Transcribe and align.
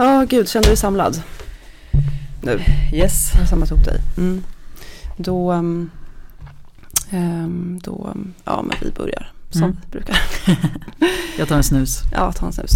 Ja, 0.00 0.24
gud, 0.28 0.48
känner 0.48 0.62
du 0.64 0.68
dig 0.70 0.76
samlad? 0.76 1.22
Nu, 2.42 2.60
Yes. 2.92 3.30
jag 3.34 3.40
har 3.40 3.46
samlat 3.46 3.70
ihop 3.70 3.84
dig. 3.84 4.00
Mm. 4.16 4.42
Då, 5.16 5.52
um, 5.52 5.90
då, 7.82 8.14
ja 8.44 8.62
men 8.62 8.76
vi 8.82 8.90
börjar 8.90 9.32
som 9.50 9.62
Mm. 9.62 9.76
vi 9.84 9.90
brukar. 9.90 10.18
Jag 11.38 11.48
tar 11.48 11.56
en 11.56 11.64
snus. 11.64 11.98
Ja, 12.12 12.32
ta 12.32 12.46
en 12.46 12.52
snus. 12.52 12.70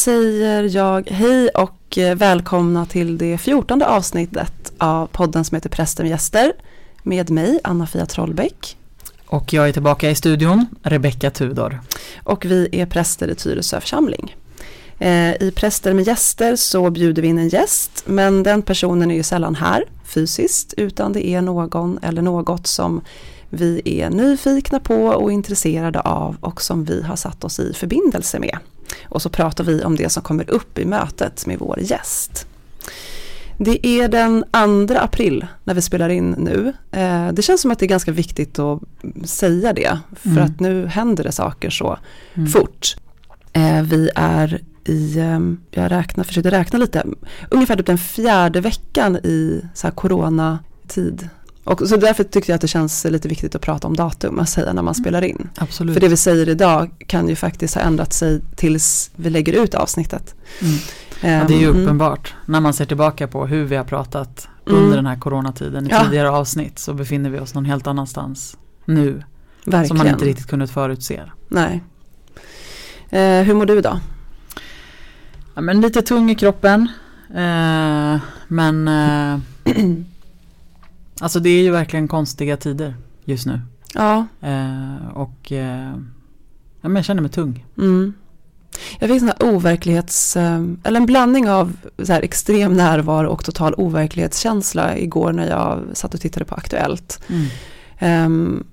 Säger 0.00 0.76
jag 0.76 1.10
hej 1.10 1.48
och 1.48 1.98
eh, 1.98 2.14
välkomna 2.14 2.86
till 2.86 3.18
det 3.18 3.38
fjortonde 3.38 3.86
avsnittet 3.86 4.72
av 4.78 5.06
podden 5.06 5.44
som 5.44 5.54
heter 5.54 5.68
Prästen 5.68 6.04
med 6.04 6.10
gäster. 6.10 6.52
Med 7.02 7.30
mig, 7.30 7.60
Anna-Fia 7.64 8.06
Trollbäck. 8.06 8.76
Och 9.26 9.52
jag 9.52 9.68
är 9.68 9.72
tillbaka 9.72 10.10
i 10.10 10.14
studion, 10.14 10.66
Rebecka 10.82 11.30
Tudor. 11.30 11.80
Och 12.22 12.44
vi 12.44 12.68
är 12.72 12.86
präster 12.86 13.28
i 13.28 13.34
Tyresö 13.34 13.80
församling. 13.80 14.36
Eh, 14.98 15.42
I 15.42 15.52
Präster 15.56 15.94
med 15.94 16.06
gäster 16.06 16.56
så 16.56 16.90
bjuder 16.90 17.22
vi 17.22 17.28
in 17.28 17.38
en 17.38 17.48
gäst, 17.48 18.02
men 18.06 18.42
den 18.42 18.62
personen 18.62 19.10
är 19.10 19.14
ju 19.14 19.22
sällan 19.22 19.54
här 19.54 19.84
fysiskt, 20.04 20.74
utan 20.76 21.12
det 21.12 21.26
är 21.26 21.40
någon 21.40 21.98
eller 22.02 22.22
något 22.22 22.66
som 22.66 23.00
vi 23.50 23.82
är 23.84 24.10
nyfikna 24.10 24.80
på 24.80 25.06
och 25.06 25.32
intresserade 25.32 26.00
av 26.00 26.36
och 26.40 26.62
som 26.62 26.84
vi 26.84 27.02
har 27.02 27.16
satt 27.16 27.44
oss 27.44 27.60
i 27.60 27.72
förbindelse 27.72 28.38
med. 28.38 28.58
Och 29.04 29.22
så 29.22 29.28
pratar 29.28 29.64
vi 29.64 29.84
om 29.84 29.96
det 29.96 30.08
som 30.08 30.22
kommer 30.22 30.50
upp 30.50 30.78
i 30.78 30.84
mötet 30.84 31.46
med 31.46 31.58
vår 31.58 31.78
gäst. 31.80 32.46
Det 33.58 33.86
är 33.86 34.08
den 34.08 34.44
2 34.88 34.94
april 34.98 35.46
när 35.64 35.74
vi 35.74 35.82
spelar 35.82 36.08
in 36.08 36.30
nu. 36.38 36.72
Eh, 36.90 37.28
det 37.32 37.42
känns 37.42 37.60
som 37.60 37.70
att 37.70 37.78
det 37.78 37.86
är 37.86 37.88
ganska 37.88 38.12
viktigt 38.12 38.58
att 38.58 38.80
säga 39.24 39.72
det, 39.72 39.98
för 40.16 40.30
Mm. 40.30 40.44
att 40.44 40.60
nu 40.60 40.86
händer 40.86 41.24
det 41.24 41.32
saker 41.32 41.70
så 41.70 41.98
Mm. 42.34 42.48
fort. 42.48 42.96
Eh, 43.52 43.82
vi 43.82 44.10
är 44.14 44.60
i, 44.84 45.18
eh, 45.18 45.40
jag 45.70 45.90
räknar, 45.90 46.24
försökte 46.24 46.50
räkna 46.50 46.78
lite, 46.78 47.06
ungefär 47.50 47.76
typ 47.76 47.86
den 47.86 47.98
fjärde 47.98 48.60
veckan 48.60 49.16
i 49.16 49.64
så 49.74 49.86
här 49.86 49.94
coronatid. 49.94 51.28
Och 51.64 51.88
så 51.88 51.96
därför 51.96 52.24
tyckte 52.24 52.52
jag 52.52 52.54
att 52.54 52.60
det 52.60 52.68
känns 52.68 53.04
lite 53.04 53.28
viktigt 53.28 53.54
att 53.54 53.60
prata 53.62 53.86
om 53.88 53.96
datum, 53.96 54.38
att 54.38 54.48
säga 54.48 54.72
när 54.72 54.82
man 54.82 54.94
spelar 54.94 55.22
in. 55.24 55.48
Absolut. 55.56 55.94
För 55.94 56.00
det 56.00 56.08
vi 56.08 56.16
säger 56.16 56.48
idag 56.48 56.90
kan 57.06 57.28
ju 57.28 57.36
faktiskt 57.36 57.74
ha 57.74 57.82
ändrat 57.82 58.12
sig 58.12 58.40
tills 58.56 59.10
vi 59.16 59.30
lägger 59.30 59.52
ut 59.62 59.74
avsnittet. 59.74 60.34
Mm. 60.62 60.74
Ja, 61.40 61.44
det 61.48 61.54
är 61.54 61.58
ju 61.60 61.70
Ehm, 61.70 61.82
uppenbart 61.82 62.34
när 62.46 62.60
man 62.60 62.74
ser 62.74 62.84
tillbaka 62.84 63.28
på 63.28 63.46
hur 63.46 63.64
vi 63.64 63.76
har 63.76 63.84
pratat 63.84 64.48
Mm. 64.66 64.82
under 64.82 64.96
den 64.96 65.06
här 65.06 65.16
coronatiden 65.16 65.86
i 65.86 65.90
Ja. 65.90 66.04
tidigare 66.04 66.30
avsnitt 66.30 66.78
så 66.78 66.94
befinner 66.94 67.30
vi 67.30 67.38
oss 67.38 67.54
någon 67.54 67.64
helt 67.64 67.86
annanstans 67.86 68.56
nu 68.84 69.22
Verkligen. 69.64 69.88
som 69.88 69.98
man 69.98 70.06
inte 70.08 70.24
riktigt 70.24 70.46
kunde 70.46 70.66
förutse. 70.66 71.20
Nej. 71.48 71.82
Eh, 73.10 73.42
hur 73.42 73.54
mår 73.54 73.66
du 73.66 73.78
idag? 73.78 73.98
Ja, 75.54 75.60
men 75.60 75.80
lite 75.80 76.02
tung 76.02 76.30
i 76.30 76.34
kroppen 76.34 76.88
eh, 77.34 78.18
men 78.48 78.88
eh, 78.88 79.38
alltså 81.20 81.40
det 81.40 81.50
är 81.50 81.62
ju 81.62 81.70
verkligen 81.70 82.08
konstiga 82.08 82.56
tider 82.56 82.96
just 83.24 83.46
nu 83.46 83.60
Ja, 83.94 84.26
eh, 84.40 85.08
och 85.14 85.52
eh, 85.52 85.94
jag 86.80 87.04
känner 87.04 87.22
mig 87.22 87.30
tung. 87.30 87.66
Mm. 87.78 88.14
Jag 88.98 89.10
fick 89.10 89.18
sån 89.18 89.28
här 89.28 89.54
overklighets, 89.54 90.36
eh, 90.36 90.64
eller 90.84 91.00
en 91.00 91.06
blandning 91.06 91.50
av 91.50 91.76
så 92.02 92.12
här 92.12 92.22
extrem 92.22 92.74
närvaro 92.74 93.28
och 93.28 93.44
total 93.44 93.74
overklighetskänsla 93.74 94.98
igår 94.98 95.32
när 95.32 95.48
jag 95.48 95.82
satt 95.92 96.14
och 96.14 96.20
tittade 96.20 96.44
på 96.44 96.54
Aktuellt. 96.54 97.20
Ehm, 97.98 98.64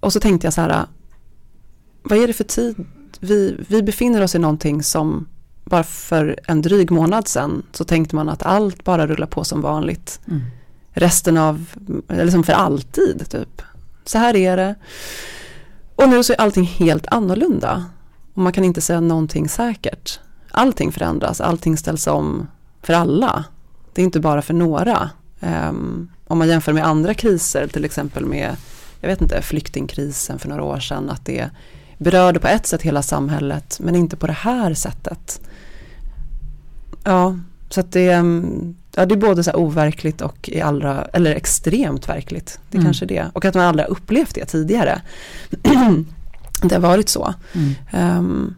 och 0.00 0.12
så 0.12 0.20
tänkte 0.20 0.46
jag 0.46 0.54
så 0.54 0.60
här, 0.60 0.86
vad 2.02 2.18
är 2.18 2.26
det 2.26 2.32
för 2.32 2.44
tid? 2.44 2.86
Vi, 3.20 3.56
vi 3.68 3.82
befinner 3.82 4.22
oss 4.22 4.34
i 4.34 4.38
någonting 4.38 4.82
som 4.82 5.28
bara 5.64 5.82
för 5.82 6.38
en 6.46 6.62
dryg 6.62 6.90
månad 6.90 7.28
sedan 7.28 7.62
så 7.72 7.84
tänkte 7.84 8.16
man 8.16 8.28
att 8.28 8.42
allt 8.42 8.84
bara 8.84 9.06
rullar 9.06 9.26
på 9.26 9.44
som 9.44 9.60
vanligt. 9.60 10.20
Mm. 10.28 10.42
Resten 10.92 11.36
av, 11.36 11.66
eller 12.08 12.30
som 12.30 12.44
för 12.44 12.52
alltid 12.52 13.30
typ. 13.30 13.62
Så 14.04 14.18
här 14.18 14.36
är 14.36 14.56
det. 14.56 14.74
Och 15.96 16.08
nu 16.08 16.24
så 16.24 16.32
är 16.32 16.40
allting 16.40 16.64
helt 16.64 17.06
annorlunda. 17.06 17.84
Och 18.34 18.42
man 18.42 18.52
kan 18.52 18.64
inte 18.64 18.80
säga 18.80 19.00
någonting 19.00 19.48
säkert. 19.48 20.20
Allting 20.50 20.92
förändras, 20.92 21.40
allting 21.40 21.76
ställs 21.76 22.06
om 22.06 22.48
för 22.82 22.92
alla. 22.92 23.44
Det 23.94 24.02
är 24.02 24.04
inte 24.04 24.20
bara 24.20 24.42
för 24.42 24.54
några. 24.54 25.10
Um, 25.40 26.10
om 26.26 26.38
man 26.38 26.48
jämför 26.48 26.72
med 26.72 26.86
andra 26.86 27.14
kriser, 27.14 27.66
till 27.66 27.84
exempel 27.84 28.26
med 28.26 28.56
jag 29.00 29.08
vet 29.08 29.20
inte, 29.20 29.42
flyktingkrisen 29.42 30.38
för 30.38 30.48
några 30.48 30.62
år 30.62 30.80
sedan, 30.80 31.10
att 31.10 31.24
det 31.24 31.50
berörde 31.98 32.40
på 32.40 32.48
ett 32.48 32.66
sätt 32.66 32.82
hela 32.82 33.02
samhället, 33.02 33.78
men 33.80 33.96
inte 33.96 34.16
på 34.16 34.26
det 34.26 34.32
här 34.32 34.74
sättet. 34.74 35.40
Ja, 37.04 37.38
så 37.68 37.80
att 37.80 37.92
det, 37.92 38.10
ehm, 38.10 38.76
ja, 38.96 39.06
det 39.06 39.14
är 39.14 39.16
både 39.16 39.44
så 39.44 39.52
overkligt 39.52 40.20
och 40.20 40.48
i 40.52 40.60
allra, 40.60 41.04
eller 41.04 41.34
extremt 41.34 42.08
verkligt. 42.08 42.60
Det 42.70 42.76
är 42.76 42.80
Mm. 42.80 42.86
kanske 42.86 43.06
det. 43.06 43.26
Och 43.32 43.44
att 43.44 43.54
man 43.54 43.64
aldrig 43.66 43.86
har 43.86 43.90
upplevt 43.92 44.34
det 44.34 44.44
tidigare. 44.44 45.02
det 46.62 46.74
har 46.74 46.80
varit 46.80 47.08
så. 47.08 47.34
Mm. 47.52 47.74
Ehm, 47.90 48.54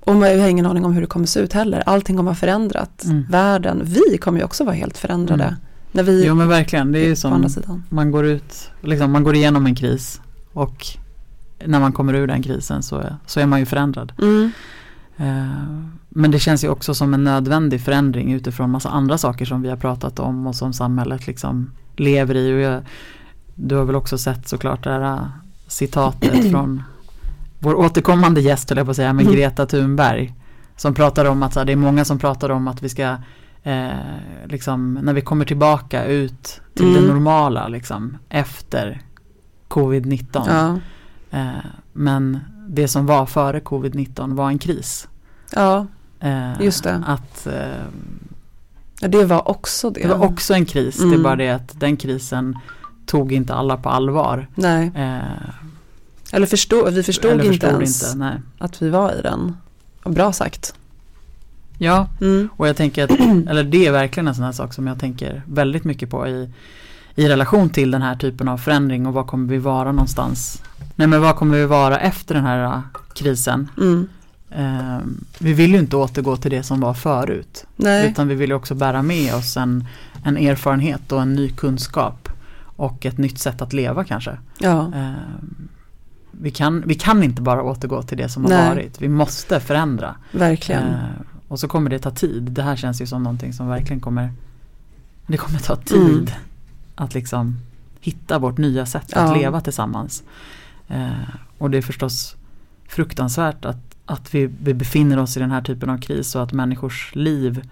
och 0.00 0.14
man 0.14 0.40
har 0.40 0.48
ingen 0.48 0.66
aning 0.66 0.84
om 0.84 0.92
hur 0.92 1.00
det 1.00 1.06
kommer 1.06 1.26
se 1.26 1.40
ut 1.40 1.52
heller. 1.52 1.82
Allting 1.86 2.16
kommer 2.16 2.30
vara 2.30 2.36
förändrat. 2.36 3.04
Mm. 3.04 3.26
Världen, 3.30 3.82
vi 3.84 4.18
kommer 4.18 4.38
ju 4.38 4.44
också 4.44 4.64
vara 4.64 4.74
helt 4.74 4.98
förändrade. 4.98 5.44
Mm. 5.44 5.54
När 5.92 6.02
vi 6.02 6.26
Jo 6.26 6.34
men 6.34 6.48
verkligen, 6.48 6.92
det 6.92 6.98
är 6.98 7.06
ju 7.06 7.16
som 7.16 7.48
sidan. 7.48 7.82
man 7.88 8.10
går 8.10 8.24
ut, 8.26 8.70
liksom, 8.80 9.12
man 9.12 9.24
går 9.24 9.34
igenom 9.34 9.66
en 9.66 9.74
kris 9.74 10.20
och 10.52 10.86
när 11.66 11.80
man 11.80 11.92
kommer 11.92 12.14
ur 12.14 12.26
den 12.26 12.42
krisen 12.42 12.82
så 12.82 12.96
är, 12.96 13.16
så 13.26 13.40
är 13.40 13.46
man 13.46 13.60
ju 13.60 13.66
förändrad. 13.66 14.12
Mm. 14.22 14.50
Eh, 15.16 15.84
men 16.08 16.30
det 16.30 16.38
känns 16.38 16.64
ju 16.64 16.68
också 16.68 16.94
som 16.94 17.14
en 17.14 17.24
nödvändig 17.24 17.80
förändring 17.80 18.32
utifrån 18.32 18.70
massa 18.70 18.88
andra 18.88 19.18
saker 19.18 19.44
som 19.44 19.62
vi 19.62 19.68
har 19.68 19.76
pratat 19.76 20.18
om 20.18 20.46
och 20.46 20.54
som 20.54 20.72
samhället 20.72 21.26
liksom 21.26 21.70
lever 21.96 22.34
i. 22.34 22.54
Och 22.54 22.60
jag, 22.60 22.82
du 23.54 23.76
har 23.76 23.84
väl 23.84 23.96
också 23.96 24.18
sett 24.18 24.48
såklart 24.48 24.84
det 24.84 24.90
här 24.90 25.00
äh, 25.00 25.26
citatet 25.66 26.50
från 26.50 26.82
vår 27.58 27.74
återkommande 27.74 28.40
gäst, 28.40 28.68
höll 28.70 28.76
jag 28.78 28.86
på 28.86 28.90
att 28.90 28.96
säga, 28.96 29.12
men 29.12 29.24
Mm. 29.26 29.36
Greta 29.36 29.66
Thunberg. 29.66 30.34
Som 30.76 30.94
pratar 30.94 31.24
om 31.24 31.42
att 31.42 31.54
här, 31.56 31.64
det 31.64 31.72
är 31.72 31.76
många 31.76 32.04
som 32.04 32.18
pratar 32.18 32.50
om 32.50 32.68
att 32.68 32.82
vi 32.82 32.88
ska 32.88 33.16
eh, 33.62 33.88
liksom, 34.46 34.94
när 35.02 35.12
vi 35.12 35.20
kommer 35.20 35.44
tillbaka 35.44 36.04
ut 36.04 36.60
till 36.74 36.88
Mm. 36.88 37.02
det 37.02 37.08
normala 37.08 37.68
liksom, 37.68 38.18
efter 38.28 39.02
covid-19. 39.68 40.24
Ja. 40.48 40.78
Eh, 41.38 41.64
men 41.92 42.40
det 42.66 42.88
som 42.88 43.06
var 43.06 43.26
före 43.26 43.60
covid-19 43.60 44.34
var 44.34 44.48
en 44.48 44.58
kris. 44.58 45.08
ja, 45.52 45.86
Eh, 46.20 46.60
Just 46.62 46.84
det. 46.84 47.02
Att 47.06 47.46
eh, 47.46 47.84
ja, 49.00 49.08
det 49.08 49.24
var 49.24 49.48
också 49.48 49.90
det. 49.90 50.00
det 50.02 50.08
var 50.08 50.26
också 50.26 50.54
en 50.54 50.64
kris. 50.66 50.96
Det 50.96 51.02
är 51.02 51.06
Mm. 51.06 51.22
bara 51.22 51.36
det 51.36 51.48
att 51.50 51.80
den 51.80 51.96
krisen 51.96 52.58
tog 53.06 53.32
inte 53.32 53.54
alla 53.54 53.76
på 53.76 53.88
allvar. 53.88 54.48
Nej, 54.54 54.90
Eh, 54.94 55.48
eller 56.32 56.46
förstå, 56.46 56.90
vi 56.90 57.02
förstod 57.02 57.30
eller 57.30 57.44
inte 57.44 57.52
förstod 57.66 57.70
ens 57.82 58.14
inte, 58.14 58.42
att 58.58 58.82
vi 58.82 58.88
var 58.90 59.12
i 59.18 59.22
den. 59.22 59.56
Bra 60.04 60.32
sagt. 60.32 60.74
Ja, 61.78 62.08
Mm. 62.20 62.48
och 62.56 62.68
jag 62.68 62.76
tänker 62.76 63.04
att, 63.04 63.10
eller 63.50 63.64
det 63.64 63.86
är 63.86 63.92
verkligen 63.92 64.28
en 64.28 64.34
sån 64.34 64.44
här 64.44 64.52
sak 64.52 64.74
som 64.74 64.86
jag 64.86 64.98
tänker 64.98 65.42
väldigt 65.46 65.84
mycket 65.84 66.10
på 66.10 66.28
i, 66.28 66.50
i 67.16 67.28
relation 67.28 67.70
till 67.70 67.90
den 67.90 68.02
här 68.02 68.16
typen 68.16 68.48
av 68.48 68.58
förändring 68.58 69.06
och 69.06 69.12
vad 69.14 69.26
kommer 69.26 69.48
vi 69.48 69.58
vara 69.58 69.92
någonstans? 69.92 70.62
Nej 70.96 71.06
men 71.08 71.20
vad 71.20 71.36
kommer 71.36 71.56
vi 71.58 71.66
vara 71.66 71.98
efter 71.98 72.34
den 72.34 72.44
här 72.44 72.64
äh, 72.64 72.80
krisen? 73.14 73.70
Mm. 73.78 74.08
Eh, 74.50 74.98
vi 75.38 75.52
vill 75.52 75.70
ju 75.72 75.78
inte 75.78 75.96
återgå 75.96 76.36
till 76.36 76.50
det 76.50 76.62
som 76.62 76.80
var 76.80 76.94
förut. 76.94 77.66
Nej, 77.76 78.10
Utan 78.10 78.28
vi 78.28 78.34
vill 78.34 78.50
ju 78.50 78.56
också 78.56 78.74
bära 78.74 79.02
med 79.02 79.34
oss 79.34 79.56
en, 79.56 79.84
en 80.24 80.36
erfarenhet 80.36 81.12
och 81.12 81.22
en 81.22 81.34
ny 81.34 81.48
kunskap. 81.48 82.28
Och 82.76 83.06
ett 83.06 83.18
nytt 83.18 83.38
sätt 83.38 83.62
att 83.62 83.72
leva 83.72 84.04
kanske. 84.04 84.38
ja, 84.58 84.92
Eh, 84.94 85.12
vi, 86.30 86.50
kan, 86.50 86.82
vi 86.86 86.94
kan 86.94 87.22
inte 87.22 87.42
bara 87.42 87.62
återgå 87.62 88.02
till 88.02 88.18
det 88.18 88.28
som 88.28 88.42
har 88.44 88.50
Nej. 88.50 88.68
varit. 88.68 89.00
Vi 89.00 89.08
måste 89.08 89.60
förändra. 89.60 90.14
verkligen. 90.32 90.82
Eh, 90.82 90.98
och 91.48 91.60
så 91.60 91.68
kommer 91.68 91.90
det 91.90 91.98
ta 91.98 92.10
tid. 92.10 92.42
Det 92.42 92.62
här 92.62 92.76
känns 92.76 93.00
ju 93.02 93.06
som 93.06 93.22
någonting 93.22 93.52
som 93.52 93.68
verkligen 93.68 94.00
kommer 94.00 94.32
Det 95.26 95.36
kommer 95.36 95.58
ta 95.58 95.76
tid 95.76 95.98
Mm. 95.98 96.26
Att 96.94 97.14
liksom 97.14 97.56
hitta 98.00 98.38
vårt 98.38 98.58
nya 98.58 98.86
sätt 98.86 99.12
att 99.12 99.28
Ja. 99.28 99.34
leva 99.34 99.60
tillsammans. 99.60 100.22
Eh, 100.88 101.10
och 101.58 101.70
det 101.70 101.78
är 101.78 101.82
förstås 101.82 102.36
fruktansvärt 102.88 103.64
att, 103.64 103.96
att 104.06 104.34
vi, 104.34 104.50
vi 104.62 104.74
befinner 104.74 105.18
oss 105.18 105.36
i 105.36 105.40
den 105.40 105.50
här 105.50 105.62
typen 105.62 105.90
av 105.90 105.98
kris 105.98 106.34
och 106.34 106.42
att 106.42 106.52
människors 106.52 107.14
liv 107.14 107.62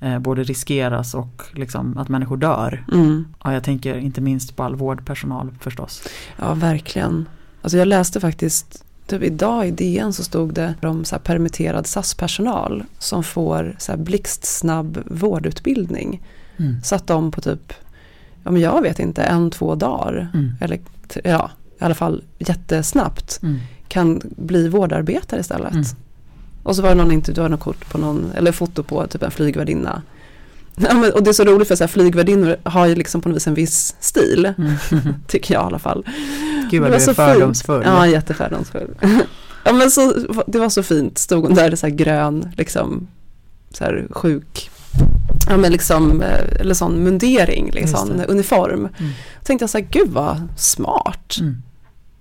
eh, 0.00 0.18
både 0.18 0.42
riskeras 0.42 1.14
och 1.14 1.42
liksom 1.52 1.98
att 1.98 2.08
människor 2.08 2.36
dör. 2.36 2.84
Mm. 2.92 3.24
Ja, 3.44 3.52
jag 3.52 3.64
tänker 3.64 3.96
inte 3.96 4.20
minst 4.20 4.56
på 4.56 4.62
all 4.62 4.76
vårdpersonal 4.76 5.50
förstås. 5.60 6.02
Ja, 6.36 6.54
verkligen. 6.54 7.28
Alltså 7.62 7.78
jag 7.78 7.88
läste 7.88 8.20
faktiskt, 8.20 8.84
typ 9.06 9.22
idag 9.22 9.68
i 9.68 9.70
DN 9.70 10.12
så 10.12 10.24
stod 10.24 10.54
det 10.54 10.74
om 10.82 11.04
så 11.04 11.18
permitterad 11.18 11.86
SAS-personal 11.86 12.84
som 12.98 13.24
får 13.24 13.76
så 13.78 13.92
här 13.92 13.98
blixtsnabb 13.98 15.02
vårdutbildning. 15.06 16.22
Mm. 16.56 16.82
Så 16.82 16.94
att 16.94 17.06
de 17.06 17.30
på 17.30 17.40
typ, 17.40 17.72
ja 18.44 18.50
men 18.50 18.60
jag 18.62 18.82
vet 18.82 18.98
inte, 18.98 19.22
en, 19.22 19.50
två 19.50 19.74
dagar, 19.74 20.28
Mm. 20.34 20.52
eller 20.60 20.78
ja, 21.24 21.50
i 21.80 21.84
alla 21.84 21.94
fall 21.94 22.22
jättesnabbt 22.38 23.38
Mm. 23.42 23.58
kan 23.88 24.20
bli 24.24 24.68
vårdarbetare 24.68 25.40
istället. 25.40 25.72
Mm. 25.72 25.84
Och 26.62 26.76
så 26.76 26.82
var 26.82 26.88
det 26.88 26.94
någon 26.94 27.12
intervju, 27.12 27.48
något 27.48 27.60
kort 27.60 27.90
på 27.90 27.98
någon, 27.98 28.32
eller 28.36 28.52
foto 28.52 28.82
på 28.82 29.06
typ 29.06 29.22
en 29.22 29.30
flygvärdinna. 29.30 30.02
Ja, 30.82 30.94
men, 30.94 31.12
och 31.12 31.22
det 31.22 31.30
är 31.30 31.32
så 31.32 31.44
roligt 31.44 31.68
för 31.68 31.76
så 31.76 31.84
här, 31.84 31.88
flygvärdinnor 31.88 32.56
har 32.64 32.86
ju 32.86 32.94
liksom 32.94 33.20
på 33.20 33.28
något 33.28 33.36
vis 33.36 33.46
en 33.46 33.54
viss 33.54 33.96
stil, 34.00 34.52
Mm. 34.58 34.74
tycker 35.26 35.54
jag 35.54 35.62
i 35.62 35.66
alla 35.66 35.78
fall. 35.78 36.04
Gud 36.70 36.82
vad 36.82 36.90
du 36.90 36.94
är 36.94 36.98
fint. 37.00 37.16
fördomsfull. 37.16 37.82
Ja, 37.84 38.06
jättefördomsfull. 38.06 38.94
ja, 39.64 39.72
men 39.72 39.90
så, 39.90 40.12
det 40.46 40.58
var 40.58 40.68
så 40.68 40.82
fint, 40.82 41.18
stod 41.18 41.44
hon 41.44 41.54
där 41.54 41.76
så 41.76 41.86
här 41.86 41.94
grön, 41.94 42.48
liksom, 42.56 43.06
så 43.70 43.84
här 43.84 44.06
sjuk, 44.10 44.70
ja 45.50 45.56
men 45.56 45.72
liksom, 45.72 46.22
eh, 46.22 46.60
eller 46.60 46.74
sån 46.74 47.04
mundering, 47.04 47.70
liksom, 47.70 48.22
uniform. 48.28 48.78
Mm. 48.98 49.10
Då 49.40 49.44
tänkte 49.44 49.62
jag 49.62 49.70
så 49.70 49.78
här, 49.78 49.86
gud 49.90 50.08
vad 50.08 50.48
smart. 50.56 51.36
Mm. 51.40 51.62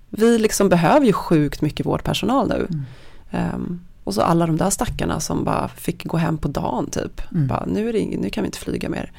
Vi 0.09 0.37
liksom 0.39 0.69
behöver 0.69 1.05
ju 1.05 1.13
sjukt 1.13 1.61
mycket 1.61 1.85
vårdpersonal 1.85 2.47
nu. 2.47 2.67
Mm. 2.69 2.85
Ehm, 3.31 3.79
och 4.03 4.13
så 4.13 4.21
alla 4.21 4.47
de 4.47 4.57
där 4.57 4.69
stackarna 4.69 5.19
som 5.19 5.43
bara 5.43 5.67
fick 5.67 6.05
gå 6.05 6.17
hem 6.17 6.37
på 6.37 6.47
dagen 6.47 6.89
typ. 6.89 7.21
Mm. 7.31 7.47
Bara, 7.47 7.65
nu, 7.67 7.89
är 7.89 7.93
det 7.93 8.05
nu 8.17 8.29
kan 8.29 8.43
vi 8.43 8.45
inte 8.45 8.59
flyga 8.59 8.89
mer. 8.89 9.11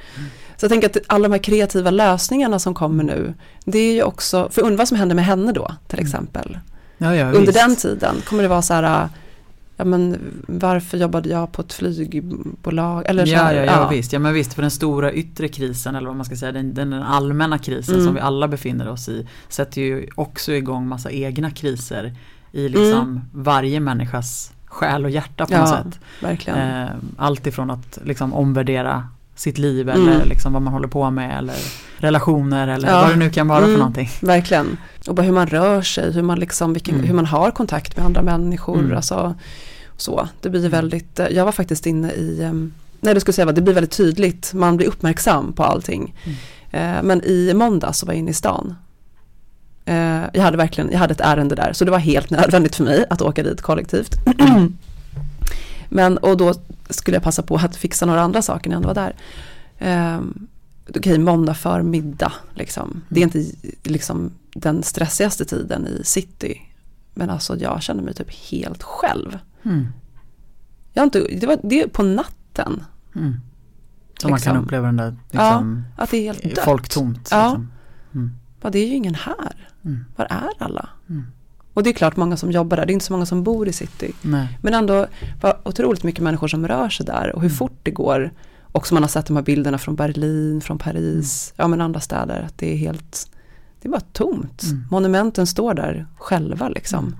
Så 0.56 0.64
jag 0.64 0.70
tänker 0.70 0.88
att 0.88 0.96
alla 1.06 1.28
de 1.28 1.32
här 1.32 1.42
kreativa 1.42 1.90
lösningarna 1.90 2.58
som 2.58 2.74
kommer 2.74 3.04
nu, 3.04 3.34
det 3.64 3.78
är 3.78 3.92
ju 3.92 4.02
också, 4.02 4.48
för 4.50 4.62
undra 4.62 4.76
vad 4.76 4.88
som 4.88 4.96
händer 4.96 5.14
med 5.16 5.24
henne 5.24 5.52
då 5.52 5.74
till 5.88 5.98
Mm. 5.98 6.06
exempel. 6.06 6.58
Ja, 6.98 7.14
ja, 7.16 7.26
Under 7.26 7.40
visst. 7.40 7.54
den 7.54 7.76
tiden 7.76 8.14
kommer 8.28 8.42
det 8.42 8.48
vara 8.48 8.62
så 8.62 8.74
här, 8.74 9.08
ja 9.80 9.84
men 9.84 10.16
varför 10.48 10.98
jobbade 10.98 11.28
jag 11.28 11.52
på 11.52 11.62
ett 11.62 11.72
flygbolag? 11.72 13.02
Eller 13.06 13.26
så 13.26 13.32
Ja, 13.32 13.38
här, 13.42 13.54
ja, 13.54 13.64
ja, 13.64 13.88
visst. 13.88 14.12
Ja, 14.12 14.18
men 14.18 14.34
visst, 14.34 14.54
för 14.54 14.62
den 14.62 14.70
stora 14.70 15.12
yttre 15.12 15.48
krisen 15.48 15.94
eller 15.94 16.06
vad 16.06 16.16
man 16.16 16.24
ska 16.26 16.36
säga, 16.36 16.52
den, 16.52 16.74
den 16.74 16.92
allmänna 16.92 17.58
krisen 17.58 17.94
Mm. 17.94 18.06
som 18.06 18.14
vi 18.14 18.20
alla 18.20 18.48
befinner 18.48 18.88
oss 18.88 19.08
i 19.08 19.26
sätter 19.48 19.80
ju 19.80 20.08
också 20.14 20.52
igång 20.52 20.88
massa 20.88 21.10
egna 21.10 21.50
kriser 21.50 22.14
i 22.52 22.68
liksom 22.68 23.20
varje 23.32 23.80
människas 23.80 24.52
själ 24.66 25.04
och 25.04 25.10
hjärta 25.10 25.46
på 25.46 25.52
något 25.52 25.68
Mm. 25.68 25.82
Ja, 25.84 25.90
sätt. 25.90 26.00
verkligen. 26.22 26.58
Eh, 26.82 26.88
allt 27.16 27.46
ifrån 27.46 27.70
att 27.70 27.98
liksom 28.04 28.34
omvärdera 28.34 29.08
sitt 29.34 29.58
liv 29.58 29.88
Mm. 29.88 30.08
eller 30.08 30.24
liksom 30.26 30.52
vad 30.52 30.62
man 30.62 30.72
håller 30.72 30.88
på 30.88 31.10
med 31.10 31.38
eller 31.38 31.54
relationer 31.98 32.68
eller 32.68 32.88
Ja. 32.88 33.00
vad 33.00 33.10
det 33.10 33.16
nu 33.16 33.30
kan 33.30 33.48
vara 33.48 33.58
Mm. 33.58 33.70
för 33.70 33.78
någonting. 33.78 34.08
Verkligen. 34.22 34.76
Och 35.08 35.14
bara 35.14 35.22
hur 35.22 35.32
man 35.32 35.46
rör 35.46 35.82
sig, 35.82 36.12
hur 36.12 36.22
man, 36.22 36.38
liksom, 36.38 36.72
vilken, 36.72 36.94
Mm. 36.94 37.06
hur 37.06 37.14
man 37.14 37.26
har 37.26 37.50
kontakt 37.50 37.96
med 37.96 38.06
andra 38.06 38.22
människor. 38.22 38.78
Mm. 38.78 38.96
Alltså, 38.96 39.34
så. 40.00 40.28
Det 40.40 40.50
blir 40.50 40.60
Mm. 40.60 40.70
väldigt, 40.70 41.18
eh, 41.20 41.26
jag 41.28 41.44
var 41.44 41.52
faktiskt 41.52 41.86
inne 41.86 42.12
i, 42.12 42.42
em, 42.42 42.72
nej 43.00 43.14
det 43.14 43.20
skulle 43.20 43.32
säga, 43.32 43.46
vad, 43.46 43.54
det 43.54 43.60
blir 43.62 43.74
väldigt 43.74 43.96
tydligt, 43.96 44.52
man 44.54 44.76
blir 44.76 44.86
uppmärksam 44.86 45.52
på 45.52 45.64
allting. 45.64 46.14
Mm. 46.24 46.36
Eh, 46.96 47.02
Men 47.02 47.24
i 47.24 47.54
måndag 47.54 47.92
så 47.92 48.06
var 48.06 48.12
jag 48.12 48.18
inne 48.18 48.30
i 48.30 48.34
stan. 48.34 48.74
Eh, 49.84 50.22
Jag 50.32 50.42
hade 50.42 50.56
verkligen, 50.56 50.90
jag 50.92 50.98
hade 50.98 51.12
ett 51.12 51.20
ärende 51.20 51.54
där, 51.54 51.72
så 51.72 51.84
det 51.84 51.90
var 51.90 51.98
helt 51.98 52.30
nödvändigt 52.40 52.76
för 52.76 52.84
mig 52.84 53.04
att 53.10 53.22
åka 53.22 53.42
dit 53.42 53.60
kollektivt. 53.62 54.14
Men, 55.88 56.18
och 56.18 56.36
då 56.36 56.54
skulle 56.90 57.16
jag 57.16 57.22
passa 57.24 57.42
på 57.42 57.56
att 57.56 57.76
fixa 57.76 58.06
några 58.06 58.20
andra 58.20 58.42
saker 58.42 58.70
när 58.70 58.74
jag 58.76 58.82
ändå 58.82 58.94
var 58.94 59.12
där. 59.78 60.16
Um, 60.16 60.46
Okej, 60.96 61.18
måndag 61.18 61.54
förmiddag, 61.54 62.32
liksom. 62.54 63.02
Det 63.08 63.20
är 63.20 63.24
inte 63.24 63.44
liksom 63.82 64.30
den 64.54 64.82
stressigaste 64.82 65.44
tiden 65.44 65.86
i 65.86 66.00
city. 66.04 66.60
Men 67.14 67.30
alltså 67.30 67.56
jag 67.56 67.82
kände 67.82 68.02
mig 68.02 68.14
typ 68.14 68.30
helt 68.50 68.82
själv. 68.82 69.38
Mm. 69.62 69.86
Jag 70.92 71.02
inte, 71.04 71.18
det, 71.40 71.46
var, 71.46 71.58
det 71.62 71.80
är 71.82 71.88
på 71.88 72.02
natten, 72.02 72.84
Mm. 73.16 73.34
Så 74.20 74.28
man 74.28 74.38
kan 74.40 74.52
Liksom. 74.54 74.64
uppleva 74.64 74.86
den 74.86 74.96
där 74.96 75.16
liksom, 75.30 75.84
att 75.96 76.10
det 76.10 76.16
är 76.16 76.22
helt 76.22 76.42
dött. 76.54 76.64
folktomt. 76.64 77.28
Ja. 77.30 77.44
Liksom. 77.46 77.70
Mm. 78.14 78.30
Bara, 78.60 78.70
det 78.70 78.78
är 78.78 78.86
ju 78.88 78.94
ingen 78.94 79.14
här. 79.14 79.68
Mm. 79.84 80.04
Var 80.16 80.24
är 80.30 80.50
alla? 80.58 80.88
Mm. 81.08 81.24
Och 81.74 81.82
det 81.82 81.90
är 81.90 81.94
klart 81.94 82.16
många 82.16 82.36
som 82.36 82.50
jobbar 82.52 82.76
där, 82.76 82.86
det 82.86 82.92
är 82.92 82.94
inte 82.94 83.04
så 83.06 83.12
många 83.12 83.26
som 83.26 83.42
bor 83.44 83.68
i 83.68 83.72
city. 83.72 84.12
Nej. 84.22 84.58
Men 84.62 84.74
ändå 84.74 85.06
bara 85.40 85.56
otroligt 85.64 86.02
mycket 86.02 86.22
människor 86.24 86.48
som 86.48 86.68
rör 86.68 86.88
sig 86.88 87.06
där 87.06 87.32
och 87.34 87.40
hur 87.40 87.48
Mm. 87.48 87.56
fort 87.56 87.78
det 87.82 87.90
går. 87.90 88.30
Och 88.62 88.86
som 88.86 88.94
man 88.94 89.02
har 89.02 89.08
sett 89.08 89.26
de 89.26 89.36
här 89.36 89.42
bilderna 89.42 89.78
från 89.78 89.96
Berlin, 89.96 90.60
från 90.60 90.78
Paris, 90.78 91.52
ja 91.56 91.68
men 91.68 91.80
andra 91.80 92.00
städer. 92.00 92.42
Att 92.42 92.58
det 92.58 92.72
är 92.72 92.76
helt, 92.76 93.30
det 93.82 93.88
är 93.88 93.92
bara 93.92 94.00
tomt. 94.00 94.62
Mm. 94.62 94.84
Monumenten 94.90 95.46
står 95.46 95.74
där 95.74 96.06
själva 96.16 96.68
liksom. 96.68 97.16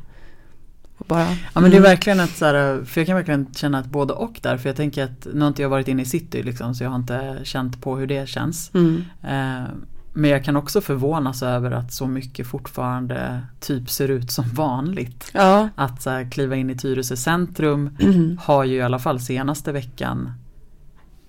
Mm. 1.11 1.27
Bara, 1.27 1.37
Ja 1.55 1.61
men 1.61 1.71
det 1.71 1.77
är 1.77 1.81
mm. 1.81 1.91
verkligen 1.91 2.21
ett 2.21 2.37
så 2.37 2.45
här, 2.45 2.85
för 2.85 3.01
jag 3.01 3.07
kan 3.07 3.17
verkligen 3.17 3.55
känna 3.55 3.79
ett 3.81 3.87
både 3.87 4.13
och 4.13 4.41
där. 4.43 4.57
För 4.57 4.69
jag 4.69 4.77
tänker 4.77 5.05
att 5.05 5.27
nu 5.35 5.41
har 5.41 5.49
inte 5.49 5.63
jag 5.63 5.69
varit 5.69 5.89
inne 5.89 6.03
i 6.03 6.05
city 6.05 6.43
liksom 6.43 6.75
så 6.75 6.85
jag 6.85 6.91
har 6.91 6.97
inte 6.97 7.39
känt 7.43 7.81
på 7.81 7.97
hur 7.97 8.07
det 8.07 8.29
känns. 8.29 8.71
Mm. 8.75 9.05
Eh, 9.23 9.69
men 10.13 10.31
jag 10.31 10.45
kan 10.45 10.57
också 10.57 10.81
förvånas 10.81 11.43
över 11.43 11.71
att 11.71 11.93
så 11.93 12.07
mycket 12.07 12.47
fortfarande 12.47 13.41
typ 13.61 13.91
ser 13.91 14.09
ut 14.09 14.31
som 14.31 14.45
vanligt. 14.49 15.31
Ja, 15.33 15.69
Att 15.75 16.03
så 16.03 16.11
här, 16.11 16.31
kliva 16.31 16.57
in 16.57 16.71
i 16.71 16.77
Tyresö 16.77 17.17
centrum 17.17 17.97
har 18.41 18.65
ju 18.65 18.77
i 18.77 18.83
alla 18.83 18.99
fall 18.99 19.21
senaste 19.21 19.73
veckan 19.73 20.33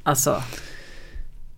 Alltså 0.04 0.44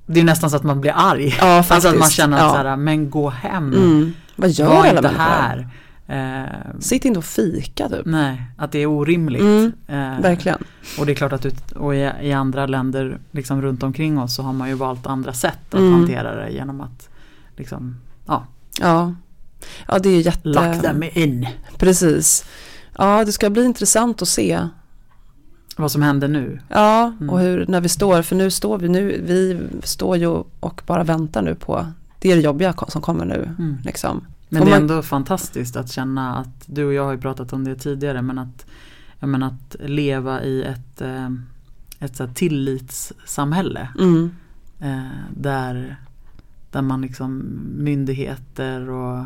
Det 0.05 0.19
är 0.19 0.23
nästan 0.23 0.49
så 0.49 0.55
att 0.55 0.63
man 0.63 0.81
blir 0.81 0.93
arg. 0.95 1.35
ja. 1.39 1.65
Alltså 1.69 1.87
att 1.87 1.99
man 1.99 2.09
känner 2.09 2.37
att 2.37 2.43
ja. 2.43 2.51
så 2.51 2.57
här, 2.57 2.75
men 2.75 3.09
gå 3.09 3.29
hem. 3.29 3.73
mm. 3.73 4.13
Vad 4.35 4.49
gör 4.49 4.67
Var 4.67 4.75
alla 4.75 4.89
inte 4.89 5.01
människor? 5.01 5.23
här. 5.23 5.69
Eh, 6.07 6.43
Sitt 6.79 7.05
inte 7.05 7.17
och 7.19 7.25
fika 7.25 7.89
typ. 7.89 8.05
nej, 8.05 8.41
att 8.57 8.71
det 8.71 8.79
är 8.79 8.85
orimligt. 8.85 9.41
Mm, 9.41 9.71
Eh, 9.87 10.21
Verkligen. 10.21 10.63
och 10.99 11.05
det 11.05 11.11
är 11.11 11.15
klart 11.15 11.33
att 11.33 11.45
ut, 11.45 11.71
och 11.71 11.95
i, 11.95 12.11
i 12.21 12.33
andra 12.33 12.65
länder 12.65 13.17
liksom 13.31 13.61
runt 13.61 13.83
omkring 13.83 14.19
oss 14.19 14.35
så 14.35 14.43
har 14.43 14.53
man 14.53 14.69
ju 14.69 14.75
valt 14.75 15.07
andra 15.07 15.33
sätt 15.33 15.59
att 15.73 15.79
Mm. 15.79 15.93
hantera 15.93 16.35
det 16.35 16.49
genom 16.49 16.81
att 16.81 17.09
liksom, 17.57 17.97
ja, 18.25 18.45
Ja. 18.81 19.13
ja, 19.87 19.99
det 19.99 20.09
är 20.09 20.13
ju 20.15 20.21
jätte... 20.21 20.47
lock 20.49 20.81
them 20.81 21.03
in. 21.13 21.47
Precis. 21.77 22.45
Ja, 22.97 23.25
det 23.25 23.31
ska 23.31 23.49
bli 23.49 23.65
intressant 23.65 24.21
att 24.21 24.27
se. 24.27 24.67
Vad 25.77 25.91
som 25.91 26.01
händer 26.01 26.27
nu. 26.27 26.59
Ja, 26.69 27.05
Mm. 27.19 27.29
och 27.29 27.39
hur, 27.39 27.65
när 27.67 27.81
vi 27.81 27.89
står, 27.89 28.21
för 28.21 28.35
nu 28.35 28.51
står 28.51 28.77
vi 28.77 28.89
nu, 28.89 29.21
vi 29.25 29.59
står 29.83 30.17
ju 30.17 30.27
och 30.59 30.81
bara 30.85 31.03
väntar 31.03 31.41
nu 31.41 31.55
på, 31.55 31.85
det 32.19 32.31
är 32.31 32.35
det 32.35 32.41
jobbiga 32.41 32.73
som 32.87 33.01
kommer 33.01 33.25
nu. 33.25 33.55
Mm. 33.59 33.77
Liksom. 33.83 34.25
Men 34.53 34.61
Och 34.61 34.65
det 34.67 34.71
är 34.71 34.79
man- 34.79 34.89
ändå 34.89 35.01
fantastiskt 35.01 35.75
att 35.75 35.91
känna 35.91 36.35
att 36.37 36.63
du 36.65 36.85
och 36.85 36.93
jag 36.93 37.03
har 37.05 37.11
ju 37.11 37.17
pratat 37.17 37.53
om 37.53 37.63
det 37.63 37.75
tidigare 37.75 38.21
men 38.21 38.39
att, 38.39 38.65
menar, 39.19 39.47
att 39.47 39.75
leva 39.79 40.43
i 40.43 40.63
ett, 40.63 41.01
eh, 41.01 41.29
ett 41.99 42.15
så 42.15 42.27
tillitssamhälle 42.27 43.89
Mm. 43.99 44.31
eh, 44.79 45.01
där, 45.37 45.97
där 46.71 46.81
man 46.81 47.01
liksom 47.01 47.43
myndigheter 47.77 48.89
och 48.89 49.19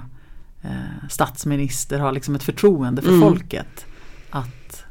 eh, 0.62 1.08
statsminister 1.10 2.00
har 2.00 2.12
liksom 2.12 2.36
ett 2.36 2.44
förtroende 2.44 3.02
för 3.02 3.10
Mm. 3.10 3.22
folket 3.22 3.86
att, 4.30 4.84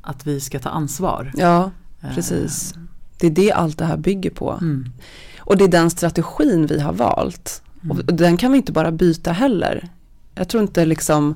att 0.00 0.26
vi 0.26 0.40
ska 0.40 0.58
ta 0.58 0.68
ansvar. 0.68 1.32
Ja, 1.36 1.70
precis. 2.00 2.74
Det 3.18 3.26
är 3.26 3.30
det 3.30 3.52
allt 3.52 3.78
det 3.78 3.84
här 3.84 3.96
bygger 3.96 4.30
på. 4.30 4.52
Mm, 4.60 4.90
Och 5.38 5.56
det 5.56 5.64
är 5.64 5.68
den 5.68 5.90
strategin 5.90 6.66
vi 6.66 6.80
har 6.80 6.92
valt. 6.92 7.62
Mm, 7.84 7.96
Och 7.98 8.14
den 8.14 8.36
kan 8.36 8.52
vi 8.52 8.58
inte 8.58 8.72
bara 8.72 8.90
byta 8.92 9.32
heller. 9.32 9.88
Jag 10.34 10.48
tror 10.48 10.62
inte 10.62 10.84
liksom, 10.84 11.34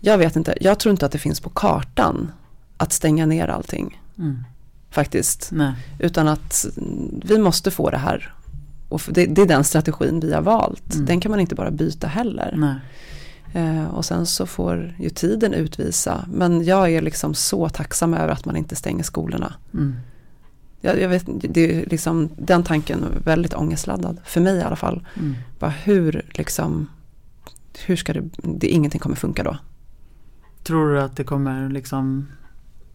jag 0.00 0.18
vet 0.18 0.36
inte, 0.36 0.54
jag 0.60 0.78
tror 0.78 0.90
inte 0.90 1.06
att 1.06 1.12
det 1.12 1.18
finns 1.18 1.40
på 1.40 1.50
kartan 1.50 2.32
att 2.76 2.92
stänga 2.92 3.26
ner 3.26 3.48
allting. 3.48 4.00
mm. 4.18 4.44
Faktiskt. 4.90 5.48
Nej. 5.52 5.72
Utan 5.98 6.28
att 6.28 6.66
mm, 6.76 7.20
vi 7.24 7.38
måste 7.38 7.70
få 7.70 7.90
det 7.90 7.96
här. 7.98 8.34
Och 8.88 9.02
det, 9.08 9.26
det 9.26 9.42
är 9.42 9.46
den 9.46 9.64
strategin 9.64 10.20
vi 10.20 10.32
har 10.34 10.42
valt. 10.42 10.94
Mm. 10.94 11.06
Den 11.06 11.20
kan 11.20 11.30
man 11.30 11.40
inte 11.40 11.54
bara 11.54 11.70
byta 11.70 12.06
heller. 12.06 12.52
Eh, 13.52 13.84
och 13.84 14.04
sen 14.04 14.26
så 14.26 14.46
får 14.46 14.94
ju 14.98 15.10
tiden 15.10 15.54
utvisa. 15.54 16.24
Men 16.32 16.64
jag 16.64 16.90
är 16.92 17.02
liksom 17.02 17.34
så 17.34 17.68
tacksam 17.68 18.14
över 18.14 18.28
att 18.28 18.44
man 18.44 18.56
inte 18.56 18.76
stänger 18.76 19.02
skolorna. 19.04 19.54
Jag, 20.84 21.00
jag 21.00 21.08
vet, 21.08 21.24
det 21.26 21.80
är 21.80 21.86
liksom, 21.86 22.30
den 22.36 22.62
tanken 22.62 23.04
är 23.04 23.24
väldigt 23.24 23.54
ångestladdad. 23.54 24.20
För 24.24 24.40
mig 24.40 24.56
i 24.56 24.62
alla 24.62 24.76
fall. 24.76 25.06
Mm. 25.16 25.34
Bara 25.58 25.70
hur 25.70 26.22
liksom, 26.30 26.86
hur 27.86 27.96
ska 27.96 28.12
det, 28.12 28.22
det 28.36 28.68
ingenting 28.68 29.00
kommer 29.00 29.16
funka 29.16 29.42
då. 29.42 29.56
Tror 30.62 30.92
du 30.92 31.00
att 31.00 31.16
det 31.16 31.24
kommer 31.24 31.68
liksom 31.68 32.28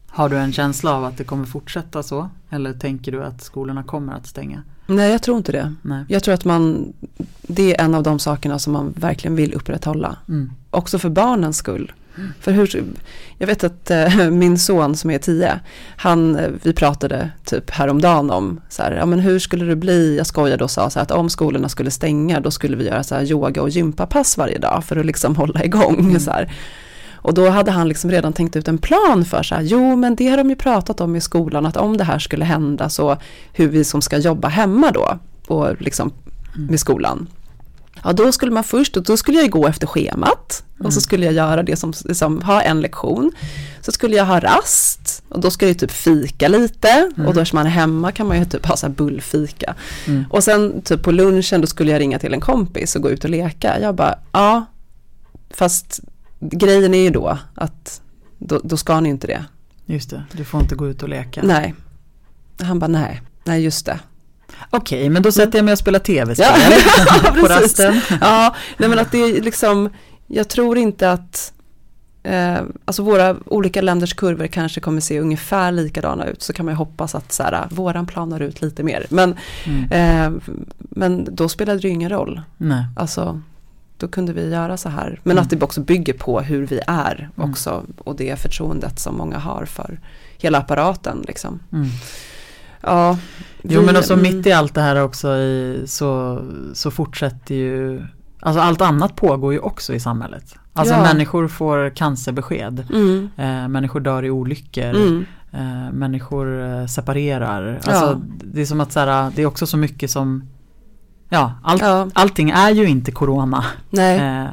Har 0.07 0.29
du 0.29 0.37
en 0.37 0.51
känsla 0.53 0.93
av 0.93 1.05
att 1.05 1.17
det 1.17 1.23
kommer 1.23 1.45
fortsätta 1.45 2.03
så? 2.03 2.29
Eller 2.49 2.73
tänker 2.73 3.11
du 3.11 3.23
att 3.23 3.41
skolorna 3.43 3.83
kommer 3.83 4.13
att 4.13 4.27
stänga? 4.27 4.63
Nej, 4.87 5.11
jag 5.11 5.21
tror 5.21 5.37
inte 5.37 5.51
det. 5.51 5.73
Nej. 5.81 6.05
Jag 6.07 6.23
tror 6.23 6.33
att 6.33 6.45
man, 6.45 6.93
det 7.41 7.75
är 7.75 7.85
en 7.85 7.95
av 7.95 8.03
de 8.03 8.19
sakerna 8.19 8.59
som 8.59 8.73
man 8.73 8.93
verkligen 8.97 9.35
vill 9.35 9.53
upprätthålla. 9.53 10.17
Mm. 10.27 10.51
Också 10.69 10.99
för 10.99 11.09
barnens 11.09 11.57
skull. 11.57 11.91
För 12.39 12.51
hur, 12.51 12.83
jag 13.37 13.47
vet 13.47 13.63
att 13.63 13.91
eh, 13.91 14.29
min 14.31 14.59
son 14.59 14.95
som 14.95 15.09
är 15.11 15.17
tio, 15.17 15.59
han, 15.97 16.35
eh, 16.35 16.49
vi 16.63 16.73
pratade 16.73 17.31
typ 17.45 17.69
häromdagen 17.69 18.31
om 18.31 18.61
så 18.69 18.83
här, 18.83 18.91
ja 18.91 19.05
men 19.05 19.19
hur 19.19 19.39
skulle 19.39 19.65
det 19.65 19.75
bli, 19.75 20.17
jag 20.17 20.27
skojade 20.27 20.63
och 20.63 20.71
sa 20.71 20.89
så 20.89 20.99
här 20.99 21.03
att 21.03 21.11
om 21.11 21.29
skolorna 21.29 21.69
skulle 21.69 21.91
stänga 21.91 22.39
då 22.39 22.51
skulle 22.51 22.77
vi 22.77 22.85
göra 22.85 23.03
så 23.03 23.15
här 23.15 23.23
yoga 23.31 23.61
och 23.61 23.69
gympapass 23.69 24.37
varje 24.37 24.57
dag 24.57 24.83
för 24.83 24.97
att 24.97 25.05
liksom 25.05 25.35
hålla 25.41 25.63
igång 25.63 25.99
Mm. 25.99 26.19
så 26.19 26.31
här. 26.31 26.53
Och 27.21 27.33
då 27.33 27.49
hade 27.49 27.71
han 27.71 27.87
liksom 27.87 28.11
redan 28.11 28.33
tänkt 28.33 28.55
ut 28.55 28.67
en 28.67 28.77
plan 28.77 29.25
för 29.25 29.43
så 29.43 29.55
här, 29.55 29.61
jo 29.61 29.95
men 29.95 30.15
det 30.15 30.27
har 30.27 30.37
de 30.37 30.49
ju 30.49 30.55
pratat 30.55 31.01
om 31.01 31.15
i 31.15 31.21
skolan 31.21 31.65
att 31.65 31.77
om 31.77 31.97
det 31.97 32.03
här 32.03 32.19
skulle 32.19 32.45
hända 32.45 32.89
så 32.89 33.17
hur 33.53 33.67
vi 33.67 33.83
som 33.83 34.01
ska 34.01 34.17
jobba 34.17 34.47
hemma 34.47 34.91
då 34.91 35.19
och 35.47 35.81
liksom 35.81 36.11
med 36.55 36.79
skolan. 36.79 37.27
Ja 38.03 38.13
då 38.13 38.31
skulle 38.31 38.51
man 38.51 38.63
först, 38.63 38.97
och 38.97 39.03
då 39.03 39.17
skulle 39.17 39.37
jag 39.37 39.49
gå 39.49 39.67
efter 39.67 39.87
schemat 39.87 40.63
och 40.83 40.93
så 40.93 41.01
skulle 41.01 41.25
jag 41.25 41.33
göra 41.33 41.63
det 41.63 41.75
som, 41.75 41.93
som 41.93 42.41
ha 42.41 42.61
en 42.61 42.81
lektion. 42.81 43.31
Så 43.81 43.91
skulle 43.91 44.15
jag 44.15 44.25
ha 44.25 44.39
rast 44.39 45.23
och 45.29 45.39
då 45.39 45.51
ska 45.51 45.67
jag 45.67 45.79
typ 45.79 45.91
fika 45.91 46.47
lite 46.47 47.11
och 47.27 47.33
då 47.33 47.45
som 47.45 47.57
man 47.57 47.65
är 47.65 47.69
hemma 47.69 48.11
kan 48.11 48.27
man 48.27 48.39
ju 48.39 48.45
typ 48.45 48.65
ha 48.65 48.77
så 48.77 48.87
här 48.87 48.93
bullfika. 48.93 49.75
Mm. 50.07 50.25
Och 50.29 50.43
sen 50.43 50.81
typ 50.81 51.03
på 51.03 51.11
lunchen 51.11 51.61
då 51.61 51.67
skulle 51.67 51.91
jag 51.91 51.99
ringa 51.99 52.19
till 52.19 52.33
en 52.33 52.41
kompis 52.41 52.95
och 52.95 53.01
gå 53.01 53.09
ut 53.09 53.23
och 53.23 53.29
leka. 53.29 53.79
Jag 53.79 53.95
bara, 53.95 54.19
ja, 54.31 54.65
fast 55.49 55.99
grejen 56.39 56.93
är 56.93 57.03
ju 57.03 57.09
då 57.09 57.37
att 57.55 58.01
då, 58.37 58.61
då 58.63 58.77
ska 58.77 58.99
ni 58.99 59.09
inte 59.09 59.27
det. 59.27 59.45
Just 59.85 60.09
det, 60.09 60.23
du 60.31 60.45
får 60.45 60.61
inte 60.61 60.75
gå 60.75 60.87
ut 60.87 61.03
och 61.03 61.09
leka. 61.09 61.41
Nej. 61.43 61.75
Han 62.61 62.79
bara, 62.79 62.87
nej, 62.87 63.21
nej 63.43 63.63
just 63.63 63.85
det. 63.85 63.99
Okej, 64.69 65.09
men 65.09 65.21
då 65.21 65.31
sätter 65.31 65.57
jag 65.57 65.65
mig 65.65 65.71
och 65.71 65.77
spelar 65.77 65.99
tv-spel 65.99 66.47
Ja, 67.23 67.31
på 67.41 67.47
rasten. 67.47 68.01
Ja, 68.21 68.55
nej 68.77 68.89
men 68.89 68.99
att 68.99 69.11
det 69.11 69.17
är 69.17 69.41
liksom, 69.41 69.89
jag 70.27 70.47
tror 70.49 70.77
inte 70.77 71.11
att, 71.11 71.53
eh, 72.23 72.57
alltså 72.85 73.03
våra 73.03 73.35
olika 73.45 73.81
länders 73.81 74.13
kurvor 74.13 74.47
kanske 74.47 74.81
kommer 74.81 75.01
se 75.01 75.19
ungefär 75.19 75.71
likadana 75.71 76.25
ut, 76.25 76.41
så 76.41 76.53
kan 76.53 76.65
man 76.65 76.73
ju 76.73 76.77
hoppas 76.77 77.15
att 77.15 77.31
så 77.31 77.43
här, 77.43 77.67
våran 77.69 78.07
planar 78.07 78.39
ut 78.39 78.61
lite 78.61 78.83
mer. 78.83 79.05
Men, 79.09 79.35
Mm. 79.65 79.91
eh, 79.91 80.41
men 80.75 81.27
då 81.35 81.49
spelade 81.49 81.79
det 81.79 81.87
ju 81.87 81.93
ingen 81.93 82.09
roll, 82.09 82.41
Nej. 82.57 82.83
alltså 82.95 83.41
då 83.97 84.07
kunde 84.07 84.33
vi 84.33 84.49
göra 84.49 84.77
så 84.77 84.89
här. 84.89 85.19
Men 85.23 85.31
Mm. 85.31 85.43
att 85.43 85.49
det 85.49 85.61
också 85.63 85.81
bygger 85.81 86.13
på 86.13 86.41
hur 86.41 86.67
vi 86.67 86.79
är 86.87 87.29
Mm. 87.37 87.49
också 87.51 87.83
och 87.97 88.15
det 88.15 88.39
förtroendet 88.39 88.99
som 88.99 89.17
många 89.17 89.37
har 89.37 89.65
för 89.65 89.99
hela 90.37 90.57
apparaten 90.57 91.23
liksom. 91.27 91.59
Ja, 92.81 93.17
Jo 93.63 93.79
vi- 93.79 93.85
men 93.85 93.95
också 93.97 94.13
mm. 94.13 94.35
mitt 94.35 94.47
i 94.47 94.51
allt 94.51 94.73
det 94.75 94.81
här 94.81 95.03
också 95.03 95.35
i, 95.35 95.83
så, 95.87 96.41
så 96.73 96.91
fortsätter 96.91 97.55
ju 97.55 98.03
Alltså 98.41 98.61
allt 98.61 98.81
annat 98.81 99.15
pågår 99.15 99.53
ju 99.53 99.59
också 99.59 99.93
i 99.93 99.99
samhället. 99.99 100.55
Alltså 100.73 100.93
Ja. 100.93 101.01
människor 101.03 101.47
får 101.47 101.89
cancerbesked. 101.95 102.85
Mm, 102.93 103.29
Eh, 103.37 103.67
människor 103.67 103.99
dör 103.99 104.25
i 104.25 104.29
olyckor. 104.29 104.83
mm, 104.95 105.25
Eh, 105.51 105.91
människor 105.91 106.61
eh, 106.65 106.85
separerar. 106.85 107.79
Ja. 107.85 107.91
Alltså 107.91 108.21
det 108.43 108.61
är 108.61 108.65
som 108.65 108.81
att 108.81 108.91
så 108.91 108.99
här, 108.99 109.31
det 109.35 109.41
är 109.41 109.45
också 109.45 109.67
så 109.67 109.77
mycket 109.77 110.11
som 110.11 110.43
Ja, 111.29 111.53
allt, 111.63 111.81
ja, 111.81 112.07
allting 112.13 112.49
är 112.49 112.69
ju 112.71 112.85
inte 112.89 113.11
corona. 113.11 113.65
Eh, 113.97 114.45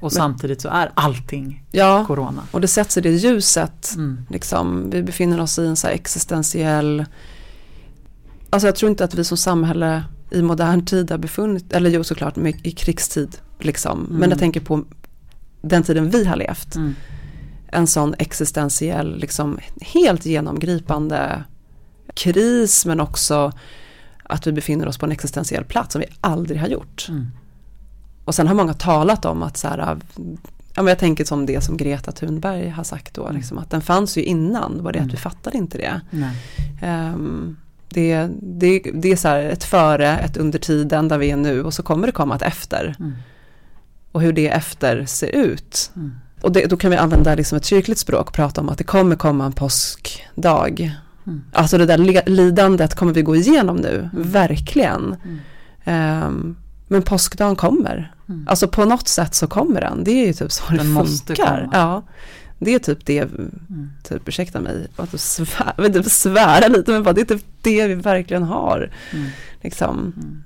och 0.00 0.12
samtidigt 0.12 0.60
så 0.60 0.68
är 0.68 0.90
allting 0.94 1.64
ja. 1.72 2.04
corona. 2.06 2.42
Och 2.50 2.60
det 2.60 2.68
sätts 2.68 2.96
i 2.96 3.00
det 3.00 3.10
ljuset. 3.10 3.92
Mm. 3.96 4.26
Liksom, 4.30 4.90
vi 4.90 5.02
befinner 5.02 5.40
oss 5.40 5.58
i 5.58 5.66
en 5.66 5.76
så 5.76 5.88
existentiell... 5.88 7.04
Alltså 8.56 8.68
jag 8.68 8.76
tror 8.76 8.90
inte 8.90 9.04
att 9.04 9.14
vi 9.14 9.24
som 9.24 9.36
samhälle 9.36 10.04
i 10.30 10.42
modern 10.42 10.84
tid 10.84 11.10
har 11.10 11.18
befunnit, 11.18 11.72
eller 11.72 11.90
jo 11.90 12.04
såklart 12.04 12.38
i 12.62 12.70
krigstid. 12.70 13.36
Liksom. 13.60 14.06
Men 14.08 14.16
Mm. 14.16 14.30
jag 14.30 14.38
tänker 14.38 14.60
på 14.60 14.84
den 15.62 15.82
tiden 15.82 16.10
vi 16.10 16.24
har 16.24 16.36
levt. 16.36 16.74
Mm. 16.76 16.94
En 17.68 17.86
sån 17.86 18.14
existentiell, 18.18 19.18
liksom, 19.18 19.58
helt 19.80 20.26
genomgripande 20.26 21.44
kris 22.14 22.86
men 22.86 23.00
också 23.00 23.52
att 24.22 24.46
vi 24.46 24.52
befinner 24.52 24.86
oss 24.88 24.98
på 24.98 25.06
en 25.06 25.12
existentiell 25.12 25.64
plats 25.64 25.92
som 25.92 26.00
vi 26.00 26.06
aldrig 26.20 26.60
har 26.60 26.68
gjort. 26.68 27.06
Mm. 27.08 27.26
Och 28.24 28.34
sen 28.34 28.46
har 28.46 28.54
många 28.54 28.74
talat 28.74 29.24
om 29.24 29.42
att 29.42 29.56
så 29.56 29.68
här, 29.68 29.78
ja, 30.74 30.82
men 30.82 30.86
jag 30.86 30.98
tänker 30.98 31.24
som 31.24 31.46
det 31.46 31.64
som 31.64 31.76
Greta 31.76 32.12
Thunberg 32.12 32.68
har 32.68 32.84
sagt 32.84 33.14
då, 33.14 33.22
Mm. 33.24 33.36
liksom, 33.36 33.58
att 33.58 33.70
den 33.70 33.80
fanns 33.80 34.18
ju 34.18 34.22
innan, 34.22 34.82
var 34.82 34.92
det 34.92 34.98
Mm. 34.98 35.08
att 35.08 35.14
vi 35.14 35.18
fattade 35.18 35.56
inte 35.56 35.78
det. 35.78 36.00
Nej. 36.10 36.36
Det, 37.88 38.28
det, 38.42 38.78
det 38.94 39.12
är 39.12 39.16
så 39.16 39.28
här 39.28 39.38
ett 39.42 39.64
före, 39.64 40.18
ett 40.18 40.36
under 40.36 40.58
tiden 40.58 41.08
där 41.08 41.18
vi 41.18 41.30
är 41.30 41.36
nu 41.36 41.62
och 41.64 41.74
så 41.74 41.82
kommer 41.82 42.06
det 42.06 42.12
komma 42.12 42.36
ett 42.36 42.42
efter. 42.42 42.94
Mm. 43.00 43.12
Och 44.12 44.20
hur 44.22 44.32
det 44.32 44.48
efter 44.48 45.04
ser 45.06 45.26
ut. 45.36 45.90
Mm. 45.96 46.14
Och 46.40 46.52
det, 46.52 46.66
då 46.66 46.76
kan 46.76 46.90
vi 46.90 46.96
använda 46.96 47.34
liksom 47.34 47.56
ett 47.56 47.64
kyrkligt 47.64 47.98
språk 48.00 48.26
och 48.28 48.32
prata 48.34 48.60
om 48.60 48.68
att 48.68 48.78
det 48.78 48.84
kommer 48.84 49.16
komma 49.16 49.46
en 49.46 49.52
påskdag. 49.52 50.92
Mm. 51.26 51.42
Alltså 51.52 51.78
det 51.78 51.86
där 51.86 51.98
li- 51.98 52.22
lidandet 52.26 52.94
kommer 52.94 53.12
vi 53.12 53.22
gå 53.22 53.36
igenom 53.36 53.76
nu, 53.76 54.10
Mm. 54.12 54.30
verkligen. 54.30 55.16
Ehm, 55.84 56.56
men 56.88 57.02
påskdagen 57.02 57.56
kommer. 57.56 58.12
Mm. 58.28 58.46
Alltså 58.48 58.68
på 58.68 58.84
något 58.84 59.08
sätt 59.08 59.34
så 59.34 59.46
kommer 59.46 59.80
den. 59.80 60.04
Det 60.04 60.10
är 60.10 60.26
ju 60.26 60.32
typ 60.32 60.52
så 60.52 60.62
det 60.70 60.76
Den 60.76 60.92
måste 60.92 61.26
funkar. 61.34 61.60
komma. 61.60 61.70
Ja, 61.72 62.02
det 62.58 62.74
är 62.74 62.78
typ 62.78 63.06
det, 63.06 63.18
Mm. 63.18 63.90
typ, 64.08 64.28
ursäkta 64.28 64.60
mig, 64.60 64.86
att 64.96 65.20
svär, 65.20 65.74
vet 65.76 65.96
inte, 65.96 66.10
svära 66.10 66.68
lite, 66.68 66.90
men 66.92 67.02
bara, 67.02 67.12
det 67.12 67.20
är 67.20 67.24
typ 67.24 67.44
det 67.62 67.86
vi 67.86 67.94
verkligen 67.94 68.42
har. 68.42 68.92
Mm. 69.12 69.26
Liksom. 69.62 70.12
Mm. 70.16 70.42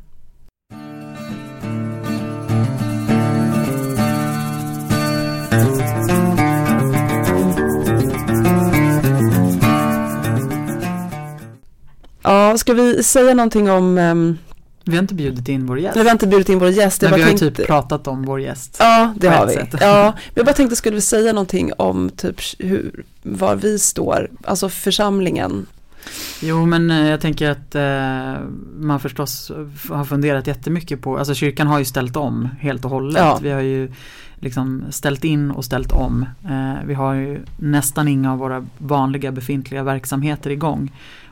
Ja, 12.23 12.59
ska 12.59 12.75
vi 12.75 13.03
säga 13.03 13.35
någonting 13.35 13.71
om, 13.71 13.99
um, 13.99 14.39
Vi 14.91 14.97
har 14.97 15.03
inte 15.03 15.15
bjudit 15.15 15.49
in 15.49 15.67
vår 15.67 15.79
gäst. 15.79 15.97
vi 15.97 16.05
har 16.05 16.11
inte 16.11 16.27
bjudit 16.27 16.49
in 16.49 16.59
vår 16.59 16.69
gäst. 16.69 17.03
Men 17.03 17.15
vi 17.15 17.23
har 17.23 17.31
ju 17.31 17.39
tänkte- 17.39 17.51
typ 17.63 17.67
pratat 17.67 18.07
om 18.07 18.23
vår 18.23 18.41
gäst. 18.41 18.77
Ja, 18.79 19.15
det 19.17 19.29
har 19.29 19.47
vi. 19.47 19.53
sätt. 19.55 19.75
Ja, 19.81 20.03
men 20.17 20.33
jag 20.35 20.47
bara 20.47 20.55
tänkte, 20.55 20.77
skulle 20.77 20.95
vi 20.95 21.01
säga 21.01 21.33
någonting 21.33 21.73
om 21.79 22.11
typ 22.17 22.41
hur, 22.59 23.05
var 23.23 23.57
vi 23.57 23.79
står, 23.79 24.31
alltså 24.45 24.69
församlingen. 24.69 25.67
Jo 26.43 26.67
men 26.67 26.91
eh, 26.91 27.09
jag 27.09 27.21
tänker 27.21 27.51
att 27.51 27.75
eh, 27.75 28.45
man 28.79 29.01
förstås 29.01 29.53
har 29.91 30.05
funderat 30.05 30.47
jättemycket 30.47 31.03
på, 31.03 31.19
alltså 31.19 31.35
kyrkan 31.35 31.67
har 31.67 31.79
ju 31.79 31.85
ställt 31.85 32.17
om 32.17 32.49
helt 32.61 32.85
och 32.85 32.91
hållet. 32.91 33.23
Ja. 33.23 33.39
Vi 33.43 33.51
har 33.51 33.61
ju 33.61 33.93
liksom 34.39 34.85
ställt 34.91 35.25
in 35.25 35.51
och 35.51 35.65
ställt 35.65 35.93
om. 35.93 36.27
Eh, 36.45 36.87
vi 36.87 36.95
har 36.95 37.15
ju 37.15 37.41
nästan 37.57 38.09
inga 38.09 38.33
av 38.33 38.39
våra 38.39 38.67
vanliga 38.79 39.33
befintliga 39.33 39.83
verksamheter 39.83 40.51
igång. 40.51 40.91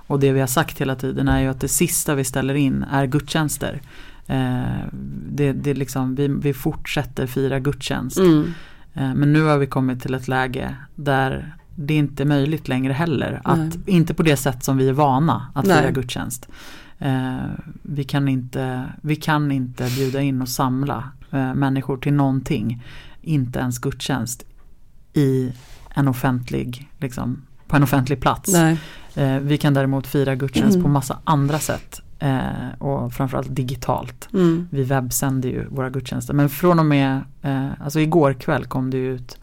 Och 0.09 0.21
det 0.21 0.33
vi 0.33 0.41
har 0.41 0.47
sagt 0.47 0.81
hela 0.81 0.97
tiden 0.97 1.29
är 1.29 1.41
ju 1.41 1.49
att 1.49 1.61
det 1.61 1.69
sista 1.69 2.15
vi 2.15 2.25
ställer 2.25 2.55
in 2.55 2.83
är 2.83 3.07
gudstjänster. 3.07 3.81
Eh, 4.27 4.62
det, 5.31 5.53
det 5.53 5.75
liksom, 5.75 6.15
vi, 6.15 6.29
vi 6.29 6.55
fortsätter 6.55 7.27
fira 7.27 7.59
gudstjänst. 7.61 8.19
Mm. 8.19 8.55
Eh, 8.95 9.15
Men 9.15 9.33
nu 9.33 9.43
har 9.43 9.59
vi 9.59 9.67
kommit 9.67 10.03
till 10.03 10.15
ett 10.15 10.29
läge 10.29 10.77
där 10.95 11.55
det 11.75 11.95
inte 11.95 12.23
är 12.23 12.27
möjligt 12.27 12.69
längre 12.69 12.93
heller. 12.93 13.41
Att, 13.45 13.59
Nej. 13.59 13.71
inte 13.87 14.15
på 14.15 14.23
det 14.23 14.37
sätt 14.37 14.65
som 14.65 14.77
vi 14.77 14.88
är 14.88 14.93
vana 14.93 15.47
att 15.55 15.67
Nej. 15.67 15.81
fira 15.81 15.91
gudstjänst. 15.91 16.49
Eh, 16.99 17.37
vi, 17.83 18.05
kan 18.05 18.29
inte, 18.29 18.85
vi 19.03 19.17
kan 19.17 19.53
inte 19.53 19.85
bjuda 19.85 20.21
in 20.21 20.43
och 20.43 20.49
samla 20.49 21.11
eh, 21.31 21.55
människor 21.55 21.97
till 21.97 22.12
någonting. 22.12 22.83
Inte 23.23 23.59
ens 23.59 23.79
gudstjänst 23.79 24.45
i 25.12 25.53
en 25.95 26.09
offentlig, 26.09 26.91
liksom, 26.99 27.43
på 27.67 27.77
en 27.77 27.83
offentlig 27.83 28.21
plats. 28.21 28.53
Nej. 28.53 28.79
Eh, 29.18 29.38
vi 29.38 29.58
kan 29.58 29.75
däremot 29.75 30.06
fira 30.06 30.34
gudstjänst 30.34 30.75
Mm. 30.75 30.82
på 30.82 30.88
massa 30.88 31.18
andra 31.25 31.58
sätt. 31.58 32.00
Eh, 32.18 32.68
och 32.78 33.12
framförallt 33.12 33.54
digitalt. 33.56 34.28
Mm. 34.32 34.68
Vi 34.70 34.82
webbsänder 34.84 35.48
ju 35.48 35.66
våra 35.68 35.90
gudstjänster. 35.90 36.34
Men 36.34 36.48
från 36.48 36.78
och 36.78 36.87
med, 36.87 37.20
eh, 37.42 37.68
alltså 37.80 38.00
igår 38.00 38.32
kväll 38.32 38.64
kom 38.64 38.90
det 38.90 38.96
ut 38.98 39.38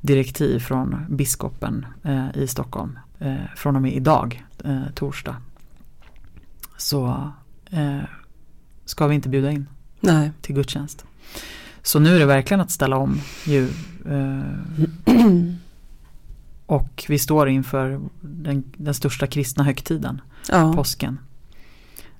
direktiv 0.00 0.58
från 0.58 0.96
biskopen 1.08 1.86
eh, 2.02 2.26
i 2.34 2.46
Stockholm. 2.46 2.98
Eh, 3.18 3.34
från 3.56 3.76
och 3.76 3.82
med 3.82 3.92
idag, 3.92 4.44
eh, 4.64 4.82
torsdag. 4.94 5.36
Så 6.76 7.30
ska 8.84 9.06
vi 9.06 9.14
inte 9.14 9.28
bjuda 9.28 9.50
in 9.50 9.66
Nej. 10.00 10.30
till 10.40 10.54
gudstjänst. 10.54 11.04
Så 11.82 11.98
nu 11.98 12.14
är 12.14 12.18
det 12.18 12.26
verkligen 12.26 12.60
att 12.60 12.70
ställa 12.70 12.96
om 12.96 13.20
ju. 13.46 13.68
Och 16.72 17.04
vi 17.08 17.18
står 17.18 17.48
inför 17.48 18.00
den, 18.20 18.64
den 18.76 18.94
största 18.94 19.26
kristna 19.26 19.64
högtiden 19.64 20.20
Ja. 20.48 20.72
påsken. 20.72 21.18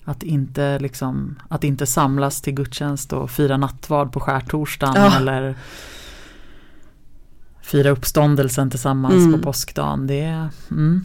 Att 0.04 0.22
inte, 0.22 0.78
liksom, 0.78 1.36
att 1.48 1.64
inte 1.64 1.86
samlas 1.86 2.40
till 2.42 2.54
gudstjänst 2.54 3.12
och 3.12 3.30
fira 3.30 3.56
nattvard 3.56 4.12
på 4.12 4.20
skärtorsdagen 4.20 4.94
Ja. 5.02 5.16
eller 5.16 5.54
fira 7.62 7.90
uppståndelsen 7.90 8.70
tillsammans 8.70 9.14
Mm. 9.14 9.32
på 9.32 9.38
påskdagen. 9.38 10.06
Det 10.06 10.20
är, 10.20 10.48
mm, 10.70 11.04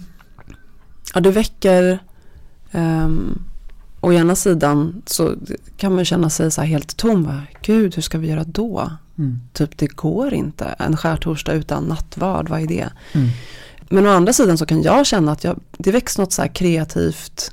ja, 1.14 1.20
det 1.20 1.32
väcker 1.32 2.00
um, 2.72 3.44
Å 4.02 4.14
ena 4.14 4.36
sidan 4.36 5.02
så 5.06 5.36
kan 5.78 5.96
man 5.96 6.06
känna 6.06 6.30
sig 6.30 6.52
så 6.52 6.62
här 6.62 6.68
helt 6.68 6.98
tom. 6.98 7.42
Gud, 7.62 7.96
hur 7.96 8.02
ska 8.02 8.18
vi 8.18 8.28
göra 8.28 8.44
då? 8.44 8.92
Mm. 9.18 9.40
Typ 9.54 9.78
det 9.78 9.88
går 9.96 10.34
inte. 10.34 10.66
En 10.80 10.98
skärtorsdag 10.98 11.54
utan 11.54 11.84
nattvard, 11.84 12.50
vad 12.50 12.62
är 12.62 12.68
det? 12.68 12.90
Mm. 13.14 13.28
Men 13.90 14.06
å 14.08 14.10
andra 14.10 14.34
sidan 14.34 14.58
så 14.58 14.66
kan 14.66 14.82
jag 14.82 15.06
känna 15.06 15.32
att 15.32 15.44
jag, 15.44 15.60
det 15.78 15.92
väcks 15.92 16.18
något 16.18 16.34
så 16.34 16.42
här 16.42 16.50
kreativt. 16.50 17.52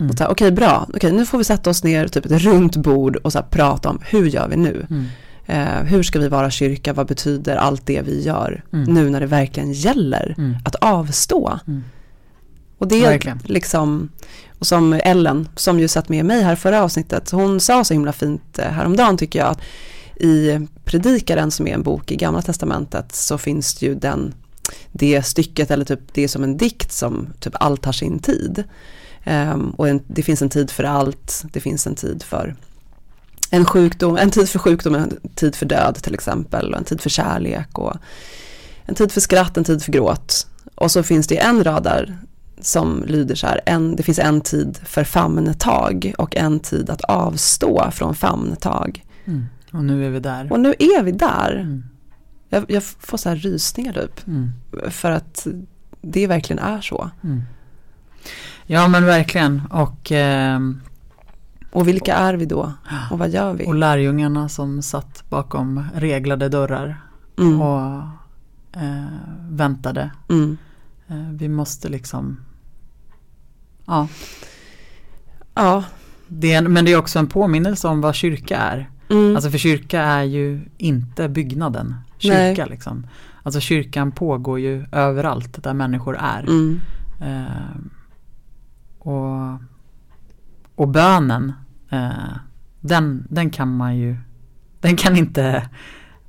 Mm. 0.00 0.14
Okej, 0.28 0.50
bra. 0.52 0.86
Okej, 0.94 1.12
nu 1.12 1.26
får 1.26 1.38
vi 1.38 1.44
sätta 1.44 1.70
oss 1.70 1.84
ner, 1.84 2.08
typ 2.08 2.26
ett 2.26 2.42
runt 2.42 2.76
bord 2.76 3.16
och 3.16 3.32
så 3.32 3.38
här, 3.38 3.46
prata 3.50 3.88
om 3.90 3.98
hur 4.04 4.26
gör 4.26 4.48
vi 4.48 4.56
nu? 4.56 4.86
Mm. 4.90 5.04
Eh, 5.46 5.84
hur 5.84 6.02
ska 6.02 6.18
vi 6.18 6.28
vara 6.28 6.50
kyrka? 6.50 6.92
Vad 6.92 7.06
betyder 7.06 7.56
allt 7.56 7.86
det 7.86 8.02
vi 8.02 8.22
gör 8.22 8.64
Mm. 8.72 8.94
nu 8.94 9.10
när 9.10 9.20
det 9.20 9.26
verkligen 9.26 9.72
gäller? 9.72 10.34
Mm. 10.38 10.56
Att 10.64 10.74
avstå. 10.74 11.58
Mm. 11.66 11.84
Och 12.78 12.88
det 12.88 13.04
är 13.04 13.10
Verkligen. 13.10 13.38
liksom, 13.44 14.08
och 14.58 14.66
som 14.66 14.92
Ellen, 14.92 15.48
som 15.56 15.80
ju 15.80 15.88
satt 15.88 16.08
med 16.08 16.24
mig 16.24 16.42
här 16.42 16.56
förra 16.56 16.82
avsnittet, 16.82 17.30
hon 17.30 17.60
sa 17.60 17.84
så 17.84 17.94
himla 17.94 18.12
fint 18.12 18.58
eh, 18.58 18.64
häromdagen 18.70 19.16
tycker 19.16 19.38
jag, 19.38 19.48
att 19.48 19.60
i 20.20 20.66
Predikaren 20.84 21.50
som 21.50 21.66
är 21.66 21.74
en 21.74 21.82
bok 21.82 22.12
i 22.12 22.16
Gamla 22.16 22.42
Testamentet 22.42 23.14
så 23.14 23.38
finns 23.38 23.74
det 23.74 23.86
ju 23.86 23.94
den, 23.94 24.34
det 24.92 25.22
stycket 25.22 25.70
eller 25.70 25.84
typ 25.84 26.00
det 26.12 26.22
är 26.24 26.28
som 26.28 26.44
en 26.44 26.56
dikt 26.56 26.92
som 26.92 27.28
typ 27.40 27.54
allt 27.60 27.84
har 27.84 27.92
sin 27.92 28.18
tid. 28.18 28.64
Um, 29.26 29.70
och 29.70 29.88
en, 29.88 30.02
det 30.06 30.22
finns 30.22 30.42
en 30.42 30.48
tid 30.48 30.70
för 30.70 30.84
allt, 30.84 31.44
det 31.52 31.60
finns 31.60 31.86
en 31.86 31.94
tid 31.94 32.22
för 32.22 32.56
en 33.50 33.64
sjukdom, 33.64 34.16
en 34.16 34.30
tid 34.30 34.48
för 34.48 34.58
sjukdom, 34.58 34.94
en 34.94 35.18
tid 35.34 35.54
för 35.54 35.66
död 35.66 35.94
till 36.02 36.14
exempel, 36.14 36.72
och 36.72 36.78
en 36.78 36.84
tid 36.84 37.00
för 37.00 37.10
kärlek 37.10 37.78
och 37.78 37.96
en 38.84 38.94
tid 38.94 39.12
för 39.12 39.20
skratt, 39.20 39.56
en 39.56 39.64
tid 39.64 39.82
för 39.82 39.92
gråt. 39.92 40.46
Och 40.74 40.90
så 40.90 41.02
finns 41.02 41.26
det 41.26 41.38
en 41.38 41.64
rad 41.64 41.82
där 41.82 42.18
som 42.60 43.04
lyder 43.06 43.34
så 43.34 43.46
här, 43.46 43.60
en, 43.66 43.96
det 43.96 44.02
finns 44.02 44.18
en 44.18 44.40
tid 44.40 44.78
för 44.84 45.04
famntag 45.04 46.14
och 46.18 46.36
en 46.36 46.60
tid 46.60 46.90
att 46.90 47.00
avstå 47.00 47.90
från 47.90 48.14
famntag. 48.14 49.04
Mm. 49.24 49.46
Och 49.72 49.84
nu 49.84 50.06
är 50.06 50.10
vi 50.10 50.20
där. 50.20 50.52
Och 50.52 50.60
nu 50.60 50.74
är 50.78 51.02
vi 51.02 51.12
där. 51.12 51.52
Mm. 51.56 51.84
Jag, 52.48 52.64
jag 52.68 52.82
får 52.82 53.18
så 53.18 53.28
här 53.28 53.36
rysningar 53.36 53.92
typ, 53.92 54.26
Mm. 54.26 54.50
för 54.90 55.10
att 55.10 55.46
det 56.00 56.26
verkligen 56.26 56.62
är 56.62 56.80
så. 56.80 57.10
Mm. 57.24 57.42
Ja 58.66 58.88
men 58.88 59.04
verkligen 59.04 59.62
och, 59.70 60.12
ehm, 60.12 60.80
Och 61.72 61.88
vilka 61.88 62.14
är 62.14 62.34
vi 62.34 62.46
då? 62.46 62.72
Och 63.10 63.18
vad 63.18 63.30
gör 63.30 63.52
vi? 63.54 63.66
och 63.66 63.74
lärjungarna 63.74 64.48
som 64.48 64.82
satt 64.82 65.24
bakom 65.30 65.84
reglade 65.94 66.48
dörrar 66.48 67.00
Mm, 67.38 67.60
och 67.60 68.02
eh, 68.72 69.04
väntade. 69.50 70.10
mm, 70.28 70.56
Eh, 71.08 71.28
vi 71.32 71.48
måste 71.48 71.88
liksom 71.88 72.40
Ja, 73.86 74.08
ja, 75.54 75.84
det 76.28 76.52
är, 76.52 76.62
men 76.62 76.84
det 76.84 76.92
är 76.92 76.96
också 76.98 77.18
en 77.18 77.26
påminnelse 77.26 77.88
om 77.88 78.00
vad 78.00 78.14
kyrka 78.14 78.56
är. 78.58 78.90
Mm, 79.10 79.36
Alltså 79.36 79.50
för 79.50 79.58
kyrka 79.58 80.02
är 80.02 80.22
ju 80.22 80.60
inte 80.78 81.28
byggnaden. 81.28 81.94
Kyrka 82.18 82.62
Nej. 82.62 82.66
liksom. 82.70 83.06
Alltså 83.42 83.60
kyrkan 83.60 84.12
pågår 84.12 84.60
ju 84.60 84.86
överallt 84.92 85.62
där 85.62 85.74
människor 85.74 86.16
är. 86.20 86.42
mm, 86.42 86.80
Eh, 87.20 87.76
och, 88.98 89.58
och 90.74 90.88
bönen, 90.88 91.52
eh, 91.90 92.10
den, 92.80 93.26
den 93.30 93.50
kan 93.50 93.76
man 93.76 93.96
ju, 93.96 94.16
den 94.80 94.96
kan 94.96 95.16
inte, 95.16 95.68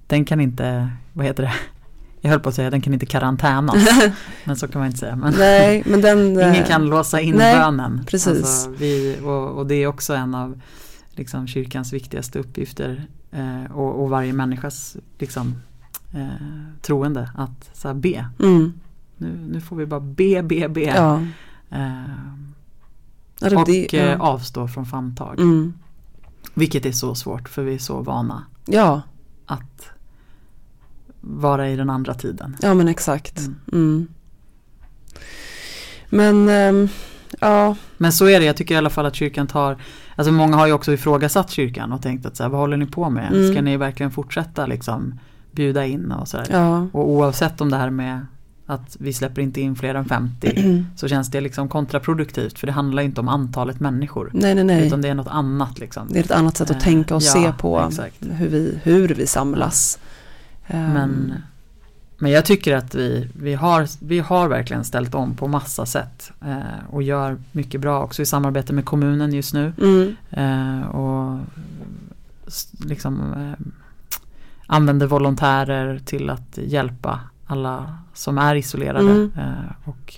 den 0.08 0.26
kan 0.26 0.42
inte, 0.42 0.90
vad 1.14 1.26
heter 1.26 1.44
det? 1.44 1.54
Jag 2.22 2.32
höll 2.32 2.40
på 2.40 2.50
att 2.50 2.56
säga 2.56 2.70
den 2.70 2.82
kan 2.82 2.94
inte 2.94 3.06
karantänas. 3.06 3.76
men 4.44 4.56
så 4.56 4.68
kan 4.68 4.80
man 4.80 4.86
inte 4.88 5.00
säga. 5.00 5.16
Men 5.16 5.34
nej, 5.38 5.84
men 5.86 6.02
den... 6.02 6.20
ingen 6.32 6.56
eh, 6.56 6.68
kan 6.68 6.86
låsa 6.86 7.22
in 7.22 7.36
nej, 7.36 7.60
bönen. 7.60 8.06
precis. 8.08 8.38
Alltså, 8.38 8.70
vi, 8.70 9.20
och, 9.24 9.58
och 9.58 9.68
det 9.68 9.76
är 9.76 9.88
också 9.88 10.14
en 10.14 10.36
av 10.36 10.62
liksom, 11.22 11.48
kyrkans 11.48 11.94
viktigaste 11.94 12.40
uppgifter. 12.40 13.08
Eh, 13.32 13.72
och, 13.72 14.04
och 14.04 14.10
varje 14.10 14.34
människas 14.34 14.98
liksom, 15.20 15.56
eh, 16.14 16.28
troende 16.82 17.32
att 17.36 17.70
så 17.74 17.88
här, 17.88 17.96
be. 17.96 18.26
Mm, 18.40 18.74
Nu, 19.18 19.38
nu 19.52 19.62
får 19.62 19.76
vi 19.76 19.86
bara 19.86 20.00
be, 20.00 20.44
be, 20.44 20.70
be. 20.70 20.82
ja. 20.82 21.22
Eh, 21.70 23.54
och 23.58 23.66
det- 23.66 23.94
eh, 23.94 24.06
ja. 24.06 24.18
avstå 24.20 24.68
från 24.68 24.86
famntag. 24.86 25.40
Mm, 25.40 25.74
Vilket 26.54 26.86
är 26.86 26.92
så 26.92 27.16
svårt 27.16 27.50
för 27.50 27.64
vi 27.64 27.74
är 27.74 27.80
så 27.80 28.02
vana 28.02 28.44
ja, 28.66 29.02
att 29.46 29.90
vara 31.22 31.70
i 31.70 31.76
den 31.76 31.90
andra 31.90 32.14
tiden. 32.14 32.56
ja 32.62 32.74
men 32.74 32.88
exakt. 32.88 33.38
Mm. 33.40 33.56
Mm. 33.72 34.08
Men, 36.10 36.50
ehm, 36.50 36.88
ja, 37.40 37.76
Men 37.98 38.12
så 38.12 38.26
är 38.26 38.40
det, 38.40 38.46
jag 38.46 38.58
tycker 38.58 38.76
i 38.76 38.78
alla 38.78 38.90
fall 38.90 39.06
att 39.06 39.16
kyrkan 39.16 39.48
tar, 39.48 39.78
alltså 40.16 40.32
många 40.34 40.58
har 40.58 40.68
ju 40.68 40.74
också 40.74 40.94
ifrågasatt 40.94 41.50
kyrkan 41.50 41.92
och 41.92 42.02
tänkt 42.02 42.26
att 42.26 42.36
så 42.38 42.44
här, 42.44 42.50
vad 42.50 42.60
håller 42.60 42.78
ni 42.78 42.86
på 42.86 43.10
med? 43.10 43.34
Mm. 43.34 43.52
Ska 43.52 43.62
ni 43.62 43.78
verkligen 43.78 44.12
fortsätta 44.12 44.66
liksom 44.66 45.20
bjuda 45.52 45.86
in 45.86 46.12
och 46.12 46.28
sådär? 46.28 46.48
ja. 46.52 46.88
Och 46.92 47.10
oavsett 47.10 47.62
om 47.62 47.72
det 47.72 47.78
här 47.78 47.90
med 47.90 48.26
att 48.66 48.98
vi 49.00 49.14
släpper 49.14 49.42
inte 49.42 49.62
in 49.62 49.76
fler 49.76 49.96
än 49.96 50.06
50 50.06 50.86
så 50.96 51.08
känns 51.08 51.32
det 51.32 51.42
liksom 51.42 51.70
kontraproduktivt 51.70 52.60
för 52.60 52.68
det 52.68 52.74
handlar 52.74 53.04
inte 53.04 53.22
om 53.22 53.28
antalet 53.28 53.80
människor. 53.80 54.32
Nej, 54.34 54.56
nej, 54.56 54.64
nej. 54.64 54.88
Utan 54.88 55.02
det 55.02 55.10
är 55.10 55.16
något 55.16 55.28
annat 55.28 55.80
liksom. 55.80 56.08
Det 56.10 56.20
är 56.20 56.24
ett 56.24 56.32
annat 56.32 56.58
sätt 56.58 56.70
att 56.70 56.76
Eh, 56.76 56.82
tänka 56.84 57.16
och 57.16 57.22
ja, 57.22 57.32
se 57.34 57.52
på 57.60 57.86
exakt. 57.90 58.16
hur 58.32 58.48
vi, 58.50 58.80
hur 58.84 59.08
vi 59.08 59.28
samlas. 59.28 60.00
Ehm, 60.68 60.94
Men, 60.94 61.34
men 62.22 62.32
jag 62.32 62.46
tycker 62.46 62.76
att 62.76 62.96
vi, 62.96 63.30
vi, 63.34 63.54
har, 63.54 63.88
vi 64.06 64.20
har 64.20 64.48
verkligen 64.48 64.84
ställt 64.84 65.16
om 65.16 65.36
på 65.36 65.48
massa 65.48 65.86
sätt 65.86 66.32
eh, 66.46 66.58
och 66.90 67.04
gör 67.04 67.38
mycket 67.52 67.82
bra 67.82 68.04
också 68.04 68.22
i 68.22 68.26
samarbete 68.26 68.74
med 68.74 68.86
kommunen 68.86 69.34
just 69.34 69.54
nu. 69.54 69.74
mm, 69.82 70.16
Eh, 70.30 70.88
och 70.88 71.40
liksom 72.86 73.34
eh, 73.34 73.66
använder 74.68 75.08
volontärer 75.08 76.00
till 76.06 76.30
att 76.30 76.58
hjälpa 76.58 77.20
alla 77.46 77.98
som 78.14 78.38
är 78.38 78.56
isolerade 78.56 79.12
Mm. 79.12 79.32
eh, 79.38 79.90
och 79.90 80.16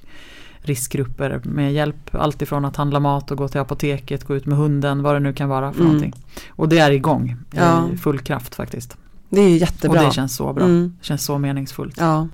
riskgrupper 0.66 1.42
med 1.44 1.74
hjälp. 1.74 2.16
Alltifrån 2.16 2.66
att 2.66 2.76
handla 2.76 3.00
mat 3.00 3.32
och 3.32 3.38
gå 3.38 3.48
till 3.48 3.60
apoteket, 3.62 4.24
gå 4.24 4.36
ut 4.36 4.46
med 4.46 4.58
hunden, 4.58 5.04
vad 5.04 5.16
det 5.16 5.20
nu 5.20 5.34
kan 5.34 5.50
vara 5.50 5.72
för 5.74 5.80
Mm. 5.80 5.94
någonting. 5.94 6.24
Och 6.50 6.70
det 6.70 6.80
är 6.80 6.92
igång 6.92 7.36
Ja. 7.52 7.90
i 7.94 7.98
full 7.98 8.20
kraft 8.20 8.56
faktiskt. 8.56 8.98
Det 9.34 9.42
är 9.42 9.50
ju 9.50 9.58
jättebra. 9.58 10.00
Och 10.00 10.06
det 10.06 10.14
känns 10.14 10.36
så 10.36 10.54
bra. 10.54 10.64
Mm, 10.64 10.96
Det 11.00 11.06
känns 11.06 11.26
så 11.26 11.38
meningsfullt. 11.38 11.96
ja. 11.98 12.28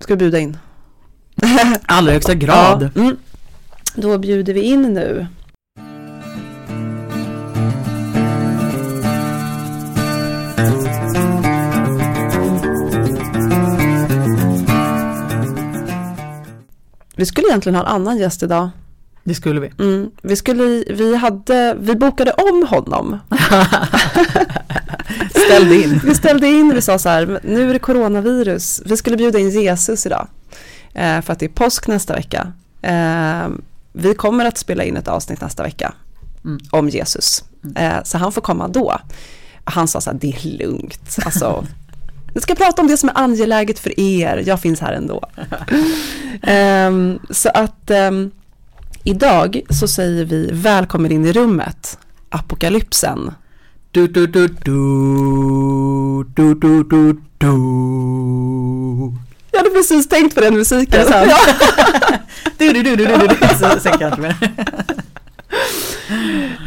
Ska 0.00 0.12
vi 0.14 0.18
bjuda 0.18 0.38
in? 0.38 0.56
Allra 1.86 2.12
högsta 2.12 2.34
grad. 2.34 2.90
Ja, 2.94 3.00
mm. 3.00 3.16
Då 3.94 4.18
bjuder 4.18 4.54
vi 4.54 4.60
in 4.60 4.82
nu. 4.82 5.26
Vi 17.16 17.26
skulle 17.26 17.48
egentligen 17.48 17.76
ha 17.76 17.82
en 17.82 17.88
annan 17.94 18.18
gäst 18.18 18.42
idag. 18.42 18.68
Det 19.24 19.34
skulle 19.34 19.60
vi. 19.60 19.72
Mm. 19.78 20.10
Vi, 20.22 20.36
skulle, 20.36 20.84
vi, 20.94 21.16
hade, 21.16 21.76
vi 21.80 21.94
bokade 21.96 22.32
om 22.32 22.66
honom. 22.68 23.18
Ställde 25.46 25.74
in. 25.76 26.00
Vi 26.04 26.14
ställde 26.14 26.46
in, 26.46 26.74
vi 26.74 26.82
sa 26.82 26.98
så 26.98 27.08
här, 27.08 27.26
"Men 27.26 27.40
nu 27.44 27.68
är 27.68 27.72
det 27.72 27.78
coronavirus. 27.78 28.82
Vi 28.84 28.96
skulle 28.96 29.16
bjuda 29.16 29.38
in 29.38 29.50
Jesus 29.50 30.06
idag. 30.06 30.28
Eh, 30.94 31.20
för 31.20 31.32
att 31.32 31.38
det 31.38 31.46
är 31.46 31.50
påsk 31.50 31.86
nästa 31.86 32.14
vecka. 32.14 32.52
Eh, 32.82 33.48
vi 33.92 34.14
kommer 34.14 34.44
att 34.44 34.58
spela 34.58 34.84
in 34.84 34.96
ett 34.96 35.08
avsnitt 35.08 35.40
nästa 35.40 35.62
vecka 35.62 35.92
Mm. 36.44 36.58
om 36.70 36.88
Jesus. 36.88 37.44
Eh, 37.76 38.02
så 38.04 38.18
han 38.18 38.32
får 38.32 38.40
komma 38.40 38.68
då. 38.68 38.98
Han 39.64 39.88
sa 39.88 40.00
så 40.00 40.10
här, 40.10 40.18
det 40.20 40.28
är 40.28 40.58
lugnt. 40.58 41.16
Alltså, 41.24 41.66
vi 42.34 42.40
ska 42.40 42.54
prata 42.54 42.82
om 42.82 42.88
det 42.88 42.96
som 42.96 43.08
är 43.08 43.18
angeläget 43.18 43.78
för 43.78 44.00
er. 44.00 44.42
Jag 44.46 44.60
finns 44.60 44.80
här 44.80 44.92
ändå. 44.92 45.22
Ehm, 46.42 47.18
så 47.30 47.48
att 47.54 47.90
ehm, 47.90 48.30
idag 49.04 49.60
så 49.70 49.88
säger 49.88 50.24
vi 50.24 50.50
välkommen 50.52 51.12
in 51.12 51.24
i 51.26 51.32
rummet. 51.32 51.98
Apokalypsen. 52.30 53.34
Du, 53.98 54.06
du, 54.06 54.26
du, 54.26 54.48
du, 54.48 56.24
du, 56.36 56.54
du, 56.54 56.84
du, 56.84 57.12
du. 57.38 57.52
Jag 59.50 59.58
hade 59.58 59.70
precis 59.70 60.08
tänkt 60.08 60.34
på 60.34 60.40
den 60.40 60.54
musiken. 60.54 61.00
Är 61.00 61.04
det 61.04 61.10
sant? 61.10 61.32
Du, 62.58 62.72
du, 62.72 62.82
du, 62.82 62.96
du, 62.96 63.06
du, 63.06 63.26
du. 63.26 63.34
Så, 63.58 63.80
sen 63.80 64.20
mer. 64.20 64.36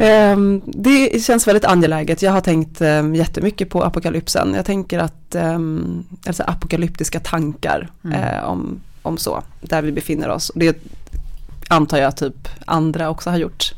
Ehm, 0.00 0.62
det 0.66 1.22
känns 1.24 1.46
väldigt 1.46 1.64
angeläget. 1.64 2.22
Jag 2.22 2.32
har 2.32 2.40
tänkt 2.40 2.80
um, 2.80 3.14
jättemycket 3.14 3.70
på 3.70 3.82
apokalypsen. 3.84 4.54
Jag 4.54 4.66
tänker 4.66 4.98
att, 4.98 5.34
um, 5.34 6.04
alltså 6.26 6.42
apokalyptiska 6.42 7.20
tankar 7.20 7.90
Mm. 8.04 8.22
eh, 8.22 8.44
om, 8.44 8.80
om 9.02 9.18
så, 9.18 9.42
där 9.60 9.82
vi 9.82 9.92
befinner 9.92 10.28
oss. 10.28 10.52
Det 10.54 10.76
antar 11.68 11.98
jag 11.98 12.16
typ 12.16 12.48
andra 12.66 13.10
också 13.10 13.30
har 13.30 13.36
gjort. 13.38 13.72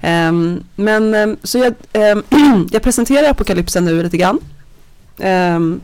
Ehm, 0.00 0.64
men 0.76 1.14
ehm, 1.14 1.36
så 1.42 1.58
jag, 1.58 1.74
ehm, 1.92 2.22
jag 2.72 2.82
presenterar 2.82 3.30
apokalypsen 3.30 3.84
nu 3.84 4.02
lite 4.02 4.16
grann. 4.16 4.38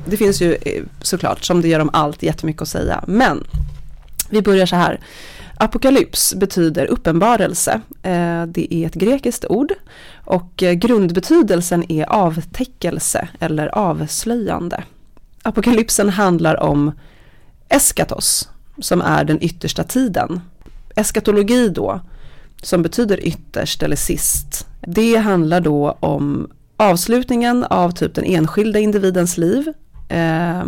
Det 0.04 0.16
finns 0.16 0.42
ju 0.42 0.52
eh, 0.54 0.82
såklart, 1.02 1.44
som 1.44 1.62
det 1.62 1.68
gör 1.68 1.80
om 1.80 1.90
allt, 1.92 2.22
jättemycket 2.22 2.62
att 2.62 2.68
säga. 2.68 3.04
Men 3.06 3.44
vi 4.30 4.42
börjar 4.42 4.66
så 4.66 4.76
här. 4.76 5.00
Apokalyps 5.58 6.34
betyder 6.34 6.86
uppenbarelse. 6.86 7.80
Eh, 8.02 8.46
det 8.46 8.74
är 8.74 8.86
ett 8.86 8.94
grekiskt 8.94 9.44
ord 9.48 9.72
och 10.24 10.62
eh, 10.62 10.72
grundbetydelsen 10.72 11.92
är 11.92 12.04
avtäckelse 12.12 13.28
eller 13.40 13.66
avslöjande. 13.66 14.84
Apokalypsen 15.42 16.08
handlar 16.08 16.62
om 16.62 16.92
eskatos, 17.68 18.48
som 18.78 19.00
är 19.00 19.24
den 19.24 19.42
yttersta 19.42 19.84
tiden. 19.84 20.40
Eskatologi 20.96 21.68
då, 21.68 22.00
som 22.62 22.82
betyder 22.82 23.26
ytterst 23.26 23.82
eller 23.82 23.96
sist, 23.96 24.66
det 24.80 25.16
handlar 25.16 25.60
då 25.60 25.96
om 26.00 26.50
avslutningen 26.76 27.64
av 27.64 27.90
typ 27.90 28.14
den 28.14 28.24
enskilda 28.24 28.78
individens 28.78 29.38
liv 29.38 29.72
eh, 30.08 30.64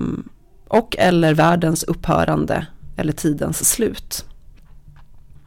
och 0.69 0.97
eller 0.99 1.35
världens 1.35 1.83
upphörande 1.83 2.67
eller 2.97 3.13
tidens 3.13 3.71
slut. 3.71 4.25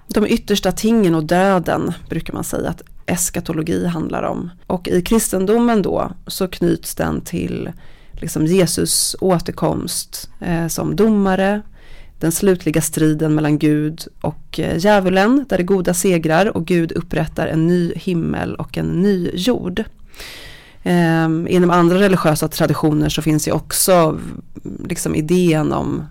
De 0.07 0.27
yttersta 0.27 0.71
tingen 0.71 1.15
och 1.15 1.23
döden 1.23 1.93
brukar 2.09 2.33
man 2.33 2.43
säga 2.43 2.69
att 2.69 2.81
eskatologi 3.05 3.85
handlar 3.85 4.23
om. 4.23 4.49
Och 4.67 4.87
i 4.87 5.01
kristendomen 5.01 5.81
då 5.81 6.11
så 6.27 6.47
knyts 6.47 6.95
den 6.95 7.21
till 7.21 7.71
liksom 8.11 8.45
Jesus 8.45 9.15
återkomst 9.19 10.29
eh, 10.39 10.67
som 10.67 10.95
domare, 10.95 11.61
den 12.21 12.31
slutliga 12.31 12.81
striden 12.81 13.35
mellan 13.35 13.59
Gud 13.59 14.07
och 14.21 14.59
eh, 14.59 14.77
djävulen 14.77 15.45
där 15.49 15.57
det 15.57 15.63
goda 15.63 15.93
segrar 15.93 16.57
och 16.57 16.65
Gud 16.65 16.91
upprättar 16.91 17.47
en 17.47 17.67
ny 17.67 17.93
himmel 17.95 18.55
och 18.55 18.77
en 18.77 18.85
ny 18.85 19.31
jord. 19.33 19.83
Eh, 20.83 21.29
inom 21.47 21.69
andra 21.69 21.99
religiösa 21.99 22.47
traditioner 22.47 23.09
så 23.09 23.21
finns 23.21 23.47
ju 23.47 23.51
också 23.51 24.19
liksom 24.85 25.15
idén 25.15 25.73
om, 25.73 26.05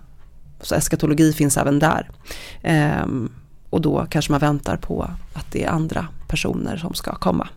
så 0.61 0.75
eskatologi 0.75 1.33
finns 1.33 1.57
även 1.57 1.79
där. 1.79 2.09
Eh, 2.61 3.05
och 3.69 3.81
då 3.81 4.07
kanske 4.09 4.31
man 4.31 4.39
väntar 4.39 4.77
på 4.77 5.03
att 5.33 5.51
det 5.51 5.63
är 5.63 5.69
andra 5.69 6.07
personer 6.27 6.77
som 6.77 6.93
ska 6.93 7.15
komma. 7.15 7.47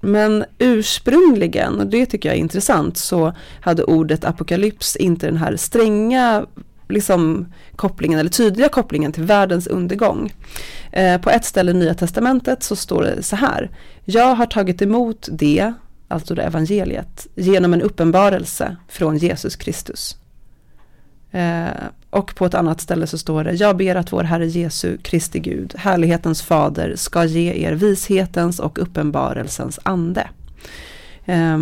Men 0.00 0.44
ursprungligen, 0.58 1.80
och 1.80 1.86
det 1.86 2.06
tycker 2.06 2.28
jag 2.28 2.36
är 2.36 2.40
intressant, 2.40 2.96
så 2.96 3.32
hade 3.60 3.84
ordet 3.84 4.24
apokalyps 4.24 4.96
inte 4.96 5.26
den 5.26 5.36
här 5.36 5.56
stränga 5.56 6.46
liksom, 6.88 7.46
kopplingen 7.76 8.18
eller 8.18 8.30
tydliga 8.30 8.68
kopplingen 8.68 9.12
till 9.12 9.22
världens 9.22 9.66
undergång. 9.66 10.32
Eh, 10.92 11.20
på 11.20 11.30
ett 11.30 11.44
ställe 11.44 11.70
i 11.70 11.74
Nya 11.74 11.94
Testamentet 11.94 12.62
så 12.62 12.76
står 12.76 13.02
det 13.02 13.22
så 13.22 13.36
här. 13.36 13.70
Jag 14.04 14.34
har 14.34 14.46
tagit 14.46 14.82
emot 14.82 15.28
det, 15.32 15.72
alltså 16.08 16.34
det 16.34 16.42
evangeliet, 16.42 17.26
genom 17.34 17.74
en 17.74 17.82
uppenbarelse 17.82 18.76
från 18.88 19.16
Jesus 19.16 19.56
Kristus. 19.56 20.16
Eh, 21.30 21.84
och 22.10 22.34
på 22.34 22.46
ett 22.46 22.54
annat 22.54 22.80
ställe 22.80 23.06
så 23.06 23.18
står 23.18 23.44
det, 23.44 23.52
jag 23.52 23.76
ber 23.76 23.94
att 23.94 24.12
vår 24.12 24.22
Herre 24.22 24.46
Jesu 24.46 24.96
Kristi 25.02 25.38
Gud, 25.38 25.74
härlighetens 25.78 26.42
fader, 26.42 26.96
ska 26.96 27.24
ge 27.24 27.66
er 27.66 27.72
vishetens 27.72 28.60
och 28.60 28.78
uppenbarelsens 28.78 29.80
ande. 29.82 30.28
Eh, 31.24 31.58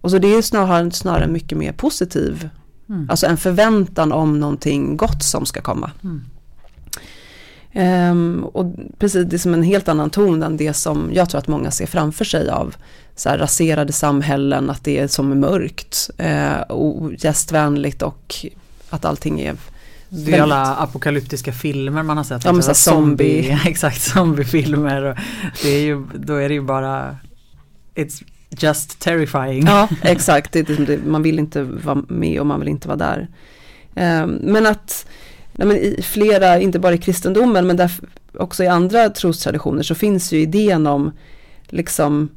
och 0.00 0.10
så 0.10 0.18
det 0.18 0.34
är 0.34 0.42
snarare, 0.42 0.90
snarare 0.90 1.26
mycket 1.26 1.58
mer 1.58 1.72
positiv, 1.72 2.48
mm. 2.88 3.10
alltså 3.10 3.26
en 3.26 3.36
förväntan 3.36 4.12
om 4.12 4.40
någonting 4.40 4.96
gott 4.96 5.22
som 5.22 5.46
ska 5.46 5.60
komma. 5.60 5.90
Mm. 6.04 6.22
Um, 7.76 8.44
och 8.44 8.74
precis, 8.98 9.26
det 9.26 9.36
är 9.36 9.38
som 9.38 9.54
en 9.54 9.62
helt 9.62 9.88
annan 9.88 10.10
ton 10.10 10.42
än 10.42 10.56
det 10.56 10.74
som 10.74 11.10
jag 11.12 11.30
tror 11.30 11.38
att 11.38 11.48
många 11.48 11.70
ser 11.70 11.86
framför 11.86 12.24
sig 12.24 12.50
av 12.50 12.74
så 13.16 13.28
här 13.28 13.38
raserade 13.38 13.92
samhällen, 13.92 14.70
att 14.70 14.84
det 14.84 14.98
är 14.98 15.08
som 15.08 15.40
mörkt, 15.40 16.10
uh, 16.20 16.62
ogästvänligt 16.68 18.02
och 18.02 18.34
att 18.90 19.04
allting 19.04 19.40
är 19.40 19.56
det 20.08 20.36
är 20.36 20.42
alla 20.42 20.74
apokalyptiska 20.76 21.52
filmer 21.52 22.02
man 22.02 22.16
har 22.16 22.24
sett. 22.24 22.44
Ja, 22.44 22.52
men 22.52 22.62
så 22.62 22.74
zombie. 22.74 23.42
zombie. 23.42 23.60
exakt, 23.70 24.02
zombiefilmer. 24.02 25.02
Och 25.02 25.16
det 25.62 25.68
är 25.68 25.80
ju, 25.80 26.06
då 26.14 26.34
är 26.34 26.48
det 26.48 26.54
ju 26.54 26.62
bara 26.62 27.16
It's 27.94 28.24
just 28.62 28.98
terrifying. 28.98 29.66
Ja, 29.66 29.88
exakt. 30.02 30.52
Det, 30.52 31.04
man 31.06 31.22
vill 31.22 31.38
inte 31.38 31.62
vara 31.62 32.02
med 32.08 32.40
och 32.40 32.46
man 32.46 32.60
vill 32.60 32.68
inte 32.68 32.88
vara 32.88 32.98
där. 32.98 33.28
Um, 33.96 34.30
men 34.30 34.66
att 34.66 35.06
nej, 35.52 35.68
men 35.68 35.76
i 35.76 36.02
flera, 36.02 36.60
inte 36.60 36.78
bara 36.78 36.94
i 36.94 36.98
kristendomen, 36.98 37.66
men 37.66 37.76
där, 37.76 37.92
också 38.38 38.64
i 38.64 38.66
andra 38.66 39.08
trostraditioner 39.08 39.82
så 39.82 39.94
finns 39.94 40.32
ju 40.32 40.40
idén 40.40 40.86
om 40.86 41.12
liksom 41.66 42.28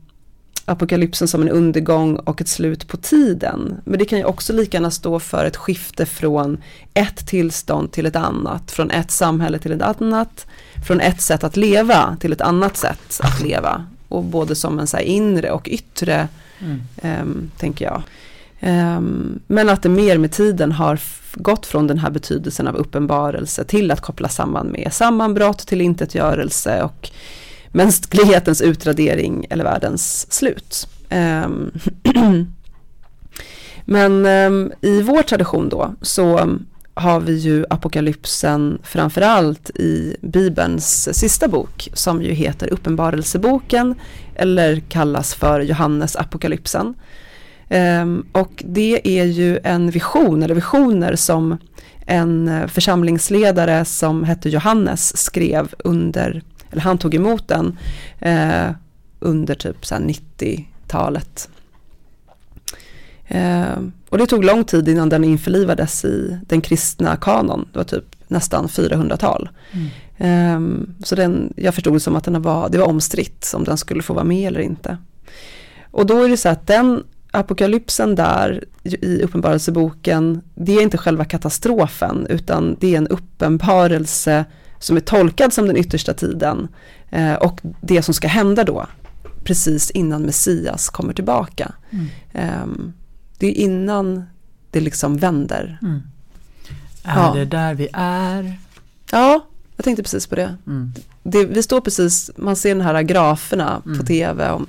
apokalypsen 0.65 1.27
som 1.27 1.41
en 1.41 1.49
undergång 1.49 2.15
och 2.15 2.41
ett 2.41 2.47
slut 2.47 2.87
på 2.87 2.97
tiden. 2.97 3.81
Men 3.85 3.99
det 3.99 4.05
kan 4.05 4.19
ju 4.19 4.25
också 4.25 4.53
lika 4.53 4.77
gärna 4.77 4.91
stå 4.91 5.19
för 5.19 5.45
ett 5.45 5.57
skifte 5.57 6.05
från 6.05 6.57
ett 6.93 7.27
tillstånd 7.27 7.91
till 7.91 8.05
ett 8.05 8.15
annat, 8.15 8.71
från 8.71 8.91
ett 8.91 9.11
samhälle 9.11 9.59
till 9.59 9.71
ett 9.71 9.81
annat, 9.81 10.47
från 10.87 11.01
ett 11.01 11.21
sätt 11.21 11.43
att 11.43 11.57
leva 11.57 12.17
till 12.19 12.33
ett 12.33 12.41
annat 12.41 12.77
sätt 12.77 13.19
att 13.23 13.41
leva. 13.41 13.85
Och 14.07 14.23
både 14.23 14.55
som 14.55 14.79
en 14.79 14.87
så 14.87 14.99
inre 14.99 15.51
och 15.51 15.67
yttre, 15.67 16.27
mm. 16.59 16.81
um, 17.21 17.51
tänker 17.57 17.85
jag. 17.85 18.01
Um, 18.61 19.39
men 19.47 19.69
att 19.69 19.83
det 19.83 19.89
mer 19.89 20.17
med 20.17 20.31
tiden 20.31 20.71
har 20.71 20.99
gått 21.33 21.65
från 21.65 21.87
den 21.87 21.97
här 21.97 22.09
betydelsen 22.09 22.67
av 22.67 22.75
uppenbarelse 22.75 23.63
till 23.63 23.91
att 23.91 24.01
koppla 24.01 24.29
samman 24.29 24.67
med 24.67 24.93
sammanbrott, 24.93 25.67
till 25.67 25.81
intetgörelse 25.81 26.83
och 26.83 27.09
mänsklighetens 27.71 28.61
utradering 28.61 29.45
eller 29.49 29.63
världens 29.63 30.31
slut. 30.33 30.87
Um, 31.09 31.71
Men 33.89 34.25
um, 34.25 34.71
i 34.81 35.01
vår 35.01 35.21
tradition 35.21 35.69
då 35.69 35.93
så 36.01 36.57
har 36.97 37.19
vi 37.19 37.37
ju 37.37 37.65
apokalypsen 37.69 38.79
framförallt 38.83 39.69
i 39.69 40.15
Bibelns 40.21 41.17
sista 41.17 41.47
bok 41.47 41.89
som 41.93 42.21
ju 42.21 42.31
heter 42.31 42.73
Uppenbarelseboken 42.73 43.95
eller 44.35 44.79
kallas 44.79 45.33
för 45.33 45.59
Johannes 45.59 46.15
apokalypsen. 46.15 46.93
Um, 47.69 48.25
och 48.31 48.63
det 48.65 49.19
är 49.19 49.25
ju 49.25 49.59
en 49.63 49.91
vision 49.91 50.43
eller 50.43 50.55
visioner 50.55 51.15
som 51.15 51.57
en 52.05 52.69
församlingsledare 52.69 53.85
som 53.85 54.23
hette 54.23 54.49
Johannes 54.49 55.17
skrev 55.17 55.73
under 55.79 56.41
eller 56.71 56.81
han 56.81 56.97
tog 56.97 57.15
emot 57.15 57.47
den 57.47 57.77
eh, 58.19 58.69
under 59.19 59.55
typ 59.55 59.83
90-talet 59.83 61.49
och 64.09 64.17
det 64.17 64.25
tog 64.25 64.43
lång 64.43 64.63
tid 64.63 64.89
innan 64.89 65.09
den 65.09 65.23
införlivades 65.23 66.05
i 66.05 66.39
den 66.47 66.61
kristna 66.61 67.15
kanon, 67.15 67.69
det 67.71 67.79
var 67.79 67.83
typ 67.83 68.05
nästan 68.27 68.67
400-tal. 68.67 69.49
Mm. 69.71 69.87
Eh, 70.17 70.87
så 71.03 71.15
den, 71.15 71.53
jag 71.55 71.75
förstod 71.75 72.01
som 72.01 72.15
att 72.15 72.23
den 72.23 72.41
var, 72.41 72.69
det 72.69 72.77
var 72.77 72.87
omstritt 72.87 73.51
om 73.55 73.63
den 73.63 73.77
skulle 73.77 74.03
få 74.03 74.13
vara 74.13 74.23
med 74.23 74.47
eller 74.47 74.59
inte. 74.59 74.97
Och 75.91 76.05
då 76.05 76.23
är 76.23 76.29
det 76.29 76.37
så 76.37 76.49
att 76.49 76.67
den 76.67 77.03
apokalypsen 77.31 78.15
där 78.15 78.63
i 78.83 79.21
uppenbarelseboken, 79.21 80.41
det 80.55 80.71
är 80.71 80.81
inte 80.81 80.97
själva 80.97 81.25
katastrofen 81.25 82.27
utan 82.29 82.77
det 82.79 82.93
är 82.93 82.97
en 82.97 83.07
uppenbarelse 83.07 84.45
som 84.79 84.97
är 84.97 85.01
tolkad 85.01 85.53
som 85.53 85.67
den 85.67 85.77
yttersta 85.77 86.13
tiden 86.13 86.67
eh, 87.09 87.33
och 87.33 87.59
det 87.81 88.01
som 88.01 88.13
ska 88.13 88.27
hända 88.27 88.63
då 88.63 88.85
precis 89.43 89.91
innan 89.91 90.21
Messias 90.21 90.89
kommer 90.89 91.13
tillbaka. 91.13 91.71
Mm. 91.89 92.07
Eh, 92.33 92.91
det 93.37 93.47
är 93.47 93.51
innan 93.51 94.23
det 94.71 94.79
liksom 94.79 95.17
vänder. 95.17 95.79
Mm. 95.81 96.01
Är 97.03 97.19
ja. 97.19 97.33
det 97.33 97.45
där 97.45 97.73
vi 97.73 97.87
är? 97.93 98.59
Ja, 99.11 99.45
jag 99.75 99.83
tänkte 99.83 100.03
precis 100.03 100.27
på 100.27 100.35
det. 100.35 100.57
Mm. 100.67 100.93
det. 101.23 101.45
Vi 101.45 101.63
står 101.63 101.81
precis, 101.81 102.31
man 102.35 102.55
ser 102.55 102.75
den 102.75 102.81
här 102.85 103.01
graferna 103.01 103.81
på 103.83 103.89
mm. 103.89 104.05
tv 104.05 104.49
om 104.49 104.67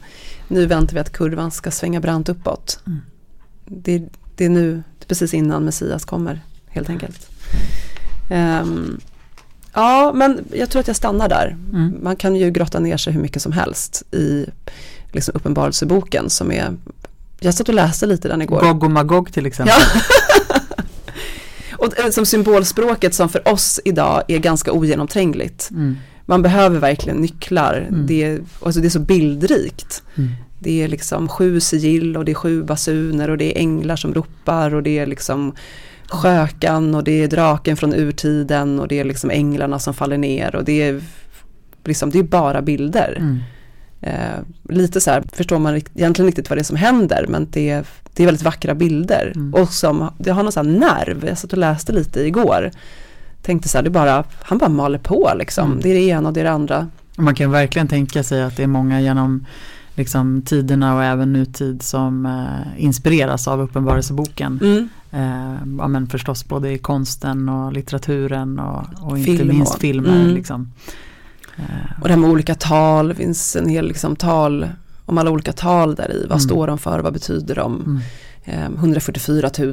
nu 0.48 0.66
väntar 0.66 0.94
vi 0.94 1.00
att 1.00 1.12
kurvan 1.12 1.50
ska 1.50 1.70
svänga 1.70 2.00
brant 2.00 2.28
uppåt. 2.28 2.80
Mm. 2.86 3.00
Det, 3.64 4.02
det, 4.36 4.44
är 4.44 4.48
nu, 4.48 4.72
det 4.72 5.04
är 5.04 5.08
precis 5.08 5.34
innan 5.34 5.64
Messias 5.64 6.04
kommer 6.04 6.40
helt 6.68 6.90
enkelt. 6.90 7.30
Um, 8.30 9.00
Ja, 9.72 10.12
men 10.14 10.44
jag 10.52 10.70
tror 10.70 10.80
att 10.80 10.86
jag 10.86 10.96
stannar 10.96 11.28
där. 11.28 11.56
Mm. 11.72 11.98
Man 12.02 12.16
kan 12.16 12.36
ju 12.36 12.50
grotta 12.50 12.80
ner 12.80 12.96
sig 12.96 13.12
hur 13.12 13.20
mycket 13.20 13.42
som 13.42 13.52
helst 13.52 14.02
i 14.14 14.46
liksom 15.12 15.34
uppenbarelseboken 15.34 16.30
som 16.30 16.52
är, 16.52 16.76
jag 17.40 17.54
satt 17.54 17.68
och 17.68 17.74
läste 17.74 18.06
lite 18.06 18.28
den 18.28 18.42
igår. 18.42 18.60
Gog 18.60 18.84
och 18.84 18.90
Magog 18.90 19.32
till 19.32 19.46
exempel. 19.46 19.74
Ja. 20.48 20.60
och 21.76 21.98
eh, 21.98 22.10
som 22.10 22.26
symbolspråket 22.26 23.14
som 23.14 23.28
för 23.28 23.48
oss 23.48 23.80
idag 23.84 24.22
är 24.28 24.38
ganska 24.38 24.72
ogenomträngligt. 24.72 25.70
Mm. 25.70 25.96
Man 26.26 26.42
behöver 26.42 26.78
verkligen 26.78 27.18
nycklar. 27.18 27.86
Mm. 27.88 28.06
Det, 28.06 28.24
är, 28.24 28.40
alltså 28.62 28.80
det 28.80 28.88
är 28.88 28.90
så 28.90 29.00
bildrikt. 29.00 30.02
Mm. 30.16 30.30
Det 30.58 30.82
är 30.82 30.88
liksom 30.88 31.28
sju 31.28 31.60
sigill 31.60 32.16
och 32.16 32.24
det 32.24 32.32
är 32.32 32.34
sju 32.34 32.62
basuner 32.62 33.30
och 33.30 33.38
det 33.38 33.56
är 33.56 33.60
änglar 33.60 33.96
som 33.96 34.14
ropar 34.14 34.74
och 34.74 34.82
det 34.82 34.98
är 34.98 35.06
liksom 35.06 35.54
skökan 36.08 36.94
och 36.94 37.04
det 37.04 37.22
är 37.22 37.28
draken 37.28 37.76
från 37.76 37.94
urtiden 37.94 38.80
och 38.80 38.88
det 38.88 39.00
är 39.00 39.04
liksom 39.04 39.30
änglarna 39.30 39.78
som 39.78 39.94
faller 39.94 40.18
ner 40.18 40.56
och 40.56 40.64
det 40.64 40.82
är 40.82 41.00
liksom, 41.84 42.10
det 42.10 42.18
är 42.18 42.22
bara 42.22 42.62
bilder. 42.62 43.40
Eh, 44.00 44.38
lite 44.68 45.00
så 45.00 45.10
här 45.10 45.22
förstår 45.32 45.58
man 45.58 45.76
egentligen 45.76 46.26
riktigt 46.26 46.50
vad 46.50 46.58
det 46.58 46.62
är 46.62 46.64
som 46.64 46.76
händer 46.76 47.26
men 47.28 47.48
det 47.50 47.70
är, 47.70 47.84
det 48.14 48.22
är 48.22 48.26
väldigt 48.26 48.44
vackra 48.44 48.74
bilder. 48.74 49.32
Mm. 49.34 49.54
Och 49.54 49.72
som, 49.72 50.10
det 50.18 50.30
har 50.30 50.42
någon 50.42 50.52
sån 50.52 50.66
här 50.66 50.78
nerv, 50.78 51.24
jag 51.26 51.38
satt 51.38 51.52
och 51.52 51.58
läste 51.58 51.92
lite 51.92 52.20
igår. 52.20 52.70
tänkte 53.42 53.68
så 53.68 53.78
här, 53.78 53.82
det 53.82 53.90
bara, 53.90 54.24
han 54.42 54.58
bara 54.58 54.70
maler 54.70 54.98
på 54.98 55.32
liksom. 55.38 55.66
Mm. 55.66 55.80
Det 55.82 55.90
är 55.90 55.94
det 55.94 56.00
ena 56.00 56.28
och 56.28 56.34
det 56.34 56.40
är 56.40 56.44
det 56.44 56.50
andra. 56.50 56.86
Man 57.16 57.34
kan 57.34 57.50
verkligen 57.50 57.88
tänka 57.88 58.22
sig 58.22 58.42
att 58.42 58.56
det 58.56 58.62
är 58.62 58.66
många 58.66 59.00
genom 59.00 59.46
liksom, 59.94 60.42
tiderna 60.42 60.96
och 60.96 61.04
även 61.04 61.32
nutid 61.32 61.82
som 61.82 62.26
eh, 62.26 62.84
inspireras 62.84 63.48
av 63.48 63.60
Uppenbarelseboken. 63.60 64.60
Mm. 64.62 64.88
Eh, 65.12 65.78
ja, 65.78 65.88
men 65.88 66.06
förstås 66.06 66.48
både 66.48 66.72
i 66.72 66.78
konsten 66.78 67.48
och 67.48 67.72
litteraturen 67.72 68.58
och, 68.58 68.84
och 69.00 69.18
inte 69.18 69.36
Film 69.36 69.48
minst 69.48 69.78
filmer. 69.78 70.20
mm. 70.20 70.34
Liksom. 70.34 70.72
Eh, 71.58 72.00
Och 72.02 72.08
det 72.08 72.14
här 72.14 72.20
med 72.20 72.30
olika 72.30 72.54
tal, 72.54 73.08
det 73.08 73.14
finns 73.14 73.56
en 73.56 73.68
hel 73.68 73.88
liksom, 73.88 74.16
tal 74.16 74.68
om 75.04 75.18
alla 75.18 75.30
olika 75.30 75.52
tal 75.52 75.94
där 75.94 76.10
i. 76.12 76.20
Vad 76.20 76.30
Mm. 76.30 76.40
står 76.40 76.66
de 76.66 76.78
för, 76.78 76.98
vad 77.00 77.12
betyder 77.12 77.54
de? 77.54 77.74
mm. 77.74 78.00
Ehm, 78.44 78.74
144 78.76 79.50
000, 79.58 79.68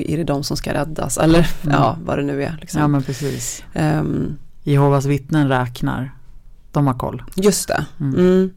är 0.00 0.16
det 0.16 0.24
de 0.24 0.44
som 0.44 0.56
ska 0.56 0.74
räddas? 0.74 1.18
Eller 1.18 1.38
Mm. 1.38 1.74
ja, 1.80 1.96
vad 2.04 2.18
det 2.18 2.22
nu 2.24 2.42
är. 2.44 2.56
Liksom. 2.60 2.80
Ja 2.80 2.88
men 2.88 3.02
precis. 3.02 3.62
Ehm, 3.74 4.36
Jehovas 4.62 5.04
vittnen 5.04 5.48
räknar. 5.48 6.14
De 6.72 6.86
har 6.86 6.94
koll. 6.94 7.22
just 7.36 7.68
det. 7.68 7.84
Mm. 8.00 8.14
Mm. 8.18 8.50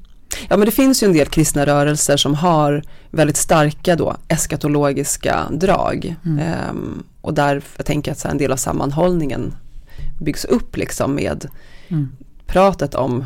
Ja 0.50 0.58
men 0.58 0.66
det 0.66 0.72
finns 0.72 1.04
ju 1.04 1.08
en 1.08 1.14
del 1.14 1.28
kristna 1.28 1.66
rörelser 1.66 2.18
som 2.18 2.36
har 2.36 2.84
väldigt 3.12 3.38
starka 3.38 3.96
då 3.96 4.16
eskatologiska 4.28 5.44
drag. 5.52 6.16
Ehm, 6.40 7.04
och 7.22 7.34
där 7.34 7.62
jag 7.78 7.86
tänker 7.86 8.12
att 8.12 8.20
så 8.20 8.28
här, 8.28 8.32
en 8.32 8.38
del 8.38 8.52
av 8.52 8.58
sammanhållningen 8.58 9.56
byggs 10.20 10.46
upp 10.46 10.78
liksom 10.78 11.16
med 11.16 11.46
Mm. 11.88 12.12
Pratet 12.54 12.96
om 12.96 13.26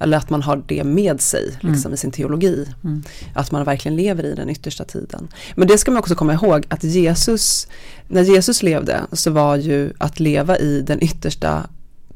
eller 0.00 0.16
att 0.18 0.30
man 0.30 0.42
har 0.42 0.62
det 0.66 0.84
med 0.84 1.20
sig 1.20 1.58
liksom, 1.60 1.94
i 1.94 1.96
sin 1.96 2.10
teologi. 2.10 2.66
Mm. 2.84 3.02
Att 3.34 3.50
man 3.50 3.64
verkligen 3.64 3.96
lever 3.96 4.24
i 4.24 4.34
den 4.34 4.50
yttersta 4.50 4.84
tiden. 4.84 5.28
Men 5.56 5.68
det 5.68 5.78
ska 5.78 5.90
man 5.90 5.98
också 5.98 6.14
komma 6.14 6.32
ihåg 6.34 6.66
att 6.68 6.84
Jesus, 6.84 7.68
när 8.08 8.22
Jesus 8.22 8.62
levde 8.62 9.00
så 9.12 9.30
var 9.30 9.56
ju 9.56 9.92
att 9.98 10.20
leva 10.20 10.58
i 10.58 10.80
den 10.82 11.02
yttersta 11.04 11.66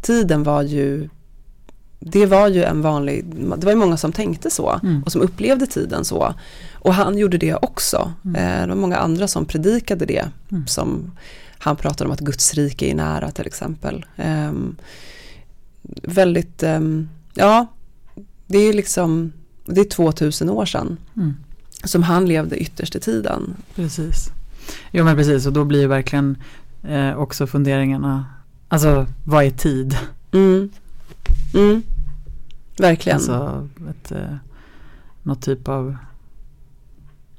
tiden 0.02 0.42
var 0.42 0.62
ju 0.62 1.08
det 2.00 2.26
var 2.26 2.48
ju 2.48 2.64
en 2.64 2.82
vanlig, 2.82 3.24
det 3.58 3.64
var 3.64 3.72
ju 3.72 3.78
många 3.78 3.96
som 3.96 4.12
tänkte 4.12 4.50
så 4.50 4.80
Mm. 4.82 5.02
och 5.02 5.12
som 5.12 5.20
upplevde 5.22 5.66
tiden 5.66 6.04
så. 6.04 6.34
Och 6.74 6.94
han 6.94 7.18
gjorde 7.18 7.38
det 7.38 7.54
också. 7.54 8.12
Eh, 8.24 8.60
Det 8.62 8.66
var 8.68 8.74
många 8.74 8.96
andra 8.96 9.28
som 9.28 9.44
predikade 9.46 10.06
det. 10.06 10.28
Mm. 10.50 10.66
Som 10.66 11.10
han 11.58 11.76
pratade 11.76 12.08
om 12.08 12.12
att 12.14 12.20
Guds 12.20 12.54
rike 12.54 12.86
är 12.90 12.94
nära 12.94 13.30
till 13.30 13.46
exempel. 13.46 14.04
Ehm, 14.16 14.76
väldigt, 16.02 16.62
ehm, 16.62 17.08
ja, 17.34 17.66
det 18.46 18.58
är 18.58 18.72
liksom, 18.72 19.32
det 19.66 19.80
är 19.80 19.84
2000 19.84 20.50
år 20.50 20.66
sedan 20.66 20.96
Mm. 21.16 21.34
som 21.84 22.02
han 22.02 22.26
levde 22.26 22.56
ytterst 22.56 22.96
i 22.96 23.00
tiden. 23.00 23.54
Precis. 23.74 24.28
Jo 24.90 25.04
men 25.04 25.16
precis 25.16 25.46
och 25.46 25.52
då 25.52 25.64
blir 25.64 25.80
ju 25.80 25.86
verkligen 25.86 26.36
eh, 26.82 27.14
också 27.18 27.46
funderingarna, 27.46 28.24
alltså 28.68 29.06
vad 29.24 29.44
är 29.44 29.50
tid? 29.50 29.96
Mm. 30.32 30.70
Mm. 31.54 31.82
Verkligen. 32.78 33.16
Alltså 33.16 33.68
ett, 33.90 34.12
eh, 34.12 34.36
något 35.22 35.42
typ 35.42 35.68
av 35.68 35.96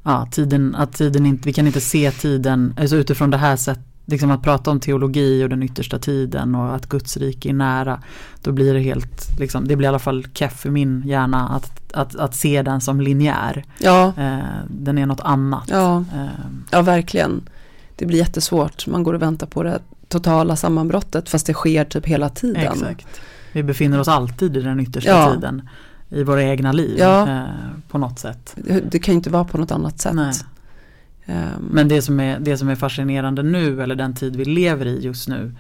Ja, 0.06 0.28
tiden, 0.32 0.76
att 0.76 0.94
tiden 0.94 1.26
inte, 1.26 1.48
vi 1.48 1.54
kan 1.54 1.68
inte 1.68 1.82
se 1.82 2.12
tiden, 2.12 2.74
alltså 2.80 2.96
utifrån 2.96 3.30
det 3.30 3.38
här 3.38 3.56
sättet, 3.56 3.84
liksom 4.06 4.32
att 4.32 4.42
prata 4.44 4.72
om 4.72 4.80
teologi 4.80 5.44
och 5.44 5.50
den 5.50 5.64
yttersta 5.64 6.00
tiden 6.00 6.56
och 6.56 6.76
att 6.76 6.90
Guds 6.90 7.18
rike 7.18 7.50
är 7.50 7.54
nära. 7.54 8.00
Då 8.42 8.52
blir 8.52 8.74
det 8.74 8.80
helt, 8.80 9.40
liksom, 9.40 9.68
det 9.68 9.76
blir 9.76 9.86
i 9.86 9.90
alla 9.90 10.00
fall 10.00 10.28
keff 10.34 10.66
i 10.66 10.70
min 10.70 11.04
hjärna 11.06 11.48
att, 11.50 11.94
att, 11.94 12.16
att 12.16 12.36
se 12.36 12.62
den 12.62 12.82
som 12.82 13.02
linjär. 13.02 13.64
ja, 13.80 14.14
Eh, 14.18 14.38
den 14.70 14.98
är 14.98 15.06
något 15.06 15.22
annat. 15.22 15.64
ja, 15.68 15.98
Eh, 16.16 16.26
ja, 16.72 16.82
verkligen. 16.82 17.42
Det 17.96 18.06
blir 18.06 18.18
jättesvårt. 18.18 18.88
Man 18.88 19.04
går 19.04 19.14
och 19.14 19.22
väntar 19.22 19.48
på 19.48 19.64
det 19.64 19.80
totala 20.08 20.56
sammanbrottet 20.56 21.30
fast 21.30 21.46
det 21.46 21.54
sker 21.54 21.86
typ 21.86 22.06
hela 22.06 22.30
tiden. 22.30 22.62
exakt. 22.74 23.08
Vi 23.52 23.64
befinner 23.64 24.00
oss 24.00 24.08
alltid 24.08 24.58
i 24.58 24.62
den 24.62 24.80
yttersta 24.80 25.10
Ja. 25.12 25.34
tiden. 25.34 25.70
I 26.10 26.24
våra 26.24 26.44
egna 26.44 26.72
liv 26.72 26.96
Ja. 27.00 27.30
eh, 27.30 27.44
på 27.90 27.98
något 27.98 28.20
sätt. 28.20 28.54
Det, 28.56 28.92
det 28.92 29.00
kan 29.00 29.12
ju 29.14 29.16
inte 29.16 29.30
vara 29.30 29.44
på 29.44 29.58
något 29.58 29.72
annat 29.72 30.00
sätt. 30.00 30.14
Nej. 30.14 30.34
Ehm, 31.26 31.64
Men 31.72 31.88
det 31.88 32.02
som, 32.02 32.20
är, 32.20 32.40
det 32.40 32.58
som 32.58 32.70
är 32.70 32.76
fascinerande 32.76 33.44
nu 33.44 33.82
eller 33.84 33.96
den 33.96 34.16
tid 34.16 34.36
vi 34.36 34.46
lever 34.46 34.86
i 34.86 35.02
just 35.02 35.28
nu 35.30 35.56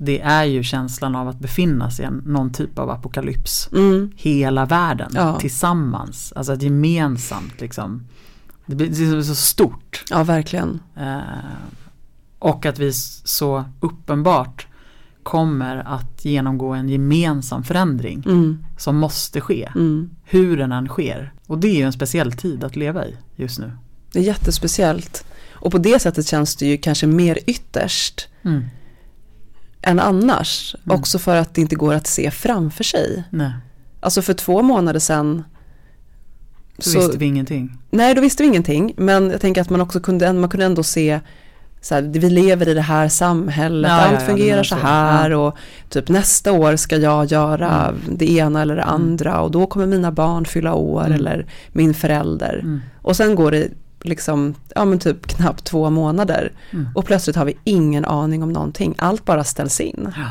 det 0.00 0.20
är 0.20 0.44
ju 0.44 0.62
känslan 0.62 1.16
av 1.16 1.28
att 1.28 1.38
befinna 1.40 1.90
sig 1.90 2.04
i 2.04 2.08
en, 2.08 2.22
någon 2.26 2.52
typ 2.52 2.78
av 2.78 2.90
apokalyps. 2.90 3.68
mm, 3.72 4.10
Hela 4.16 4.66
världen 4.66 5.10
Ja. 5.14 5.38
tillsammans, 5.40 6.32
alltså 6.36 6.52
ett 6.52 6.62
gemensamt 6.62 7.60
liksom. 7.60 8.04
Det 8.66 8.76
blir 8.76 8.88
det 8.88 9.16
är 9.18 9.22
så 9.22 9.34
stort. 9.34 10.04
ja, 10.10 10.24
verkligen. 10.24 10.80
Eh, 10.96 11.18
och 12.38 12.66
att 12.66 12.78
vi 12.78 12.92
så 13.24 13.64
uppenbart 13.80 14.66
kommer 15.22 15.76
att 15.76 16.24
genomgå 16.24 16.72
en 16.72 16.88
gemensam 16.88 17.62
förändring 17.64 18.22
Mm, 18.26 18.64
som 18.76 18.96
måste 18.96 19.40
ske. 19.40 19.68
mm. 19.74 20.10
Hur 20.24 20.56
den 20.56 20.72
än 20.72 20.88
sker. 20.88 21.32
Och 21.46 21.58
det 21.58 21.68
är 21.68 21.76
ju 21.76 21.82
en 21.82 21.92
speciell 21.92 22.32
tid 22.32 22.64
att 22.64 22.76
leva 22.76 23.06
i 23.06 23.16
just 23.36 23.58
nu. 23.58 23.72
Det 24.12 24.18
är 24.18 24.22
jättespeciellt. 24.22 25.24
Och 25.50 25.72
på 25.72 25.78
det 25.78 25.98
sättet 25.98 26.26
känns 26.26 26.56
det 26.56 26.66
ju 26.66 26.76
kanske 26.78 27.06
mer 27.06 27.38
ytterst 27.46 28.28
Mm. 28.44 28.64
än 29.82 30.00
annars. 30.00 30.76
Mm. 30.86 30.98
Också 31.00 31.18
för 31.18 31.36
att 31.36 31.54
det 31.54 31.60
inte 31.60 31.76
går 31.76 31.94
att 31.94 32.06
se 32.06 32.30
framför 32.30 32.84
sig. 32.84 33.24
Nej, 33.30 33.52
Alltså 34.00 34.22
för 34.22 34.34
två 34.34 34.62
månader 34.62 35.00
sedan 35.00 35.44
så, 36.78 36.98
visste 36.98 37.18
vi 37.18 37.26
ingenting. 37.26 37.78
Nej, 37.90 38.14
då 38.14 38.20
visste 38.20 38.42
vi 38.42 38.48
ingenting. 38.48 38.94
Men 38.96 39.30
jag 39.30 39.40
tänker 39.40 39.60
att 39.60 39.70
man 39.70 39.80
också 39.80 40.00
kunde, 40.00 40.32
man 40.32 40.50
kunde 40.50 40.66
ändå 40.66 40.82
se 40.82 41.20
så 41.80 41.94
här, 41.94 42.02
vi 42.02 42.30
lever 42.30 42.68
i 42.68 42.74
det 42.74 42.80
här 42.80 43.08
samhället, 43.08 43.90
Ja, 43.90 43.96
ja, 43.96 44.02
allt 44.02 44.12
ja, 44.12 44.18
det 44.20 44.26
fungerar 44.26 44.62
så 44.62 44.74
så. 44.74 44.80
här 44.80 45.30
Ja. 45.30 45.36
och 45.46 45.56
typ 45.88 46.08
nästa 46.08 46.52
år 46.52 46.76
ska 46.76 46.96
jag 46.96 47.26
göra 47.26 47.88
Mm. 47.88 48.16
det 48.18 48.30
ena 48.32 48.62
eller 48.62 48.76
det 48.76 48.82
andra 48.84 49.40
och 49.40 49.50
då 49.50 49.66
kommer 49.66 49.86
mina 49.86 50.12
barn 50.12 50.44
fylla 50.44 50.74
år 50.74 51.00
Mm. 51.06 51.12
eller 51.12 51.46
min 51.72 51.94
förälder. 51.94 52.58
Mm. 52.58 52.80
Och 53.02 53.16
sen 53.16 53.34
går 53.34 53.50
det 53.50 53.68
liksom, 54.02 54.54
ja 54.74 54.84
men 54.84 54.98
typ 54.98 55.26
knappt 55.26 55.64
två 55.64 55.90
månader 55.90 56.52
Mm. 56.70 56.88
och 56.94 57.04
plötsligt 57.06 57.36
har 57.36 57.44
vi 57.44 57.56
ingen 57.64 58.04
aning 58.04 58.42
om 58.42 58.52
någonting, 58.52 58.94
allt 58.98 59.24
bara 59.24 59.44
ställs 59.44 59.80
in. 59.80 60.12
Ja. 60.16 60.30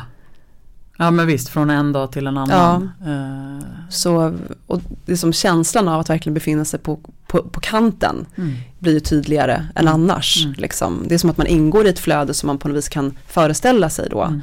ja 0.98 1.10
men 1.10 1.26
visst, 1.26 1.48
från 1.48 1.70
en 1.70 1.92
dag 1.92 2.12
till 2.12 2.26
en 2.26 2.38
annan. 2.38 2.90
Eh, 3.06 3.66
Så, 3.90 4.34
och 4.66 4.80
det 5.06 5.12
är 5.12 5.16
som 5.16 5.32
känslan 5.32 5.88
av 5.88 6.00
att 6.00 6.10
verkligen 6.10 6.34
befinna 6.34 6.64
sig 6.64 6.80
på, 6.80 6.96
på, 7.26 7.42
på 7.42 7.60
kanten 7.60 8.26
mm. 8.36 8.54
blir 8.78 8.92
ju 8.92 9.00
tydligare 9.00 9.54
än 9.74 9.88
Mm. 9.88 9.94
annars. 9.94 10.44
Mm. 10.44 10.54
Liksom. 10.58 11.04
Det 11.08 11.14
är 11.14 11.18
som 11.18 11.30
att 11.30 11.38
man 11.38 11.46
ingår 11.46 11.86
i 11.86 11.90
ett 11.90 11.98
flöde 11.98 12.34
som 12.34 12.46
man 12.46 12.58
på 12.58 12.68
något 12.68 12.76
vis 12.76 12.88
kan 12.88 13.16
föreställa 13.26 13.90
sig 13.90 14.08
då. 14.10 14.22
Mm. 14.22 14.40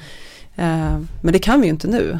Eh, 0.55 0.99
men 1.21 1.33
det 1.33 1.39
kan 1.39 1.61
vi 1.61 1.67
ju 1.67 1.73
inte 1.73 1.87
nu. 1.87 2.19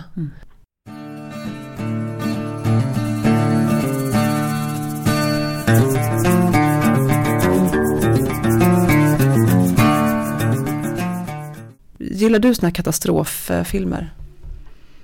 Gillar 12.15 12.39
du 12.39 12.55
sådana 12.55 12.67
här 12.69 12.75
katastroffilmer? 12.75 14.13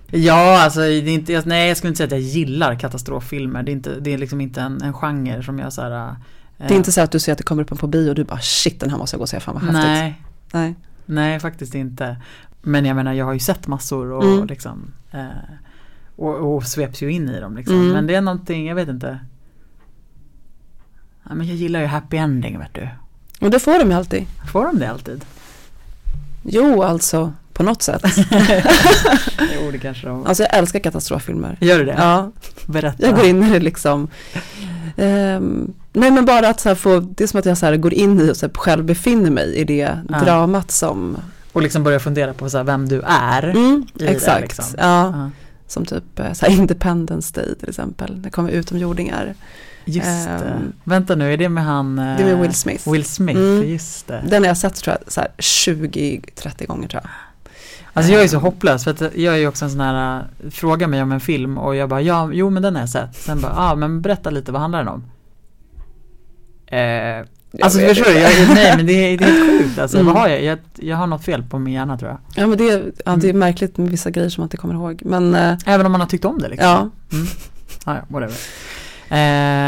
Ja, 0.07 0.61
alltså 0.63 0.79
det 0.79 0.87
är 0.87 1.07
inte, 1.09 1.33
jag- 1.33 1.45
nej 1.45 1.67
jag 1.67 1.77
skulle 1.77 1.89
inte 1.89 1.97
säga 1.97 2.05
att 2.05 2.11
jag 2.11 2.21
gillar 2.21 2.75
katastroffilmer. 2.79 3.63
Det 3.63 3.71
är, 3.71 3.73
inte, 3.73 3.99
det 3.99 4.13
är 4.13 4.17
liksom 4.17 4.41
inte 4.41 4.61
en, 4.61 4.81
en 4.81 4.93
genre 4.93 5.43
som 5.43 5.59
jag 5.59 5.73
så 5.73 5.81
här, 5.81 6.07
eh, 6.09 6.13
Det 6.67 6.73
är 6.73 6.77
inte 6.77 6.91
så 6.91 7.01
att 7.01 7.11
du 7.11 7.19
ser 7.19 7.31
att 7.31 7.37
det 7.37 7.43
kommer 7.43 7.63
upp 7.63 7.71
en 7.71 7.77
på 7.77 7.87
bio 7.87 8.09
och 8.09 8.15
du 8.15 8.23
bara 8.23 8.39
shit 8.39 8.79
den 8.79 8.89
här 8.89 8.97
måste 8.97 9.13
jag 9.15 9.19
gå 9.19 9.23
och 9.23 9.29
se, 9.29 9.39
fan 9.39 9.53
vad 9.55 9.63
häftigt. 9.63 9.83
Nej, 9.83 10.21
Nej. 10.53 10.75
nej 11.05 11.39
faktiskt 11.39 11.75
inte. 11.75 12.17
Men 12.61 12.85
jag 12.85 12.95
menar 12.95 13.13
jag 13.13 13.25
har 13.25 13.33
ju 13.33 13.39
sett 13.39 13.67
massor 13.67 14.11
och 14.11 14.23
Mm. 14.23 14.47
liksom 14.47 14.91
eh, 15.11 15.25
och, 16.15 16.55
och 16.55 16.63
sveps 16.63 17.01
ju 17.03 17.11
in 17.11 17.29
i 17.29 17.39
dem 17.39 17.55
liksom. 17.55 17.75
Mm. 17.75 17.89
Men 17.89 18.07
det 18.07 18.15
är 18.15 18.21
någonting, 18.21 18.67
jag 18.67 18.75
vet 18.75 18.89
inte. 18.89 19.19
Ja, 21.29 21.35
men 21.35 21.47
jag 21.47 21.55
gillar 21.55 21.79
ju 21.79 21.85
happy 21.85 22.17
ending 22.17 22.59
vet 22.59 22.73
du. 22.73 22.87
Och 23.41 23.51
det 23.51 23.59
får 23.59 23.79
de 23.79 23.89
ju 23.89 23.93
alltid. 23.93 24.25
Får 24.51 24.65
de 24.65 24.79
det 24.79 24.89
alltid? 24.89 25.25
Jo, 26.43 26.83
alltså 26.83 27.33
på 27.53 27.63
något 27.63 27.81
sätt. 27.81 28.03
jo 29.55 29.71
det 29.71 29.77
kanske 29.81 30.07
de 30.07 30.25
Alltså 30.25 30.43
jag 30.43 30.57
älskar 30.57 30.79
katastroffilmer. 30.79 31.57
Gör 31.61 31.79
du 31.79 31.85
det? 31.85 31.95
Ja, 31.97 32.31
Berätta. 32.65 33.05
jag 33.07 33.15
går 33.15 33.25
in 33.25 33.43
i 33.43 33.49
det 33.49 33.59
liksom. 33.59 34.07
Ehm, 34.97 35.73
nej 35.93 36.11
men 36.11 36.25
bara 36.25 36.49
att 36.49 36.59
så 36.59 36.75
få, 36.75 36.99
det 36.99 37.23
är 37.23 37.27
som 37.27 37.39
att 37.39 37.45
jag 37.45 37.57
så 37.57 37.77
går 37.77 37.93
in 37.93 38.19
i 38.21 38.31
och 38.31 38.37
så 38.37 38.45
här 38.45 38.53
själv 38.53 38.83
befinner 38.85 39.31
mig 39.31 39.55
i 39.55 39.63
det 39.63 39.99
Ja. 40.09 40.19
dramat 40.19 40.71
som, 40.71 41.17
Och 41.53 41.61
liksom 41.61 41.83
börja 41.83 41.99
fundera 41.99 42.33
på 42.33 42.49
så 42.49 42.57
här, 42.57 42.63
vem 42.63 42.89
du 42.89 43.01
är. 43.07 43.43
mm, 43.43 43.85
det, 43.93 44.07
exakt, 44.07 44.41
liksom. 44.41 44.65
ja, 44.77 45.05
Ja. 45.15 45.29
som 45.67 45.85
typ 45.85 46.19
eh, 46.19 46.33
så 46.33 46.45
här 46.45 46.53
Independence 46.53 47.33
Day 47.41 47.55
till 47.55 47.69
exempel, 47.69 48.21
det 48.21 48.29
kommer 48.29 48.49
utomjordingar. 48.49 49.33
Just. 49.95 50.27
Ehm. 50.27 50.73
Vänta 50.83 51.15
nu, 51.15 51.33
är 51.33 51.37
det 51.37 51.49
med 51.49 51.63
han? 51.63 51.99
eh, 51.99 52.17
Det 52.17 52.23
är 52.23 52.27
med 52.27 52.39
Will 52.41 52.53
Smith. 52.53 52.91
Will 52.91 53.05
Smith, 53.05 53.39
Mm. 53.39 53.69
just 53.69 54.07
det. 54.07 54.23
Den 54.29 54.43
har 54.43 54.47
jag 54.47 54.57
sett 54.57 54.75
tror 54.75 54.97
jag 54.99 55.13
så 55.13 55.21
här 55.21 55.29
20-30 55.37 56.65
gånger 56.65 56.87
tror 56.87 57.01
jag. 57.03 57.11
Alltså 57.93 58.11
jag 58.13 58.23
är 58.23 58.27
så 58.27 58.35
Ehm. 58.37 58.41
hopplös 58.43 58.83
för 58.83 58.91
att 58.91 59.01
jag 59.15 59.33
är 59.33 59.37
ju 59.37 59.47
också 59.47 59.65
en 59.65 59.71
sån 59.71 59.79
här, 59.81 60.17
äh, 60.43 60.49
fråga 60.51 60.87
mig 60.87 61.01
om 61.01 61.11
en 61.11 61.19
film 61.19 61.57
och 61.57 61.75
jag 61.75 61.89
bara 61.89 62.01
ja, 62.01 62.29
jo 62.33 62.49
men 62.49 62.63
den 62.63 62.75
har 62.75 62.81
jag 62.81 62.89
sett. 62.89 63.15
Sen 63.15 63.41
bara, 63.41 63.51
ja 63.55 63.71
ah, 63.71 63.75
men 63.75 64.01
berätta 64.01 64.29
lite, 64.29 64.51
vad 64.51 64.61
handlar 64.61 64.79
den 64.79 64.87
om? 64.87 65.03
Eh, 66.67 67.25
Alltså 67.61 67.79
förstår 67.79 68.05
du? 68.05 68.19
Jag, 68.19 68.31
nej 68.55 68.73
men 68.77 68.85
det 68.85 68.93
är, 69.13 69.17
det 69.17 69.23
är 69.23 69.27
helt 69.27 69.61
sjukt 69.63 69.79
alltså. 69.79 69.97
Mm. 69.97 70.13
Vad 70.13 70.21
har 70.21 70.29
jag? 70.29 70.43
jag? 70.43 70.59
Jag 70.75 70.97
har 70.97 71.07
något 71.07 71.23
fel 71.25 71.43
på 71.43 71.59
min 71.59 71.73
hjärna 71.73 71.97
tror 71.97 72.11
jag. 72.11 72.19
Ja 72.35 72.47
men 72.47 72.57
det, 72.57 72.69
är- 72.69 72.91
ja, 73.05 73.15
det 73.15 73.25
är 73.27 73.29
Mm. 73.29 73.39
märkligt 73.39 73.77
med 73.77 73.89
vissa 73.89 74.09
grejer 74.09 74.29
som 74.29 74.41
man 74.41 74.45
inte 74.45 74.57
kommer 74.57 74.73
ihåg. 74.73 75.01
Men 75.05 75.35
eh, 75.35 75.57
Även 75.65 75.85
om 75.85 75.91
man 75.91 76.01
har 76.01 76.07
tyckt 76.07 76.25
om 76.25 76.39
det 76.39 76.49
liksom. 76.49 76.67
ja, 76.69 76.89
Ah, 77.85 77.95
ja, 77.95 78.01
whatever. 78.07 78.35
Eh, 79.11 79.19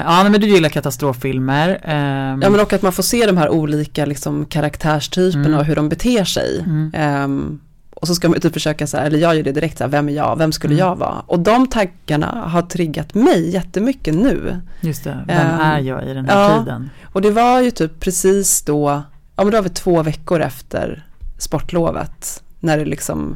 ja, 0.06 0.24
men 0.30 0.42
du 0.42 0.48
gillar 0.48 0.70
katastroffilmer. 0.70 1.80
ehm, 1.84 2.42
ja 2.42 2.50
men 2.50 2.60
och 2.60 2.74
att 2.74 2.82
man 2.82 2.92
får 2.92 3.04
se 3.04 3.26
de 3.26 3.38
här 3.38 3.50
olika 3.50 4.06
liksom, 4.06 4.46
karaktärstyperna 4.46 5.46
Mm. 5.48 5.60
och 5.60 5.66
hur 5.66 5.76
de 5.76 5.90
beter 5.90 6.24
sig. 6.24 6.60
mm, 6.60 6.92
Ehm, 6.96 7.60
och 7.96 8.08
så 8.08 8.16
ska 8.16 8.30
man 8.30 8.40
typ 8.40 8.54
försöka 8.54 8.88
så 8.88 8.98
här, 8.98 9.06
eller 9.06 9.20
jag 9.20 9.36
gör 9.36 9.44
det 9.44 9.52
direkt 9.52 9.78
så 9.78 9.84
här, 9.84 9.92
vem 9.92 10.10
är 10.10 10.14
jag, 10.14 10.38
vem 10.38 10.52
skulle 10.52 10.74
Mm. 10.74 10.88
jag 10.88 10.96
vara? 10.96 11.20
Och 11.28 11.40
de 11.40 11.68
taggarna 11.68 12.28
har 12.28 12.62
triggat 12.62 13.14
mig 13.14 13.50
jättemycket 13.50 14.16
nu. 14.16 14.62
just 14.82 15.04
det, 15.04 15.18
vem 15.28 15.38
Ehm, 15.48 15.60
är 15.62 15.80
jag 15.80 16.08
i 16.10 16.14
den 16.14 16.26
här 16.30 16.42
ja. 16.52 16.60
tiden? 16.60 16.90
Och 17.06 17.22
det 17.22 17.32
var 17.32 17.62
ju 17.62 17.72
typ 17.72 18.00
precis 18.00 18.62
då, 18.62 19.02
ja 19.36 19.44
men 19.44 19.52
då 19.52 19.58
var 19.58 19.64
vi 19.64 19.70
två 19.70 20.04
veckor 20.04 20.42
efter 20.42 21.06
sportlovet. 21.38 22.44
När 22.60 22.78
det 22.78 22.86
liksom, 22.86 23.36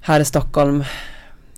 här 0.00 0.20
i 0.20 0.24
Stockholm, 0.24 0.84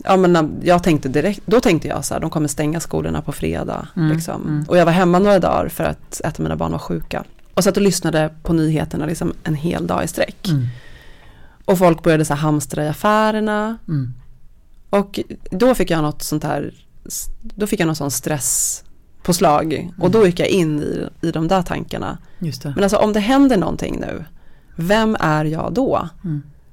ja 0.04 0.16
men 0.16 0.60
jag 0.62 0.82
tänkte 0.82 1.08
direkt, 1.08 1.40
då 1.46 1.60
tänkte 1.60 1.88
jag 1.88 2.04
så 2.04 2.14
här, 2.14 2.20
de 2.20 2.30
kommer 2.30 2.48
stänga 2.48 2.80
skolorna 2.80 3.22
på 3.22 3.32
fredag. 3.32 3.88
Mm, 3.96 4.12
Liksom. 4.16 4.42
mm. 4.42 4.64
Och 4.68 4.76
jag 4.76 4.84
var 4.84 4.92
hemma 4.92 5.18
några 5.18 5.38
dagar 5.38 5.68
för 5.68 5.84
att 5.84 6.20
ett 6.20 6.38
av 6.38 6.42
mina 6.42 6.56
barn 6.56 6.72
var 6.72 6.78
sjuka. 6.78 7.24
Och 7.54 7.64
satt 7.64 7.76
och 7.76 7.82
lyssnade 7.82 8.30
på 8.42 8.52
nyheterna 8.52 9.06
liksom 9.06 9.32
en 9.44 9.54
hel 9.54 9.86
dag 9.86 10.04
i 10.04 10.08
sträck. 10.08 10.48
Mm, 10.48 10.66
Och 11.64 11.78
folk 11.78 12.02
började 12.02 12.24
så 12.24 12.34
här 12.34 12.40
hamstra 12.40 12.84
i 12.84 12.88
affärerna. 12.88 13.78
mm, 13.88 14.14
Och 14.90 15.20
då 15.50 15.74
fick 15.74 15.90
jag 15.90 16.02
något 16.02 16.22
sånt 16.22 16.44
här, 16.44 16.74
då 17.42 17.66
fick 17.66 17.80
jag 17.80 17.86
någon 17.86 17.96
sån 17.96 18.10
stresspåslag. 18.10 19.92
Och 20.00 20.10
då 20.10 20.26
gick 20.26 20.40
jag 20.40 20.48
in 20.48 20.80
i, 20.82 21.08
i 21.26 21.30
de 21.30 21.48
där 21.48 21.62
tankarna. 21.62 22.18
Men 22.74 22.84
alltså 22.84 22.96
om 22.96 23.12
det 23.12 23.20
händer 23.20 23.56
någonting 23.56 24.00
nu, 24.00 24.24
vem 24.76 25.16
är 25.20 25.44
jag 25.44 25.72
då? 25.72 26.08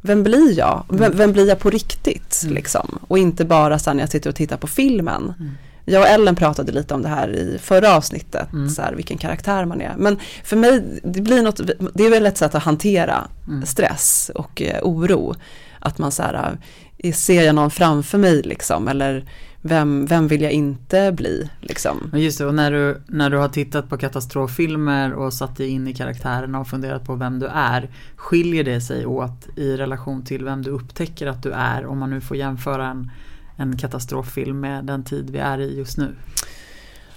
Mm, 0.04 0.24
Vem 0.24 0.24
blir 0.24 0.58
jag? 0.58 0.86
Vem, 0.90 1.12
vem 1.18 1.32
blir 1.32 1.48
jag 1.48 1.60
på 1.60 1.70
riktigt? 1.70 2.42
Mm. 2.44 2.56
Liksom? 2.56 3.00
Och 3.08 3.18
inte 3.18 3.46
bara 3.46 3.80
så 3.80 3.94
när 3.94 4.00
jag 4.00 4.10
sitter 4.10 4.30
och 4.30 4.36
tittar 4.36 4.58
på 4.58 4.68
filmen. 4.68 5.34
Mm. 5.40 5.52
Jag 5.86 6.02
och 6.02 6.08
Ellen 6.08 6.36
pratade 6.36 6.72
lite 6.72 6.94
om 6.94 7.02
det 7.02 7.10
här 7.10 7.30
i 7.30 7.58
förra 7.62 7.96
avsnittet, 7.96 8.54
Mm. 8.54 8.70
så 8.70 8.82
här, 8.82 8.94
vilken 8.94 9.18
karaktär 9.18 9.66
man 9.66 9.82
är. 9.82 9.94
Men 9.98 10.20
för 10.44 10.56
mig, 10.58 10.84
det 11.04 11.22
blir 11.22 11.42
något, 11.42 11.62
det 11.94 12.04
är 12.06 12.10
väl 12.10 12.26
ett 12.26 12.38
sätt 12.38 12.56
att 12.56 12.64
hantera 12.64 13.28
Mm. 13.48 13.66
stress 13.66 14.32
och 14.36 14.62
eh, 14.62 14.80
oro. 14.84 15.36
Att 15.80 15.98
man 15.98 16.12
så 16.12 16.24
här, 16.24 16.58
eh, 16.98 17.14
ser 17.14 17.44
jag 17.44 17.56
någon 17.56 17.72
framför 17.72 18.18
mig 18.18 18.42
liksom? 18.42 18.88
Eller 18.88 19.26
vem, 19.62 20.06
vem 20.06 20.28
vill 20.28 20.42
jag 20.42 20.52
inte 20.52 21.12
bli 21.12 21.50
liksom? 21.62 22.12
Just 22.14 22.38
det, 22.38 22.46
och 22.46 22.54
när 22.56 22.72
du, 22.72 23.02
när 23.08 23.30
du 23.30 23.38
har 23.38 23.50
tittat 23.50 23.90
på 23.90 23.98
katastroffilmer 23.98 25.14
och 25.14 25.34
satt 25.34 25.58
dig 25.58 25.68
in 25.68 25.88
i 25.88 25.94
karaktärerna 25.94 26.60
och 26.60 26.68
funderat 26.68 27.06
på 27.06 27.16
vem 27.16 27.40
du 27.40 27.48
är, 27.48 27.90
skiljer 28.16 28.64
det 28.64 28.82
sig 28.82 29.06
åt 29.06 29.58
i 29.58 29.78
relation 29.78 30.26
till 30.26 30.44
vem 30.44 30.62
du 30.62 30.70
upptäcker 30.70 31.28
att 31.28 31.44
du 31.44 31.52
är 31.52 31.86
om 31.86 32.00
man 32.00 32.10
nu 32.10 32.22
får 32.22 32.38
jämföra 32.38 32.88
en, 32.88 33.12
en 33.56 33.78
katastroffilm 33.78 34.60
med 34.60 34.86
den 34.86 35.04
tid 35.04 35.30
vi 35.30 35.38
är 35.38 35.60
i 35.60 35.78
just 35.78 35.98
nu? 35.98 36.16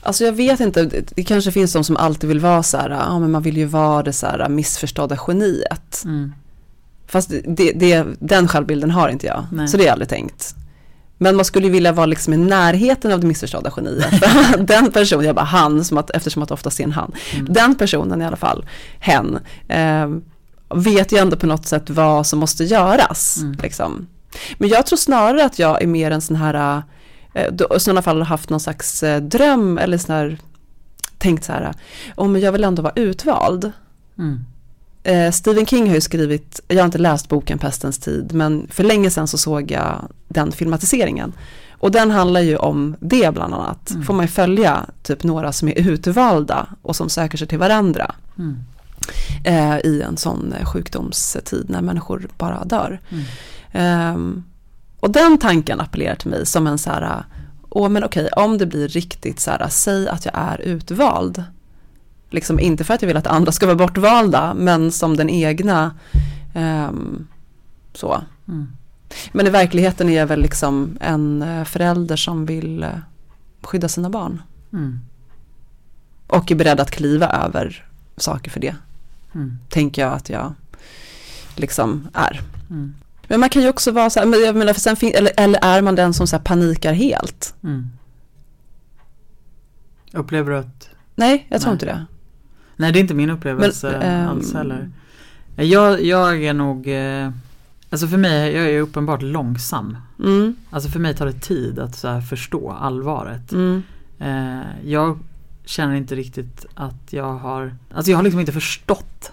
Alltså 0.00 0.24
jag 0.24 0.33
vet 0.33 0.61
inte, 0.61 0.83
det, 0.83 1.12
det 1.16 1.24
kanske 1.24 1.52
finns 1.52 1.72
de 1.72 1.85
som 1.85 1.96
alltid 1.96 2.28
vill 2.28 2.40
vara 2.40 2.62
så 2.62 2.76
här, 2.76 2.90
ja 2.90 3.18
men 3.18 3.30
man 3.30 3.42
vill 3.42 3.57
ju 3.57 3.64
vara 3.64 4.02
det 4.02 4.12
så 4.12 4.26
här 4.26 4.48
missförstådda 4.48 5.18
geniet. 5.26 6.02
Mm. 6.04 6.33
Fast 7.07 7.30
det, 7.44 7.72
det, 7.72 8.07
den 8.18 8.48
självbilden 8.48 8.90
har 8.90 9.09
inte 9.09 9.26
jag, 9.26 9.46
Nej. 9.52 9.68
så 9.68 9.76
det 9.76 9.83
har 9.83 9.87
jag 9.87 9.92
aldrig 9.92 10.09
tänkt. 10.09 10.54
Men 11.18 11.37
man 11.37 11.44
skulle 11.44 11.66
ju 11.66 11.72
vilja 11.72 11.92
vara 11.92 12.07
liksom 12.07 12.33
i 12.33 12.37
närheten 12.37 13.12
av 13.12 13.20
det 13.20 13.27
missförstådda 13.27 13.72
geniet. 13.77 14.14
Den 14.68 14.92
personen, 14.92 15.24
jag 15.24 15.35
bara 15.35 15.44
han, 15.44 15.85
som 15.85 15.98
att, 15.98 16.11
eftersom 16.11 16.42
att 16.42 16.50
ofta 16.50 16.70
ser 16.70 16.85
en 16.85 16.92
han. 16.92 17.12
Mm. 17.35 17.53
Den 17.53 17.74
personen 17.74 18.22
i 18.22 18.24
alla 18.24 18.37
fall, 18.37 18.66
hen, 18.98 19.38
eh, 19.68 20.09
vet 20.74 21.12
ju 21.12 21.18
ändå 21.18 21.37
på 21.37 21.46
något 21.46 21.66
sätt 21.66 21.90
vad 21.90 22.27
som 22.27 22.38
måste 22.38 22.64
göras. 22.64 23.38
Mm. 23.40 23.57
Liksom. 23.62 24.07
Men 24.59 24.68
jag 24.68 24.87
tror 24.87 24.96
snarare 24.96 25.44
att 25.44 25.59
jag 25.59 25.83
är 25.83 25.87
mer 25.87 26.11
en 26.11 26.20
sån 26.20 26.37
här, 26.37 26.83
eh, 27.35 27.46
i 27.77 27.81
sådana 27.81 28.03
fall 28.03 28.22
haft 28.22 28.50
någon 28.50 28.61
slags 28.61 29.03
eh, 29.03 29.22
dröm 29.22 29.79
eller 29.79 29.98
sån 29.98 30.14
här, 30.14 30.38
tänkt 31.18 31.44
så 31.44 31.53
här, 31.53 31.74
oh, 32.16 32.29
men 32.29 32.40
jag 32.40 32.53
vill 32.53 32.64
ändå 32.64 32.83
vara 32.83 32.92
utvald. 32.96 33.72
Mm. 34.18 34.44
Eh, 35.04 35.30
Stephen 35.30 35.66
King 35.66 35.88
har 35.88 35.94
ju 35.94 36.00
skrivit, 36.00 36.60
jag 36.68 36.76
har 36.76 36.84
inte 36.84 36.98
läst 36.98 37.28
boken 37.28 37.58
Pestens 37.58 37.98
tid, 37.98 38.34
men 38.34 38.66
för 38.70 38.84
länge 38.84 39.10
sedan 39.10 39.28
så 39.28 39.38
såg 39.38 39.70
jag 39.70 40.08
den 40.28 40.52
filmatiseringen. 40.52 41.32
Och 41.72 41.90
den 41.90 42.10
handlar 42.10 42.40
ju 42.40 42.56
om 42.56 42.96
det 43.00 43.34
bland 43.34 43.54
annat. 43.54 43.90
Mm. 43.90 44.02
Får 44.02 44.14
man 44.14 44.24
ju 44.24 44.28
följa 44.28 44.86
typ 45.02 45.22
några 45.24 45.52
som 45.52 45.68
är 45.68 45.78
utvalda 45.78 46.66
och 46.82 46.96
som 46.96 47.08
söker 47.08 47.38
sig 47.38 47.48
till 47.48 47.58
varandra 47.58 48.14
Mm. 48.38 48.56
eh, 49.44 49.78
i 49.78 50.02
en 50.02 50.16
sån 50.16 50.52
eh, 50.52 50.66
sjukdomstid 50.66 51.64
när 51.68 51.82
människor 51.82 52.28
bara 52.38 52.64
dör. 52.64 53.00
Mm. 53.10 53.24
Ehm, 53.72 54.44
och 55.00 55.10
den 55.10 55.38
tanken 55.38 55.80
appellerar 55.80 56.14
till 56.14 56.30
mig 56.30 56.46
som 56.46 56.66
en 56.66 56.78
så 56.78 56.90
här, 56.90 57.24
åh 57.70 57.88
men 57.88 58.04
okej, 58.04 58.28
om 58.36 58.58
det 58.58 58.66
blir 58.66 58.88
riktigt 58.88 59.40
så 59.40 59.50
här, 59.50 59.68
säg 59.68 60.08
att 60.08 60.24
jag 60.24 60.34
är 60.36 60.60
utvald. 60.60 61.44
Liksom 62.34 62.60
inte 62.60 62.84
för 62.84 62.94
att 62.94 63.02
jag 63.02 63.06
vill 63.06 63.16
att 63.16 63.26
andra 63.26 63.52
ska 63.52 63.66
vara 63.66 63.76
bortvalda, 63.76 64.54
men 64.54 64.92
som 64.92 65.16
den 65.16 65.30
egna. 65.30 65.94
ehm, 66.54 67.26
så. 67.92 68.22
Mm. 68.48 68.66
Men 69.32 69.46
i 69.46 69.50
verkligheten 69.50 70.08
är 70.08 70.18
jag 70.18 70.26
väl 70.26 70.40
liksom 70.40 70.98
en 71.00 71.42
eh, 71.42 71.64
förälder 71.64 72.16
som 72.16 72.46
vill 72.46 72.82
eh, 72.82 72.88
skydda 73.62 73.88
sina 73.88 74.10
barn. 74.10 74.42
Mm. 74.72 75.00
Och 76.26 76.50
är 76.50 76.54
beredd 76.54 76.80
att 76.80 76.90
kliva 76.90 77.26
över 77.28 77.84
saker 78.16 78.50
för 78.50 78.60
det. 78.60 78.74
Mm. 79.34 79.58
Tänker 79.68 80.02
jag 80.02 80.12
att 80.12 80.28
jag 80.28 80.54
liksom 81.56 82.08
är. 82.14 82.40
Mm. 82.70 82.94
Men 83.28 83.40
man 83.40 83.48
kan 83.50 83.62
ju 83.62 83.68
också 83.68 83.90
vara 83.92 84.10
så 84.10 84.20
här, 84.20 84.26
men 84.26 84.40
jag 84.40 84.56
menar, 84.56 84.72
för 84.72 84.80
sen 84.80 84.96
fin- 84.96 85.14
eller, 85.14 85.32
eller 85.36 85.58
är 85.62 85.82
man 85.82 85.94
den 85.94 86.14
som 86.14 86.26
så 86.26 86.38
panikar 86.38 86.92
helt? 86.92 87.54
Mm. 87.64 87.88
Upplever 90.12 90.50
du 90.52 90.58
att 90.58 90.88
Nej, 91.16 91.46
jag 91.48 91.60
tror 91.60 91.70
Nej. 91.70 91.74
inte 91.74 91.86
det. 91.86 92.06
Nej 92.76 92.92
det 92.92 92.98
är 92.98 93.00
inte 93.00 93.14
min 93.14 93.30
upplevelse 93.30 93.90
Men, 93.92 94.02
ehm, 94.02 94.28
alls 94.28 94.54
heller. 94.54 94.90
Jag, 95.56 96.02
jag 96.04 96.42
är 96.44 96.54
nog, 96.54 96.88
eh, 96.88 97.30
alltså 97.90 98.06
för 98.08 98.16
mig, 98.16 98.52
jag 98.52 98.66
är 98.70 98.80
uppenbart 98.80 99.22
långsam. 99.22 99.96
Mm, 100.18 100.54
Alltså 100.70 100.88
för 100.88 101.00
mig 101.00 101.14
tar 101.14 101.26
det 101.26 101.40
tid 101.40 101.78
att 101.78 101.96
så 101.96 102.20
förstå 102.20 102.70
allvaret. 102.70 103.52
mm, 103.52 103.82
Eh, 104.18 104.60
jag 104.90 105.18
känner 105.64 105.94
inte 105.94 106.14
riktigt 106.14 106.66
att 106.74 107.12
jag 107.12 107.34
har, 107.34 107.74
alltså 107.94 108.10
jag 108.10 108.18
har 108.18 108.22
liksom 108.22 108.40
inte 108.40 108.52
förstått. 108.52 109.32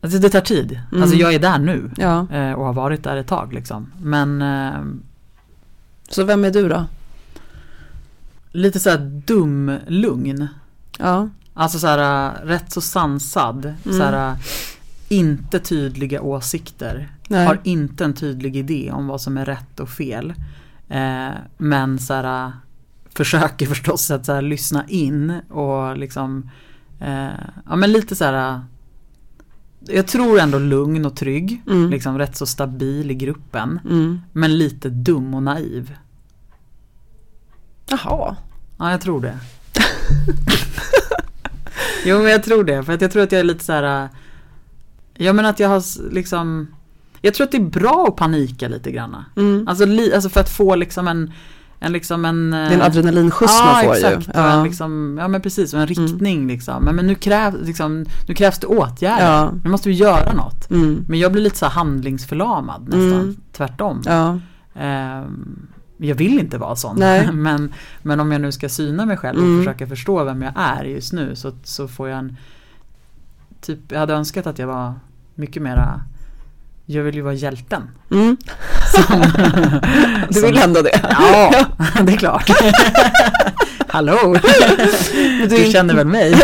Alltså 0.00 0.18
det 0.18 0.28
tar 0.30 0.40
tid. 0.40 0.80
Mm. 0.90 1.02
Alltså 1.02 1.16
jag 1.16 1.34
är 1.34 1.38
där 1.38 1.58
nu 1.58 1.90
ja. 1.96 2.26
eh, 2.32 2.52
och 2.52 2.64
har 2.64 2.72
varit 2.72 3.04
där 3.04 3.16
ett 3.16 3.26
tag 3.26 3.52
liksom. 3.52 3.92
Men 4.02 4.44
Så 6.08 6.24
vem 6.24 6.44
är 6.44 6.50
du 6.50 6.68
då? 6.68 6.84
lite 8.52 8.80
så 8.80 8.90
här 8.90 9.22
dum 9.26 9.72
lugn. 9.86 10.48
Ja. 10.98 11.28
Alltså 11.54 11.78
så 11.78 11.86
här 11.86 12.28
äh, 12.28 12.46
rätt 12.46 12.72
så 12.72 12.80
sansad. 12.80 13.64
Mm. 13.64 13.98
Så 13.98 14.02
här, 14.02 14.30
äh, 14.30 14.36
inte 15.08 15.58
tydliga 15.58 16.22
åsikter. 16.22 17.12
Nej. 17.28 17.46
Har 17.46 17.60
inte 17.62 18.04
en 18.04 18.14
tydlig 18.14 18.56
idé 18.56 18.90
om 18.92 19.06
vad 19.06 19.20
som 19.20 19.38
är 19.38 19.44
rätt 19.44 19.80
och 19.80 19.88
fel. 19.88 20.34
Eh, 20.88 21.30
men 21.58 21.98
så 21.98 22.14
här, 22.14 22.52
försöker 23.14 23.66
förstås 23.66 24.10
att 24.10 24.26
så 24.26 24.32
här, 24.32 24.42
lyssna 24.42 24.84
in 24.88 25.40
och 25.50 25.96
liksom 25.96 26.50
eh, 27.00 27.28
Ja 27.68 27.76
men 27.76 27.92
lite 27.92 28.16
så 28.16 28.24
här. 28.24 28.60
Jag 29.86 30.06
tror 30.06 30.38
ändå 30.38 30.58
lugn 30.58 31.06
och 31.06 31.16
trygg. 31.16 31.62
Mm. 31.66 31.90
Liksom 31.90 32.18
rätt 32.18 32.36
så 32.36 32.46
stabil 32.46 33.10
i 33.10 33.14
gruppen. 33.14 33.80
Mm. 33.84 34.20
Men 34.32 34.58
lite 34.58 34.88
dum 34.88 35.34
och 35.34 35.42
naiv. 35.42 35.96
Jaha. 37.86 38.36
Ja, 38.78 38.90
jag 38.90 39.00
tror 39.00 39.20
det. 39.20 39.38
jo, 42.04 42.18
men 42.18 42.30
jag 42.30 42.42
tror 42.42 42.64
det. 42.64 42.82
För 42.82 42.92
att 42.92 43.00
jag 43.00 43.10
tror 43.10 43.22
att 43.22 43.32
jag 43.32 43.40
är 43.40 43.44
lite 43.44 43.64
så 43.64 43.72
här. 43.72 44.04
äh, 44.04 44.10
Jag 45.14 45.36
menar 45.36 45.50
att 45.50 45.60
jag 45.60 45.68
har 45.68 45.82
liksom. 46.12 46.66
Jag 47.20 47.34
tror 47.34 47.44
att 47.44 47.50
det 47.52 47.58
är 47.58 47.62
bra 47.80 48.06
att 48.08 48.16
panika 48.16 48.68
lite 48.68 48.90
grann. 48.90 49.16
Mm. 49.36 49.68
Alltså, 49.68 49.84
li, 49.84 50.14
alltså 50.14 50.28
för 50.28 50.40
att 50.40 50.50
få 50.50 50.74
liksom 50.74 51.08
en. 51.08 51.32
En 51.84 51.92
liksom 51.92 52.24
en. 52.24 52.50
Det 52.50 52.56
är 52.56 52.70
en 52.70 52.82
adrenalinskjuts 52.82 53.52
ja, 53.58 53.72
man 53.72 53.84
får 53.84 53.94
exakt. 53.94 54.28
ju. 54.28 54.32
Ja. 54.34 54.56
Ja. 54.56 54.64
Liksom, 54.64 55.16
ja 55.20 55.28
men 55.28 55.40
precis, 55.40 55.74
och 55.74 55.80
en 55.80 55.86
riktning 55.86 56.48
liksom. 56.48 56.84
Men, 56.84 56.96
men 56.96 57.06
nu, 57.06 57.14
kräv, 57.14 57.62
liksom, 57.62 58.04
nu 58.28 58.34
krävs 58.34 58.58
det 58.58 58.66
åtgärder. 58.66 59.26
Ja. 59.26 59.52
Nu 59.64 59.70
måste 59.70 59.88
vi 59.88 59.94
göra 59.94 60.32
något. 60.32 60.70
Mm. 60.70 61.04
Men 61.08 61.18
jag 61.18 61.32
blir 61.32 61.42
lite 61.42 61.58
så 61.58 61.66
handlingsförlamad 61.66 62.82
nästan. 62.82 63.12
Mm. 63.20 63.36
Tvärtom. 63.52 64.02
Ja. 64.06 64.38
Ehm, 64.74 65.66
jag 66.08 66.14
vill 66.14 66.38
inte 66.38 66.58
vara 66.58 66.76
sån. 66.76 66.96
Nej. 66.98 67.26
men, 67.32 67.74
men 68.02 68.20
om 68.20 68.32
jag 68.32 68.40
nu 68.40 68.52
ska 68.52 68.68
syna 68.68 69.06
mig 69.06 69.16
själv 69.16 69.38
och 69.38 69.44
Mm. 69.44 69.64
försöka 69.64 69.86
förstå 69.86 70.24
vem 70.24 70.42
jag 70.42 70.52
är 70.56 70.84
just 70.84 71.12
nu 71.12 71.36
så, 71.36 71.52
så 71.64 71.88
får 71.88 72.08
jag 72.08 72.18
en 72.18 72.36
Typ, 73.60 73.78
jag 73.88 73.98
hade 73.98 74.14
önskat 74.14 74.46
att 74.46 74.58
jag 74.58 74.66
var 74.66 74.94
mycket 75.34 75.62
mera 75.62 76.00
Jag 76.86 77.02
vill 77.02 77.14
ju 77.14 77.20
vara 77.20 77.34
hjälten. 77.34 77.82
Mm. 78.10 78.36
Som, 78.94 79.20
Du 80.30 80.40
vill 80.42 80.54
som- 80.54 80.62
ändå 80.64 80.82
det? 80.82 81.00
Ja, 81.10 81.54
det 82.02 82.12
är 82.12 82.16
klart. 82.16 82.50
Hallå! 83.88 84.36
du 85.48 85.70
känner 85.72 85.94
väl 85.94 86.06
mig? 86.06 86.34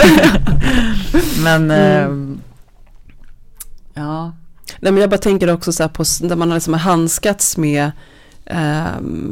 men 1.42 1.70
mm. 1.70 2.32
eh, 2.32 4.02
ja. 4.02 4.32
Nej 4.80 4.92
men 4.92 5.00
jag 5.00 5.10
bara 5.10 5.18
tänker 5.18 5.52
också 5.52 5.72
så 5.72 5.88
på 5.88 6.04
där 6.22 6.36
man 6.36 6.48
har 6.50 6.56
liksom 6.56 6.74
handskats 6.74 7.56
med 7.56 7.90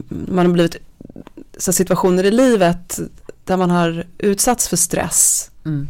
man 0.09 0.47
har 0.47 0.49
blivit 0.49 0.77
så 1.57 1.73
situationer 1.73 2.25
i 2.25 2.31
livet 2.31 3.01
där 3.45 3.57
man 3.57 3.71
har 3.71 4.07
utsatts 4.19 4.69
för 4.69 4.77
stress 4.77 5.51
mm. 5.65 5.89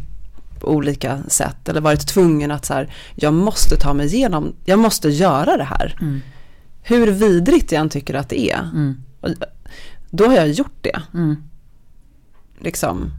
på 0.61 0.69
olika 0.69 1.23
sätt 1.29 1.69
eller 1.69 1.81
varit 1.81 2.09
tvungen 2.09 2.51
att 2.51 2.65
så 2.65 2.75
här, 2.75 2.95
jag 3.15 3.35
måste 3.35 3.77
ta 3.77 3.95
mig 3.95 4.07
igenom, 4.07 4.55
jag 4.65 4.79
måste 4.79 5.09
göra 5.09 5.57
det 5.57 5.65
här. 5.65 5.97
Mm. 6.01 6.21
Hur 6.83 7.07
vidrigt 7.07 7.73
jag 7.73 7.81
än 7.81 7.89
tycker 7.89 8.15
att 8.15 8.29
det 8.29 8.51
är. 8.51 8.59
Mm. 8.59 9.03
Då 10.11 10.27
har 10.27 10.35
jag 10.35 10.49
gjort 10.49 10.79
det. 10.81 11.03
Mm. 11.15 11.37
Liksom. 12.59 13.11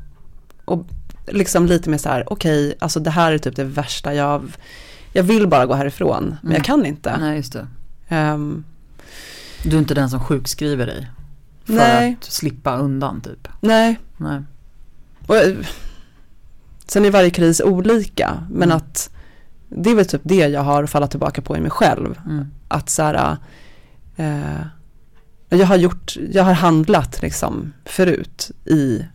Och 0.65 0.85
liksom 1.27 1.65
lite 1.65 1.89
mer 1.89 1.97
så 1.97 2.09
här, 2.09 2.33
okej, 2.33 2.67
okay, 2.67 2.77
alltså 2.79 2.99
det 2.99 3.09
här 3.09 3.31
är 3.31 3.37
typ 3.37 3.55
det 3.55 3.63
värsta 3.63 4.13
jag, 4.13 4.51
jag 5.13 5.23
vill 5.23 5.47
bara 5.47 5.65
gå 5.65 5.73
härifrån, 5.73 6.37
men 6.41 6.51
jag 6.51 6.59
mm. 6.59 6.63
kan 6.63 6.85
inte. 6.85 7.17
Nej, 7.17 7.37
just 7.37 7.53
det. 7.53 7.67
Um, 8.15 8.63
du 9.63 9.75
är 9.75 9.79
inte 9.79 9.93
den 9.93 10.09
som 10.09 10.19
sjukskriver 10.19 10.85
dig? 10.85 11.11
För 11.65 11.73
nej. 11.73 12.17
att 12.19 12.31
slippa 12.31 12.77
undan 12.77 13.21
typ? 13.21 13.47
Nej. 13.61 13.99
nej. 14.17 14.41
Och, 15.27 15.35
sen 16.87 17.05
är 17.05 17.11
varje 17.11 17.29
kris 17.29 17.61
olika, 17.61 18.47
men 18.49 18.69
mm. 18.69 18.77
att 18.77 19.09
det 19.69 19.89
är 19.89 19.95
väl 19.95 20.05
typ 20.05 20.21
det 20.23 20.47
jag 20.47 20.61
har 20.61 20.85
fallit 20.85 21.11
tillbaka 21.11 21.41
på 21.41 21.57
i 21.57 21.59
mig 21.59 21.71
själv. 21.71 22.19
Mm. 22.25 22.45
Att 22.67 22.89
så 22.89 23.03
här, 23.03 23.37
eh, 24.15 24.61
jag 25.49 25.67
har 25.67 25.75
gjort, 25.75 26.17
jag 26.31 26.43
har 26.43 26.53
handlat 26.53 27.21
liksom 27.21 27.73
förut 27.85 28.51
i, 28.65 29.05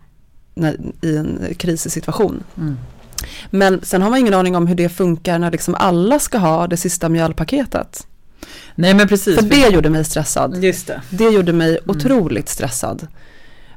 när, 0.55 0.76
i 1.01 1.16
en 1.16 1.55
krissituation. 1.57 2.45
Mm. 2.57 2.76
Men 3.51 3.80
sen 3.82 4.03
har 4.03 4.11
man 4.11 4.18
ingen 4.18 4.34
aning 4.34 4.57
om 4.57 4.66
hur 4.66 4.74
det 4.74 4.88
funkar 4.88 5.38
när 5.38 5.51
liksom 5.51 5.74
alla 5.74 6.18
ska 6.18 6.38
ha 6.38 6.66
det 6.66 6.76
sista 6.76 7.09
mjölpaketet. 7.09 8.07
Nej 8.74 8.95
men 8.95 9.09
precis. 9.09 9.38
För 9.38 9.47
det 9.47 9.68
gjorde 9.68 9.90
mig 9.90 10.05
stressad. 10.05 10.64
Just 10.64 10.86
det. 10.86 11.03
det 11.11 11.30
gjorde 11.30 11.53
mig 11.53 11.68
mm. 11.68 11.97
otroligt 11.97 12.49
stressad. 12.49 13.07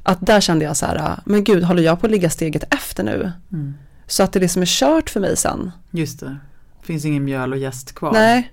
Att 0.03 0.26
där 0.26 0.41
kände 0.41 0.66
jag 0.66 0.78
så 0.78 0.86
här, 0.86 1.20
men 1.26 1.43
gud 1.43 1.63
håller 1.63 1.84
jag 1.84 1.99
på 1.99 2.05
att 2.05 2.11
ligga 2.11 2.30
steget 2.30 2.63
efter 2.74 3.03
nu? 3.03 3.32
Mm. 3.51 3.74
Så 4.07 4.24
att 4.24 4.34
det 4.34 4.39
liksom 4.39 4.61
är 4.61 4.66
kört 4.66 5.09
för 5.09 5.20
mig 5.20 5.38
sen. 5.38 5.72
Just 5.91 6.20
det. 6.20 6.38
Finns 6.84 7.05
ingen 7.05 7.24
mjöl 7.24 7.51
och 7.51 7.57
jäst 7.57 7.95
kvar. 7.95 8.11
Nej. 8.11 8.51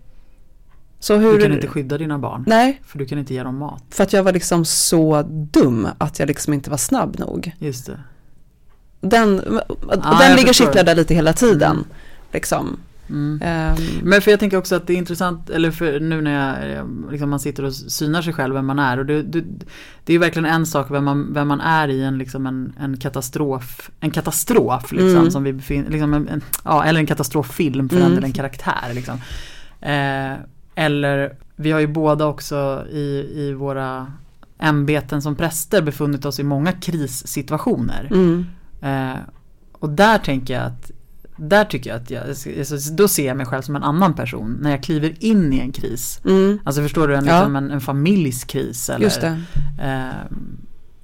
Så 0.98 1.16
hur, 1.16 1.32
du 1.32 1.42
kan 1.42 1.52
inte 1.52 1.66
skydda 1.66 1.98
dina 1.98 2.18
barn. 2.18 2.44
Nej. 2.46 2.80
För 2.86 2.98
du 2.98 3.06
kan 3.06 3.18
inte 3.18 3.34
ge 3.34 3.42
dem 3.42 3.56
mat. 3.58 3.84
För 3.90 4.02
att 4.02 4.12
jag 4.12 4.22
var 4.22 4.32
liksom 4.32 4.64
så 4.64 5.22
dum 5.28 5.88
att 5.98 6.18
jag 6.18 6.26
liksom 6.26 6.52
inte 6.52 6.70
var 6.70 6.76
snabb 6.76 7.18
nog. 7.18 7.52
Just 7.58 7.86
det. 7.86 8.00
Den, 9.00 9.60
ah, 9.88 10.18
den 10.18 10.36
ligger 10.36 10.52
kittlad 10.52 10.86
där 10.86 10.94
lite 10.94 11.14
hela 11.14 11.32
tiden. 11.32 11.72
Mm. 11.72 11.84
Liksom. 12.32 12.80
Mm. 13.12 13.32
Um, 13.32 14.08
Men 14.08 14.22
för 14.22 14.30
jag 14.30 14.40
tänker 14.40 14.56
också 14.56 14.74
att 14.74 14.86
det 14.86 14.92
är 14.92 14.96
intressant, 14.96 15.50
eller 15.50 15.70
för 15.70 16.00
nu 16.00 16.20
när 16.20 16.74
jag, 16.74 16.86
liksom 17.10 17.30
man 17.30 17.40
sitter 17.40 17.64
och 17.64 17.74
synar 17.74 18.22
sig 18.22 18.32
själv 18.32 18.54
vem 18.54 18.66
man 18.66 18.78
är. 18.78 18.98
Och 18.98 19.06
det, 19.06 19.22
det, 19.22 19.44
det 20.04 20.14
är 20.14 20.18
verkligen 20.18 20.46
en 20.46 20.66
sak 20.66 20.90
vem 20.90 21.04
man, 21.04 21.32
vem 21.34 21.48
man 21.48 21.60
är 21.60 21.88
i 21.88 22.02
en, 22.02 22.18
liksom 22.18 22.46
en, 22.46 22.72
en 22.80 22.96
katastrof, 22.96 23.90
en 24.00 24.10
katastrof 24.10 24.92
liksom, 24.92 25.08
mm. 25.08 25.30
som 25.30 25.44
vi 25.44 25.52
befinner, 25.52 25.90
liksom 25.90 26.14
en, 26.14 26.28
en, 26.28 26.40
ja, 26.64 26.84
eller 26.84 27.00
en 27.00 27.06
katastroffilm 27.06 27.88
för 27.88 27.96
mm. 27.96 28.24
en 28.24 28.32
karaktär. 28.32 28.92
Liksom. 28.94 29.14
Eh, 29.80 30.32
eller 30.74 31.36
vi 31.56 31.72
har 31.72 31.80
ju 31.80 31.86
båda 31.86 32.26
också 32.26 32.86
i, 32.90 33.32
i 33.34 33.52
våra 33.52 34.12
ämbeten 34.58 35.22
som 35.22 35.36
präster 35.36 35.82
befunnit 35.82 36.24
oss 36.24 36.40
i 36.40 36.42
många 36.42 36.72
krissituationer. 36.72 38.08
Mm. 38.10 38.46
Eh, 38.80 39.18
och 39.72 39.90
där 39.90 40.18
tänker 40.18 40.54
jag 40.54 40.62
att 40.62 40.90
där 41.37 41.64
tycker 41.64 41.91
jag 41.91 42.03
att 42.03 42.11
jag, 42.11 42.28
alltså, 42.28 42.95
då 42.95 43.09
ser 43.09 43.26
jag 43.26 43.37
mig 43.37 43.47
själv 43.47 43.62
som 43.62 43.76
en 43.76 43.83
annan 43.83 44.14
person 44.14 44.59
när 44.61 44.70
jag 44.70 44.83
kliver 44.83 45.24
in 45.24 45.53
i 45.53 45.59
en 45.59 45.72
kris. 45.72 46.20
Mm. 46.24 46.59
Alltså 46.64 46.83
förstår 46.83 47.09
du, 47.09 47.16
en, 47.16 47.24
ja. 47.24 47.39
liksom 47.39 47.57
en, 47.57 47.70
en 47.70 47.80
familjs 47.80 48.45
kris. 48.45 48.91
Eller, 48.91 49.05
Just 49.05 49.20
det. 49.20 49.41
Eh, 49.83 50.37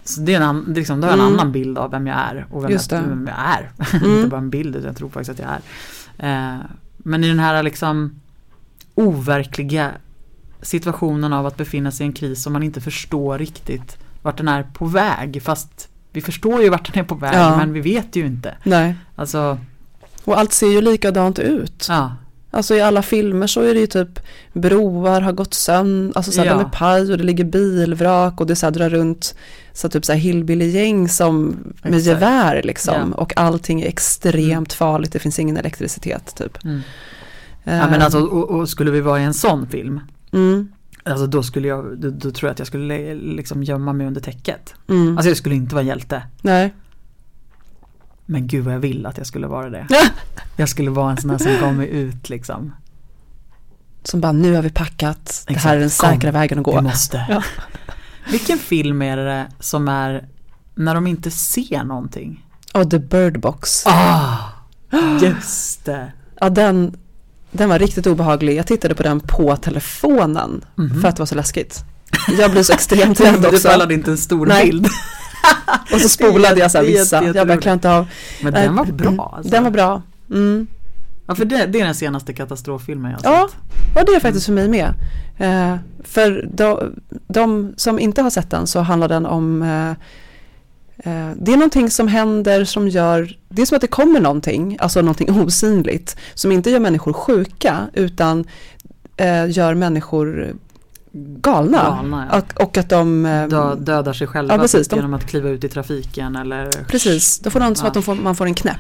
så 0.05 0.21
det 0.21 0.35
är 0.35 0.41
en, 0.41 0.65
liksom, 0.77 1.01
då 1.01 1.07
har 1.07 1.13
jag 1.13 1.21
en 1.21 1.27
mm. 1.27 1.41
annan 1.41 1.53
bild 1.53 1.79
av 1.79 1.91
vem 1.91 2.07
jag 2.07 2.17
är 2.19 2.47
och 2.51 2.65
vem, 2.65 2.71
jag, 2.71 2.81
vem 2.91 3.29
jag, 3.29 3.37
är. 3.57 3.71
Mm. 3.97 4.17
Inte 4.17 4.29
bara 4.29 4.41
en 4.41 4.51
bild 4.51 4.77
utan 4.77 4.87
jag 4.87 4.97
tror 4.97 5.09
faktiskt 5.09 5.41
att 5.41 5.47
jag 5.47 5.51
är. 6.19 6.55
Eh, 6.55 6.61
men 6.97 7.25
i 7.25 7.29
den 7.29 7.39
här 7.39 7.63
liksom 7.63 8.21
overkliga 8.95 9.91
situationen 10.63 11.33
av 11.33 11.47
att 11.47 11.57
befinna 11.57 11.91
sig 11.91 12.05
i 12.05 12.07
en 12.07 12.13
kris 12.13 12.43
som 12.43 12.53
man 12.53 12.63
inte 12.63 12.81
förstår 12.81 13.39
riktigt 13.39 13.99
vart 14.23 14.37
den 14.37 14.49
är 14.49 14.63
på 14.63 14.85
väg. 14.85 15.43
Fast 15.43 15.89
vi 16.13 16.21
förstår 16.21 16.63
ju 16.63 16.69
vart 16.69 16.93
den 16.93 17.05
är 17.05 17.07
på 17.07 17.15
väg 17.15 17.35
ja. 17.35 17.57
men 17.57 17.73
vi 17.73 17.81
vet 17.81 18.17
ju 18.17 18.27
inte. 18.27 18.55
Nej. 18.65 18.97
Alltså, 19.17 19.59
och 20.29 20.39
allt 20.39 20.53
ser 20.53 20.67
ju 20.67 20.81
likadant 20.81 21.39
ut. 21.39 21.87
Ja. 21.89 22.17
Alltså 22.51 22.75
i 22.75 22.81
alla 22.81 23.03
filmer 23.03 23.47
så 23.47 23.61
är 23.61 23.75
det 23.75 23.81
ju 23.81 23.87
typ 23.87 24.21
broar 24.53 25.21
har 25.21 25.33
gått 25.33 25.55
sönder, 25.55 26.17
alltså 26.17 26.33
så 26.33 26.41
här, 26.41 26.47
ja. 26.47 26.55
de 26.55 26.61
är 26.61 26.69
paj 26.69 27.13
och 27.13 27.19
det 27.19 27.25
ligger 27.25 27.45
bilvrak 27.45 28.41
och 28.41 28.47
det 28.47 28.57
så 28.57 28.67
här 28.67 28.71
drar 28.71 28.91
runt 28.91 29.35
så 29.73 29.89
typ 29.89 30.05
så 30.05 30.13
här 30.13 30.19
hillbilly-gäng 30.19 31.09
som 31.09 31.47
med 31.83 31.95
Exakt. 31.95 32.07
gevär 32.07 32.63
liksom 32.63 33.15
ja. 33.17 33.23
och 33.23 33.33
allting 33.37 33.81
är 33.81 33.87
extremt 33.87 34.51
mm. 34.51 34.67
farligt, 34.67 35.13
det 35.13 35.19
finns 35.19 35.39
ingen 35.39 35.57
elektricitet 35.57 36.35
typ. 36.37 36.65
Mm. 36.65 36.81
Ja 37.65 37.91
men 37.91 38.03
alltså 38.03 38.21
och, 38.21 38.51
och, 38.51 38.69
skulle 38.69 38.91
vi 38.91 39.01
vara 39.01 39.21
i 39.21 39.25
en 39.25 39.35
sån 39.35 39.69
film 39.69 40.01
mm. 40.33 40.73
Alltså 41.03 41.27
då 41.27 41.43
skulle 41.43 41.69
jag, 41.69 41.99
då, 41.99 42.11
då, 42.11 42.31
tror 42.31 42.49
jag 42.49 42.53
att 42.53 42.59
jag 42.59 42.69
skulle 42.69 43.15
liksom 43.15 43.63
gömma 43.63 43.93
mig 43.93 44.07
under 44.07 44.21
täcket. 44.21 44.75
Mm. 44.89 45.19
Alltså 45.19 45.31
jag 45.31 45.37
skulle 45.37 45.55
inte 45.55 45.75
vara 45.75 45.85
hjälte. 45.85 46.23
Nej. 46.43 46.75
Men 48.31 48.47
gud 48.47 48.65
vad 48.65 48.75
jag 48.75 48.79
vill 48.79 49.07
att 49.07 49.19
jag 49.19 49.27
skulle 49.27 49.47
vara 49.47 49.71
det. 49.71 49.87
jag 50.57 50.69
skulle 50.69 50.91
vara 50.91 51.11
en 51.11 51.17
sån 51.17 51.31
här 51.31 51.39
som 51.39 51.53
gav 51.61 51.75
mig 51.75 51.89
ut 51.89 52.29
liksom. 52.29 52.73
Som 54.03 54.21
bara, 54.21 54.33
nu 54.33 54.55
har 54.55 54.63
vi 54.63 54.71
packat, 54.71 55.19
Exakt. 55.19 55.47
det 55.49 55.59
här 55.59 55.77
är 55.77 55.81
den 55.81 55.91
säkra 55.91 56.31
Kom, 56.31 56.41
vägen 56.41 56.59
att 56.59 56.65
gå. 56.65 56.77
Vi 56.77 56.83
måste. 56.83 57.27
Ja. 57.29 57.43
Vilken 58.31 58.59
film 58.59 59.03
är 59.03 59.17
det 59.17 59.47
som 59.61 59.89
är 59.89 60.29
när 60.75 60.95
de 60.95 61.07
inte 61.07 61.31
ser 61.31 61.85
någonting? 61.85 62.45
Ja, 62.73 62.81
oh, 62.81 62.89
The 62.89 62.99
Bird 62.99 63.41
Box. 63.41 63.87
Ah, 63.87 64.37
just 65.23 65.85
det. 65.85 66.13
Ja, 66.41 66.51
den, 66.51 66.97
den 67.51 67.69
var 67.69 67.79
riktigt 67.79 68.07
obehaglig. 68.07 68.57
Jag 68.57 68.67
tittade 68.67 68.95
på 68.95 69.03
den 69.03 69.21
på 69.21 69.57
telefonen 69.57 70.65
mm 70.79 70.91
-hmm. 70.91 71.01
för 71.01 71.09
att 71.09 71.17
det 71.17 71.21
var 71.21 71.27
så 71.27 71.35
läskigt. 71.35 71.85
Jag 72.39 72.51
blev 72.51 72.63
så 72.63 72.73
extremt 72.73 73.21
rädd 73.25 73.37
också. 73.37 73.51
Du 73.51 73.59
spelade 73.59 73.95
inte 73.95 74.11
en 74.11 74.19
stor 74.19 74.47
Nej. 74.47 74.65
bild. 74.65 74.89
och 75.93 76.01
så 76.01 76.09
spolade 76.09 76.61
jag 76.61 76.71
så 76.71 76.79
här 76.79 76.85
vissa. 76.85 77.25
Jag 77.25 77.49
bara 77.49 77.59
klarar 77.59 77.75
inte 77.75 77.91
av. 77.91 78.07
Men 78.43 78.53
den 78.53 78.77
var 78.77 78.85
bra. 78.85 79.35
Alltså. 79.37 79.51
Den 79.51 79.65
var 79.65 79.71
bra. 79.71 80.03
Mm. 80.31 80.67
Ja 81.29 81.35
för 81.35 81.45
det, 81.45 81.67
det, 81.67 81.81
är 81.81 81.85
den 81.85 81.95
senaste 81.95 82.33
katastroffilmen 82.33 83.11
jag 83.11 83.31
har 83.31 83.37
ja, 83.37 83.49
sett. 83.49 83.59
Ja, 83.95 84.01
och 84.01 84.07
det 84.07 84.13
är 84.13 84.21
faktiskt 84.21 84.49
mm. 84.49 84.65
för 84.65 84.69
mig 84.69 84.81
med. 84.81 84.95
Eh, 85.39 85.79
för 86.05 86.49
de, 86.53 86.95
de, 87.27 87.75
som 87.77 87.99
inte 87.99 88.23
har 88.23 88.31
sett 88.31 88.51
den 88.51 88.67
så 88.67 88.81
handlar 88.81 89.09
den 89.09 89.27
om 89.27 89.63
eh, 89.63 89.91
eh, 90.99 91.33
det 91.37 91.53
är 91.53 91.57
någonting 91.57 91.91
som 91.91 92.09
händer 92.09 92.65
som 92.65 92.89
gör, 92.89 93.39
det 93.49 93.63
är 93.63 93.67
som 93.67 93.77
att 93.77 93.81
det 93.81 93.87
kommer 93.87 94.21
någonting, 94.21 94.77
alltså 94.81 95.01
någonting 95.01 95.41
osynligt, 95.45 96.17
som 96.35 96.53
inte 96.53 96.71
gör 96.71 96.81
människor 96.81 97.13
sjuka 97.13 97.89
utan 97.93 98.45
eh, 99.17 99.51
gör 99.51 99.75
människor 99.75 100.55
galna. 101.27 101.83
galna 101.83 102.29
ja. 102.31 102.39
och, 102.39 102.63
och, 102.63 102.79
att 102.79 102.89
de 102.89 103.23
Dö, 103.51 103.75
dödar 103.75 104.13
sig 104.13 104.27
själva 104.27 104.55
ja, 104.55 104.61
precis, 104.61 104.93
genom 104.93 105.15
att 105.15 105.27
kliva 105.27 105.49
ut 105.49 105.65
i 105.65 105.69
trafiken 105.69 106.37
eller 106.37 106.71
Precis, 106.89 107.39
då 107.39 107.51
får 107.51 107.61
de 107.61 107.75
som 107.75 107.85
ja. 107.85 107.89
att 107.89 107.95
de 107.95 108.03
får, 108.03 108.15
man 108.15 108.37
får 108.37 108.47
en 108.47 108.55
knäpp. 108.55 108.77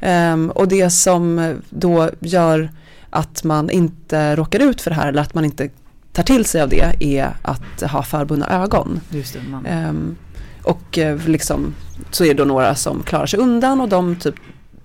Um, 0.00 0.50
och 0.50 0.68
det 0.68 0.90
som 0.90 1.54
då 1.70 2.10
gör 2.20 2.70
att 3.10 3.44
man 3.44 3.70
inte 3.70 4.36
råkar 4.36 4.60
ut 4.60 4.80
för 4.80 4.90
det 4.90 4.96
här 4.96 5.08
eller 5.08 5.22
att 5.22 5.34
man 5.34 5.44
inte 5.44 5.68
tar 6.12 6.22
till 6.22 6.44
sig 6.44 6.62
av 6.62 6.68
det 6.68 6.96
är 7.00 7.36
att 7.42 7.90
ha 7.90 8.02
förbundna 8.02 8.62
ögon. 8.62 9.00
Just 9.10 9.32
det, 9.32 9.70
um, 9.88 10.16
och 10.62 10.98
eh, 10.98 11.28
liksom 11.28 11.74
så 12.10 12.24
är 12.24 12.28
det 12.28 12.34
då 12.34 12.44
några 12.44 12.74
som 12.74 13.02
klarar 13.02 13.26
sig 13.26 13.40
undan 13.40 13.80
och 13.80 13.88
de 13.88 14.16
typ 14.16 14.34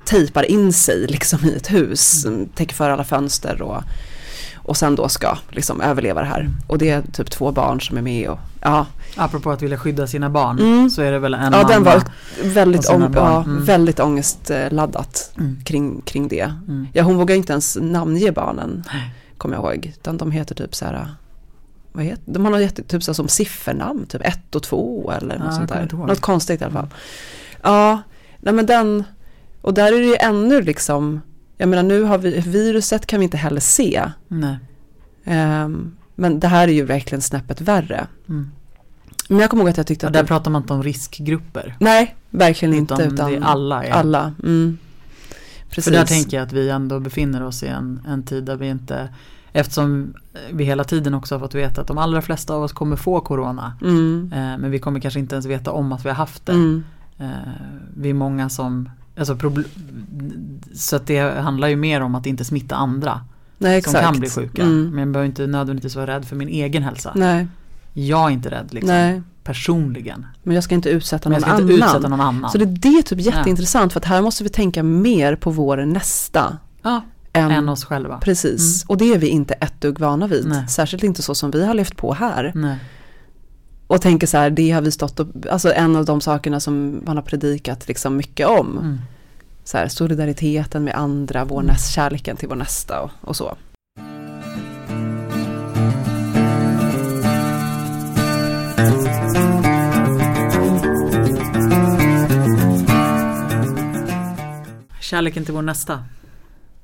tejpar 0.05 0.51
in 0.51 0.74
sig 0.74 1.07
liksom 1.07 1.39
i 1.45 1.55
ett 1.55 1.72
hus, 1.72 2.26
mm. 2.26 2.49
täcker 2.55 2.76
för 2.76 2.89
alla 2.89 3.03
fönster 3.03 3.61
och 3.61 3.84
och 4.68 4.78
sen 4.78 4.95
då 4.95 5.09
ska 5.09 5.38
liksom 5.49 5.82
överleva 5.82 6.22
det 6.22 6.28
här. 6.28 6.49
Och 6.68 6.78
det 6.78 6.89
är 6.89 7.01
typ 7.01 7.30
två 7.32 7.51
barn 7.51 7.82
som 7.82 7.97
är 7.97 8.01
med 8.01 8.30
och 8.30 8.39
ja. 8.61 8.86
Apropå 9.15 9.51
att 9.51 9.61
vilja 9.61 9.78
skydda 9.78 10.07
sina 10.07 10.30
barn 10.30 10.59
mm. 10.59 10.89
så 10.89 11.01
är 11.01 11.11
det 11.11 11.20
väl 11.20 11.34
en 11.34 11.53
Ja 11.53 11.63
den 11.63 11.84
var 11.84 12.03
väldigt, 12.43 12.89
ång 12.89 13.11
ja, 13.15 13.43
mm. 13.43 13.65
väldigt 13.65 13.99
ångestladdat 13.99 15.32
mm. 15.38 15.61
kring, 15.63 16.01
kring 16.01 16.28
det. 16.28 16.53
Mm. 16.68 16.88
Ja 16.93 17.03
hon 17.03 17.18
vågar 17.18 17.36
inte 17.36 17.53
ens 17.53 17.78
namnge 17.82 18.32
barnen 18.32 18.84
kommer 19.38 19.55
jag 19.55 19.76
ihåg. 19.76 19.86
Utan 19.86 20.18
de 20.18 20.32
heter 20.32 20.55
typ 20.55 20.76
så 20.76 20.86
här 20.86 21.07
vad 21.91 22.05
heter, 22.05 22.24
de 22.26 22.45
har 22.45 22.51
något 22.51 22.88
typ 22.88 23.03
så 23.03 23.13
som 23.13 23.28
siffernamn, 23.28 24.05
typ 24.05 24.22
ett 24.26 24.55
och 24.55 24.63
två 24.63 25.11
eller 25.11 25.38
något 25.38 25.47
ja, 25.47 25.51
sånt 25.51 25.70
där. 25.70 25.89
Något 25.93 26.22
konstigt 26.22 26.61
i 26.61 26.63
alla 26.63 26.74
fall. 26.74 26.88
Ja, 27.61 28.01
nej 28.38 28.53
men 28.53 28.65
den, 28.65 29.03
och 29.61 29.74
där 29.74 29.93
är 29.93 29.99
det 29.99 30.05
ju 30.05 30.15
ännu 30.15 30.61
liksom 30.61 31.22
jag 31.57 31.69
menar 31.69 31.83
nu 31.83 32.03
har 32.03 32.17
vi, 32.17 32.39
viruset 32.39 33.05
kan 33.05 33.19
vi 33.19 33.23
inte 33.23 33.37
heller 33.37 33.61
se. 33.61 34.03
Um, 35.25 35.97
men 36.15 36.39
det 36.39 36.47
här 36.47 36.67
är 36.67 36.71
ju 36.71 36.85
verkligen 36.85 37.21
snäppet 37.21 37.61
värre. 37.61 38.07
Mm. 38.29 38.51
Men 39.27 39.39
jag 39.39 39.49
kommer 39.49 39.63
ihåg 39.63 39.69
att 39.69 39.77
jag 39.77 39.87
tyckte 39.87 40.05
Och 40.05 40.09
att 40.09 40.13
där 40.13 40.21
det, 40.21 40.27
pratar 40.27 40.51
man 40.51 40.61
inte 40.61 40.73
om 40.73 40.83
riskgrupper. 40.83 41.75
Nej, 41.79 42.15
verkligen 42.29 42.73
inte. 42.73 42.93
Utan, 42.93 43.13
Utan 43.13 43.31
det 43.31 43.37
är 43.37 43.41
alla. 43.41 43.83
Är. 43.83 43.91
alla. 43.91 44.33
Mm. 44.43 44.77
Precis. 45.69 45.83
För 45.83 45.91
där 45.91 46.05
tänker 46.05 46.37
jag 46.37 46.45
att 46.45 46.53
vi 46.53 46.69
ändå 46.69 46.99
befinner 46.99 47.43
oss 47.43 47.63
i 47.63 47.67
en, 47.67 48.01
en 48.07 48.23
tid 48.23 48.43
där 48.43 48.55
vi 48.55 48.67
inte 48.67 49.09
Eftersom 49.57 50.13
vi 50.51 50.63
hela 50.63 50.83
tiden 50.83 51.13
också 51.13 51.35
har 51.35 51.39
fått 51.39 51.55
veta 51.55 51.81
att 51.81 51.87
de 51.87 51.97
allra 51.97 52.21
flesta 52.21 52.53
av 52.53 52.63
oss 52.63 52.73
kommer 52.73 52.95
få 52.95 53.21
corona. 53.21 53.73
Mm. 53.81 54.31
Eh, 54.33 54.57
men 54.57 54.71
vi 54.71 54.79
kommer 54.79 54.99
kanske 54.99 55.19
inte 55.19 55.35
ens 55.35 55.45
veta 55.45 55.71
om 55.71 55.91
att 55.91 56.05
vi 56.05 56.09
har 56.09 56.15
haft 56.15 56.45
det. 56.45 56.51
Mm. 56.51 56.83
Eh, 57.17 57.27
vi 57.95 58.09
är 58.09 58.13
många 58.13 58.49
som 58.49 58.89
alltså 59.18 59.38
Så 60.74 60.95
att 60.95 61.07
det 61.07 61.20
handlar 61.41 61.68
ju 61.68 61.76
mer 61.76 62.01
om 62.01 62.15
att 62.15 62.26
inte 62.26 62.45
smitta 62.45 62.76
andra 62.76 63.22
Nej, 63.57 63.82
som 63.82 63.93
kan 63.93 64.20
bli 64.20 64.30
sjuka. 64.30 64.61
Mm. 64.61 64.89
Men 64.89 64.99
jag 64.99 65.07
behöver 65.07 65.28
inte 65.28 65.47
nödvändigtvis 65.47 65.95
vara 65.95 66.07
rädd 66.15 66.26
för 66.26 66.36
min 66.36 66.47
egen 66.49 66.84
hälsa. 66.84 67.11
Nej, 67.15 67.47
Jag 67.93 68.26
är 68.26 68.30
inte 68.30 68.49
rädd 68.49 68.68
liksom, 68.74 68.88
nej. 68.95 69.22
personligen. 69.43 70.26
Men 70.43 70.55
jag 70.55 70.63
ska 70.63 70.76
inte 70.76 70.89
utsätta 70.89 71.30
någon 71.30 71.41
ska 71.41 71.49
inte 71.51 71.63
annan. 71.63 71.76
utsätta 71.76 72.07
någon 72.07 72.22
annan. 72.22 72.51
Så 72.51 72.57
det, 72.57 72.65
det 72.65 72.88
är 72.88 73.01
typ 73.01 73.20
jätteintressant 73.20 73.93
för 73.93 73.99
att 73.99 74.05
här 74.05 74.22
måste 74.22 74.43
vi 74.43 74.49
tänka 74.49 74.84
mer 74.84 75.36
på 75.36 75.51
vår 75.51 75.78
nästa. 75.78 76.57
ja, 76.84 77.01
Än, 77.34 77.51
än 77.51 77.70
oss 77.70 77.86
själva. 77.86 78.18
Precis, 78.18 78.86
och 78.88 78.97
det 78.97 79.13
är 79.13 79.18
vi 79.18 79.28
inte 79.28 79.53
ett 79.53 79.82
dugg 79.82 79.99
vana 79.99 80.28
vid. 80.28 80.47
Nej. 80.47 80.68
Särskilt 80.68 81.03
inte 81.03 81.22
så 81.22 81.36
som 81.36 81.51
vi 81.51 81.65
har 81.65 81.74
levt 81.74 81.97
på 81.97 82.13
här. 82.13 82.51
Nej. 82.55 82.78
Och 83.88 84.01
tänker 84.01 84.27
så 84.27 84.38
här, 84.38 84.49
det 84.49 84.71
har 84.71 84.81
vi 84.81 84.91
stått 84.91 85.19
och, 85.19 85.27
alltså 85.49 85.73
en 85.73 85.95
av 85.95 86.05
de 86.05 86.21
sakerna 86.21 86.59
som 86.59 87.01
man 87.05 87.17
har 87.17 87.23
predikat 87.23 87.88
liksom 87.88 88.17
mycket 88.17 88.47
om. 88.47 88.77
Mm. 88.77 88.97
Så 89.63 89.77
här, 89.77 89.88
solidariteten 89.88 90.83
med 90.83 90.95
andra, 90.95 91.45
vår 91.45 91.61
näst, 91.61 91.91
kärleken 91.91 92.38
till 92.38 92.47
vår 92.47 92.55
nästa 92.55 93.01
och, 93.01 93.11
och 93.21 93.35
så. 93.35 93.57
Kärleken 105.01 105.45
till 105.45 105.53
vår 105.53 105.61
nästa. 105.61 106.03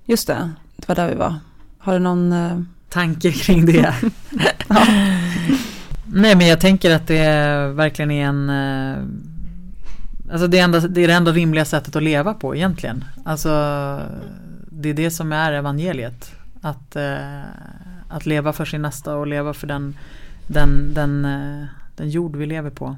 Just 0.05 0.27
det, 0.27 0.51
det 0.75 0.87
var 0.87 0.95
där 0.95 1.09
vi 1.09 1.15
var. 1.15 1.35
Har 1.77 1.93
du 1.93 1.99
någon, 1.99 2.31
eh, 2.31 2.59
Tanke 2.89 3.31
kring 3.31 3.65
det. 3.65 3.95
Nej 6.15 6.35
men 6.35 6.47
jag 6.47 6.61
tänker 6.61 6.95
att 6.95 7.07
det 7.07 7.67
verkligen 7.67 8.11
är 8.11 8.25
en 8.25 8.49
eh, 8.49 9.03
Alltså 10.31 10.47
det 10.47 10.59
är, 10.59 10.63
enda, 10.63 10.79
det 10.79 11.01
är 11.01 11.07
det 11.07 11.13
enda 11.13 11.31
rimliga 11.31 11.65
sättet 11.65 11.95
att 11.95 12.03
leva 12.03 12.33
på 12.33 12.55
egentligen. 12.55 13.03
Alltså 13.25 13.49
det 14.69 14.89
är 14.89 14.93
det 14.93 15.11
som 15.11 15.31
är 15.31 15.53
evangeliet. 15.53 16.35
Att, 16.61 16.95
eh, 16.95 17.41
att 18.07 18.25
leva 18.25 18.53
för 18.53 18.65
sin 18.65 18.81
nästa 18.81 19.15
och 19.15 19.27
leva 19.27 19.53
för 19.53 19.67
den, 19.67 19.97
den, 20.47 20.93
den, 20.93 21.25
eh, 21.25 21.65
den 21.95 22.09
jord 22.09 22.35
vi 22.35 22.45
lever 22.45 22.69
på. 22.69 22.95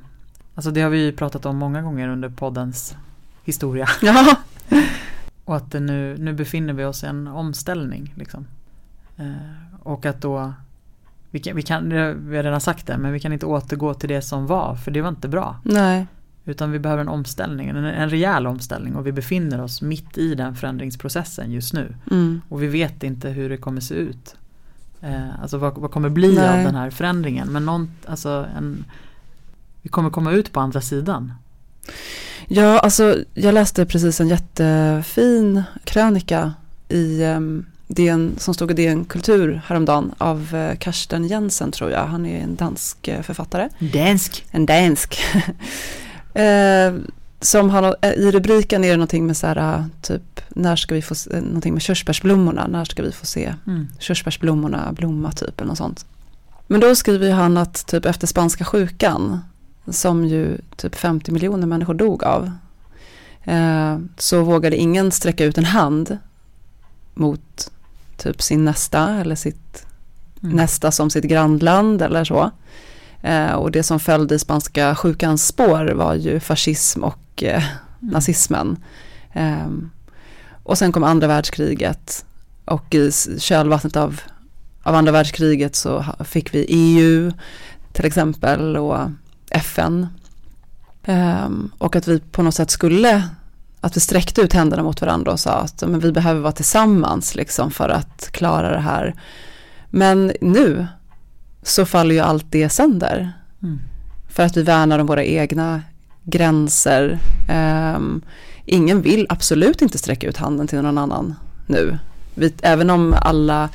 Alltså 0.55 0.71
det 0.71 0.81
har 0.81 0.89
vi 0.89 1.05
ju 1.05 1.11
pratat 1.11 1.45
om 1.45 1.57
många 1.57 1.81
gånger 1.81 2.07
under 2.07 2.29
poddens 2.29 2.95
historia. 3.43 3.87
ja, 4.01 4.35
Och 5.45 5.55
att 5.55 5.73
nu, 5.73 6.17
nu 6.19 6.33
befinner 6.33 6.73
vi 6.73 6.85
oss 6.85 7.03
i 7.03 7.07
en 7.07 7.27
omställning. 7.27 8.13
Liksom. 8.15 8.47
Och 9.83 10.05
att 10.05 10.21
då, 10.21 10.53
vi 11.35 11.39
kan, 11.39 11.55
vi, 11.55 11.61
kan, 11.61 11.89
vi 12.29 12.35
har 12.35 12.43
redan 12.43 12.61
sagt 12.61 12.87
det, 12.87 12.97
men 12.97 13.11
vi 13.11 13.19
kan 13.19 13.33
inte 13.33 13.45
återgå 13.45 13.93
till 13.93 14.09
det 14.09 14.21
som 14.21 14.47
var, 14.47 14.75
för 14.75 14.91
det 14.91 15.01
var 15.01 15.09
inte 15.09 15.27
bra. 15.27 15.59
nej, 15.63 16.07
Utan 16.45 16.71
vi 16.71 16.79
behöver 16.79 17.01
en 17.01 17.07
omställning, 17.07 17.69
en, 17.69 17.75
en 17.75 18.09
rejäl 18.09 18.47
omställning 18.47 18.95
och 18.95 19.07
vi 19.07 19.11
befinner 19.11 19.61
oss 19.61 19.81
mitt 19.81 20.17
i 20.17 20.35
den 20.35 20.55
förändringsprocessen 20.55 21.51
just 21.51 21.73
nu. 21.73 21.95
mm. 22.11 22.41
Och 22.49 22.63
vi 22.63 22.67
vet 22.67 23.03
inte 23.03 23.29
hur 23.29 23.49
det 23.49 23.57
kommer 23.57 23.81
se 23.81 23.95
ut. 23.95 24.35
Eh, 25.01 25.41
alltså 25.41 25.57
vad, 25.57 25.77
vad 25.77 25.91
kommer 25.91 26.09
bli 26.09 26.35
Nej. 26.35 26.49
av 26.49 26.65
den 26.65 26.75
här 26.75 26.89
förändringen. 26.89 27.47
Men 27.47 27.65
någon, 27.65 27.91
alltså 28.05 28.47
en, 28.57 28.85
vi 29.81 29.89
kommer 29.89 30.09
komma 30.09 30.31
ut 30.31 30.51
på 30.51 30.59
andra 30.59 30.81
sidan. 30.81 31.33
Ja, 32.47 32.79
alltså 32.79 33.15
jag 33.33 33.53
läste 33.53 33.85
precis 33.85 34.21
en 34.21 34.27
jättefin 34.27 35.63
krönika 35.83 36.53
i 36.89 37.23
um, 37.23 37.65
DN, 37.87 38.35
som 38.37 38.53
stod 38.53 38.71
i 38.71 38.73
DN 38.73 39.05
Kultur 39.05 39.61
häromdagen 39.65 40.13
av 40.17 40.55
eh, 40.55 40.77
Karsten 40.77 41.27
Jensen 41.27 41.71
tror 41.71 41.91
jag. 41.91 42.05
Han 42.05 42.25
är 42.25 42.39
en 42.43 42.55
dansk 42.55 43.07
eh, 43.07 43.21
författare. 43.21 43.69
Dansk. 43.79 44.45
En 44.51 44.65
dansk. 44.65 45.19
eh, 46.33 46.93
som 47.39 47.69
har, 47.69 47.81
nå- 47.81 47.95
eh, 48.01 48.11
I 48.11 48.31
rubriken 48.31 48.83
är 48.83 48.89
det 48.89 48.95
någonting 48.97 49.27
med 49.27 49.37
så 49.37 49.47
här, 49.47 49.85
typ, 50.01 50.41
när 50.49 50.75
ska 50.75 50.95
vi 50.95 51.01
få, 51.01 51.15
se- 51.15 51.41
någonting 51.41 51.73
med 51.73 51.81
körsbärsblommorna, 51.81 52.67
när 52.67 52.85
ska 52.85 53.03
vi 53.03 53.11
få 53.11 53.25
se 53.25 53.53
Mm. 53.67 53.87
körsbärsblommorna 53.99 54.91
blomma 54.93 55.31
typ 55.31 55.61
eller 55.61 55.67
något 55.67 55.77
sånt. 55.77 56.05
Men 56.67 56.79
då 56.81 56.95
skriver 56.95 57.31
han 57.31 57.57
att 57.57 57.87
typ 57.87 58.05
efter 58.05 58.27
spanska 58.27 58.65
sjukan, 58.65 59.39
som 59.87 60.25
ju 60.25 60.57
typ 60.75 60.95
50 60.95 61.31
miljoner 61.31 61.67
människor 61.67 61.93
dog 61.93 62.23
av, 62.23 62.51
eh, 63.43 63.97
så 64.17 64.43
vågade 64.43 64.75
ingen 64.77 65.11
sträcka 65.11 65.45
ut 65.45 65.57
en 65.57 65.65
hand 65.65 66.17
mot 67.13 67.71
typ 68.17 68.41
sin 68.41 68.65
nästa 68.65 69.09
eller 69.21 69.35
sitt 69.35 69.85
Mm. 70.43 70.55
nästa 70.55 70.91
som 70.91 71.09
sitt 71.09 71.23
grannland 71.25 72.01
eller 72.01 72.23
så. 72.23 72.51
Eh, 73.21 73.51
och 73.51 73.71
det 73.71 73.83
som 73.83 73.99
följde 73.99 74.35
i 74.35 74.39
spanska 74.39 74.95
sjukans 74.95 75.47
spår 75.47 75.85
var 75.93 76.13
ju 76.13 76.39
fascism 76.39 77.03
och 77.03 77.43
eh, 77.43 77.63
Mm. 78.01 78.13
nazismen. 78.13 78.77
Ehm, 79.33 79.89
och 80.63 80.77
sen 80.77 80.91
kom 80.91 81.03
andra 81.03 81.27
världskriget 81.27 82.25
och 82.65 82.95
i 82.95 83.11
kölvattnet 83.39 83.95
av, 83.95 84.21
av 84.83 84.95
andra 84.95 85.11
världskriget 85.11 85.75
så 85.75 86.05
fick 86.25 86.53
vi 86.53 86.65
EU 86.69 87.31
till 87.93 88.05
exempel 88.05 88.77
och 88.77 88.97
FN. 89.49 90.07
Ehm, 91.03 91.71
och 91.77 91.95
att 91.95 92.07
vi 92.07 92.19
på 92.19 92.43
något 92.43 92.55
sätt 92.55 92.71
skulle, 92.71 93.23
att 93.85 93.97
vi 93.97 94.01
sträckte 94.01 94.41
ut 94.41 94.53
händerna 94.53 94.83
mot 94.83 95.01
varandra 95.01 95.31
och 95.31 95.39
sa 95.39 95.51
att 95.51 95.81
men 95.81 95.99
vi 95.99 96.11
behöver 96.11 96.41
vara 96.41 96.51
tillsammans 96.51 97.35
liksom 97.35 97.71
för 97.71 97.89
att 97.89 98.29
klara 98.31 98.71
det 98.71 98.79
här. 98.79 99.13
Men 99.89 100.31
nu 100.41 100.87
så 101.63 101.85
faller 101.85 102.15
ju 102.15 102.21
allt 102.21 102.45
det 102.49 102.69
sönder. 102.69 103.33
Mm. 103.63 103.79
För 104.29 104.43
att 104.43 104.57
vi 104.57 104.63
värnar 104.63 104.99
om 104.99 105.07
våra 105.07 105.23
egna 105.23 105.81
gränser. 106.23 107.19
Ehm, 107.49 108.21
ingen 108.65 109.01
vill 109.01 109.25
absolut 109.29 109.81
inte 109.81 109.97
sträcka 109.97 110.27
ut 110.27 110.37
handen 110.37 110.67
till 110.67 110.81
någon 110.81 110.97
annan 110.97 111.35
nu. 111.67 111.97
Vi, 112.35 112.53
även 112.61 112.89
om 112.89 113.15
alla 113.21 113.69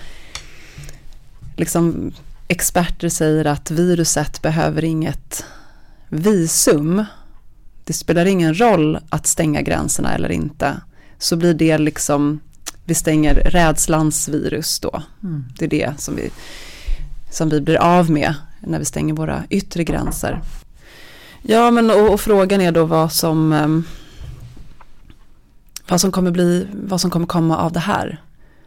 liksom, 1.56 2.12
experter 2.48 3.08
säger 3.08 3.44
att 3.44 3.70
viruset 3.70 4.42
behöver 4.42 4.84
inget 4.84 5.44
visum. 6.08 7.04
Det 7.90 7.94
spelar 7.94 8.26
ingen 8.26 8.60
roll 8.60 8.98
att 9.08 9.26
stänga 9.26 9.62
gränserna 9.62 10.14
eller 10.14 10.30
inte. 10.30 10.80
Så 11.18 11.36
blir 11.36 11.54
det 11.54 11.78
liksom, 11.78 12.40
vi 12.84 12.94
stänger 12.94 13.34
rädslans 13.34 14.28
virus 14.28 14.80
då. 14.80 15.02
Mm. 15.22 15.44
Det 15.58 15.64
är 15.64 15.68
det 15.68 16.00
som 16.00 16.16
vi, 16.16 16.30
som 17.30 17.48
vi 17.48 17.60
blir 17.60 17.76
av 17.76 18.10
med 18.10 18.34
när 18.60 18.78
vi 18.78 18.84
stänger 18.84 19.14
våra 19.14 19.44
yttre 19.50 19.84
gränser. 19.84 20.42
Ja, 21.42 21.70
men 21.70 21.90
och, 21.90 22.12
och 22.12 22.20
frågan 22.20 22.60
är 22.60 22.72
då 22.72 22.84
vad 22.84 23.12
som, 23.12 23.52
ehm, 23.52 23.84
vad 25.88 26.00
som 26.00 26.12
kommer 26.12 26.30
bli, 26.30 26.66
vad 26.72 27.00
som 27.00 27.10
kommer 27.10 27.26
komma 27.26 27.58
av 27.58 27.72
det 27.72 27.80
här. 27.80 28.22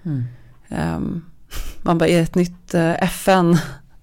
Mm. 0.05 0.23
Ehm, 0.69 1.25
man 1.81 1.97
bara, 1.97 2.09
är 2.09 2.21
ett 2.21 2.35
nytt 2.35 2.73
eh, 2.73 3.03
FN, 3.03 3.57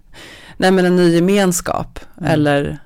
nej 0.56 0.70
men 0.70 0.84
en 0.84 0.96
ny 0.96 1.14
gemenskap 1.14 1.98
Mm. 2.18 2.32
eller, 2.32 2.78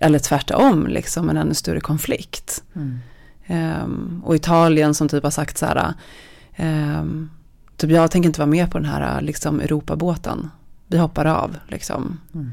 eller 0.00 0.18
tvärtom, 0.18 0.86
liksom 0.86 1.30
en 1.30 1.36
ännu 1.36 1.54
större 1.54 1.80
konflikt. 1.80 2.62
Mm. 2.76 2.98
Ehm, 3.46 4.22
och 4.24 4.36
Italien 4.36 4.94
som 4.94 5.08
typ 5.08 5.24
har 5.24 5.30
sagt 5.30 5.58
så 5.58 5.66
här, 5.66 5.94
ehm, 6.56 7.30
typ 7.76 7.90
jag 7.90 8.10
tänker 8.10 8.26
inte 8.26 8.40
vara 8.40 8.50
med 8.50 8.70
på 8.70 8.78
den 8.78 8.88
här 8.88 9.20
liksom 9.20 9.60
Europabåten. 9.60 10.50
Vi 10.86 10.98
hoppar 10.98 11.24
av 11.24 11.56
liksom. 11.68 12.20
Mm. 12.34 12.52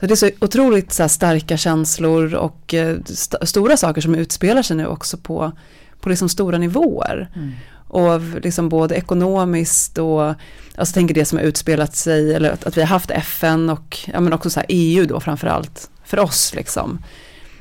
Så 0.00 0.06
det 0.06 0.14
är 0.14 0.16
så 0.16 0.30
otroligt 0.40 0.92
så 0.92 1.02
här, 1.02 1.08
starka 1.08 1.56
känslor 1.56 2.34
och 2.34 2.74
eh, 2.74 2.96
st- 3.08 3.46
stora 3.46 3.76
saker 3.76 4.00
som 4.00 4.14
utspelar 4.14 4.62
sig 4.62 4.76
nu 4.76 4.86
också 4.86 5.16
på, 5.16 5.52
på 6.00 6.08
liksom 6.08 6.28
stora 6.28 6.58
nivåer. 6.58 7.30
Mm. 7.34 7.52
Och 7.88 8.20
liksom 8.42 8.68
både 8.68 8.94
ekonomiskt 8.94 9.98
och 9.98 10.34
alltså 10.76 10.94
tänker 10.94 11.14
det 11.14 11.24
som 11.24 11.38
har 11.38 11.44
utspelat 11.44 11.96
sig 11.96 12.34
eller 12.34 12.50
att, 12.50 12.64
att 12.64 12.76
vi 12.76 12.80
har 12.80 12.88
haft 12.88 13.10
FN 13.10 13.70
och 13.70 13.98
ja, 14.12 14.20
men 14.20 14.32
också 14.32 14.50
så 14.50 14.60
här 14.60 14.66
EU 14.68 15.06
då 15.06 15.20
framförallt 15.20 15.90
för 16.04 16.18
oss 16.18 16.54
liksom. 16.54 16.98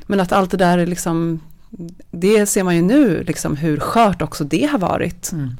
Men 0.06 0.20
att 0.20 0.32
allt 0.32 0.52
det 0.52 0.58
där 0.58 0.78
är 0.78 0.86
liksom 0.86 1.39
det 2.12 2.46
ser 2.46 2.64
man 2.64 2.76
ju 2.76 2.82
nu 2.82 3.24
liksom 3.24 3.58
hur 3.58 3.80
skört 3.80 4.22
också 4.22 4.44
det 4.44 4.66
har 4.66 4.80
varit. 4.80 5.32
Mm. 5.32 5.58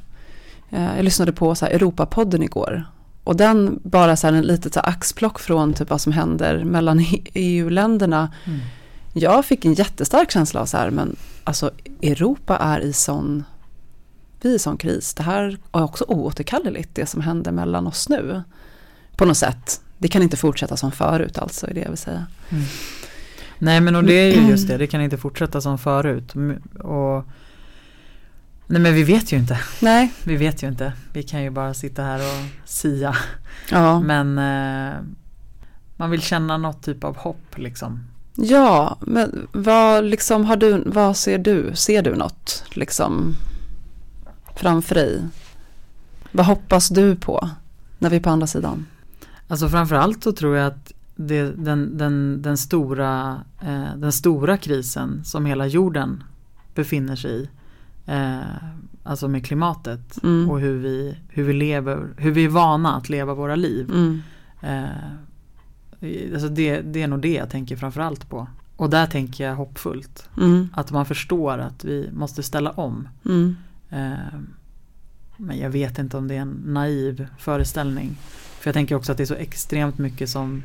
Eh, 0.70 0.96
Jag 0.96 1.04
lyssnade 1.04 1.32
på 1.32 1.54
så 1.54 1.64
här 1.64 1.72
Europapodden 1.72 2.42
igår. 2.42 2.84
Och 3.24 3.36
den 3.36 3.80
bara 3.82 4.16
så 4.16 4.26
här 4.26 4.34
en 4.34 4.42
litet 4.42 4.74
så 4.74 4.80
här 4.80 4.88
axplock 4.88 5.38
från 5.38 5.72
typ 5.72 5.90
vad 5.90 6.00
som 6.00 6.12
händer 6.12 6.64
mellan 6.64 7.04
EU-länderna. 7.34 8.32
Mm. 8.44 8.60
Jag 9.12 9.44
fick 9.44 9.64
en 9.64 9.74
jättestark 9.74 10.30
känsla 10.30 10.60
av 10.60 10.66
så 10.66 10.76
här, 10.76 10.90
men 10.90 11.16
alltså 11.44 11.70
Europa 12.02 12.56
är 12.56 12.80
i 12.80 12.92
sån, 12.92 13.44
vi 14.40 14.50
är 14.50 14.54
i 14.54 14.58
sån 14.58 14.76
kris. 14.76 15.14
Det 15.14 15.22
här 15.22 15.58
är 15.72 15.82
också 15.82 16.04
oåterkalleligt, 16.08 16.94
det 16.94 17.06
som 17.06 17.20
händer 17.20 17.52
mellan 17.52 17.86
oss 17.86 18.08
nu. 18.08 18.42
På 19.16 19.24
något 19.24 19.36
sätt. 19.36 19.80
Det 20.02 20.08
kan 20.08 20.22
inte 20.22 20.36
fortsätta 20.36 20.76
som 20.76 20.92
förut 20.92 21.38
alltså, 21.38 21.66
är 21.66 21.74
det 21.74 21.80
jag 21.80 21.88
vill 21.88 21.98
säga. 21.98 22.26
Mm. 22.50 22.64
Nej 23.58 23.80
men 23.80 23.96
och 23.96 24.04
det 24.04 24.12
är 24.12 24.40
ju 24.40 24.48
just 24.48 24.68
det, 24.68 24.76
det 24.76 24.86
kan 24.86 25.00
inte 25.00 25.18
fortsätta 25.18 25.60
som 25.60 25.78
förut. 25.78 26.34
Och, 26.78 27.24
nej 28.66 28.80
men 28.80 28.94
vi 28.94 29.02
vet 29.02 29.32
ju 29.32 29.36
inte. 29.36 29.60
Nej. 29.80 30.12
Vi 30.24 30.36
vet 30.36 30.62
ju 30.62 30.68
inte. 30.68 30.92
Vi 31.12 31.22
kan 31.22 31.42
ju 31.42 31.50
bara 31.50 31.74
sitta 31.74 32.02
här 32.02 32.18
och 32.18 32.68
sia. 32.68 33.16
Ja. 33.70 34.00
Men 34.00 34.38
eh, 34.38 34.94
man 35.96 36.10
vill 36.10 36.22
känna 36.22 36.56
något 36.56 36.82
typ 36.82 37.04
av 37.04 37.16
hopp 37.16 37.58
liksom. 37.58 38.04
Ja, 38.34 38.96
men 39.00 39.48
vad 39.52 40.04
liksom 40.04 40.44
har 40.44 40.56
du, 40.56 40.82
vad 40.86 41.16
ser 41.16 41.38
du? 41.38 41.70
Ser 41.74 42.02
du 42.02 42.14
något 42.14 42.64
liksom 42.72 43.34
framför 44.56 44.94
dig? 44.94 45.22
Vad 46.32 46.46
hoppas 46.46 46.88
du 46.88 47.16
på 47.16 47.50
när 47.98 48.10
vi 48.10 48.16
är 48.16 48.20
på 48.20 48.30
andra 48.30 48.46
sidan? 48.46 48.86
Alltså 49.52 49.68
framförallt 49.68 50.24
så 50.24 50.32
tror 50.32 50.56
jag 50.56 50.66
att 50.66 50.92
det, 51.16 51.42
den, 51.42 51.98
den, 51.98 52.42
den, 52.42 52.56
stora, 52.56 53.40
eh, 53.60 53.96
den 53.96 54.12
stora 54.12 54.56
krisen 54.56 55.24
som 55.24 55.46
hela 55.46 55.66
jorden 55.66 56.24
befinner 56.74 57.16
sig 57.16 57.42
i. 57.42 57.48
Eh, 58.06 58.40
alltså 59.02 59.28
med 59.28 59.46
klimatet 59.46 60.22
Mm. 60.22 60.50
och 60.50 60.60
hur 60.60 60.78
vi, 60.78 61.16
hur 61.28 61.44
vi 61.44 61.52
lever, 61.52 62.08
hur 62.16 62.30
vi 62.30 62.44
är 62.44 62.48
vana 62.48 62.96
att 62.96 63.08
leva 63.08 63.34
våra 63.34 63.56
liv. 63.56 63.90
Mm. 63.90 64.22
Eh, 64.60 66.32
alltså 66.32 66.48
det, 66.48 66.80
det 66.80 67.02
är 67.02 67.08
nog 67.08 67.20
det 67.20 67.34
jag 67.34 67.50
tänker 67.50 67.76
framförallt 67.76 68.28
på. 68.28 68.46
Och 68.76 68.90
där 68.90 69.06
tänker 69.06 69.44
jag 69.44 69.56
hoppfullt. 69.56 70.28
Mm. 70.36 70.68
Att 70.72 70.90
man 70.90 71.06
förstår 71.06 71.58
att 71.58 71.84
vi 71.84 72.10
måste 72.12 72.42
ställa 72.42 72.70
om. 72.70 73.08
Mm. 73.24 73.56
Eh, 73.90 74.38
men 75.36 75.58
jag 75.58 75.70
vet 75.70 75.98
inte 75.98 76.16
om 76.16 76.28
det 76.28 76.34
är 76.36 76.40
en 76.40 76.62
naiv 76.66 77.26
föreställning. 77.38 78.16
För 78.62 78.68
jag 78.68 78.74
tänker 78.74 78.94
också 78.94 79.12
att 79.12 79.18
det 79.18 79.24
är 79.24 79.26
så 79.26 79.34
extremt 79.34 79.98
mycket 79.98 80.30
som 80.30 80.62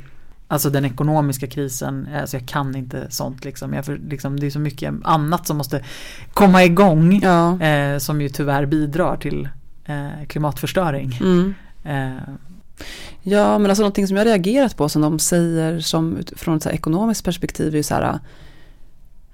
Alltså 0.50 0.70
den 0.70 0.84
ekonomiska 0.84 1.46
krisen, 1.46 2.08
alltså 2.20 2.36
jag 2.36 2.48
kan 2.48 2.76
inte 2.76 3.06
sånt 3.10 3.44
liksom. 3.44 3.72
Jag 3.72 3.84
för, 3.84 4.00
liksom 4.08 4.40
det 4.40 4.46
är 4.46 4.50
så 4.50 4.58
mycket 4.58 4.94
annat 5.02 5.46
som 5.46 5.56
måste 5.56 5.84
komma 6.32 6.64
igång. 6.64 7.20
Ja. 7.22 7.62
Eh, 7.62 7.98
som 7.98 8.20
ju 8.20 8.28
tyvärr 8.28 8.66
bidrar 8.66 9.16
till 9.16 9.48
eh, 9.84 10.26
klimatförstöring. 10.26 11.18
Mm. 11.20 11.54
Eh, 11.84 12.34
Ja, 13.22 13.58
men 13.58 13.70
alltså 13.70 13.82
någonting 13.82 14.06
som 14.06 14.16
jag 14.16 14.26
reagerat 14.26 14.76
på 14.76 14.88
som 14.88 15.02
de 15.02 15.18
säger 15.18 15.80
som 15.80 16.16
utifrån 16.16 16.56
ett 16.56 16.62
så 16.62 16.70
ekonomiskt 16.70 17.24
perspektiv 17.24 17.72
är 17.72 17.76
ju 17.76 17.82
så 17.82 17.94
här 17.94 18.18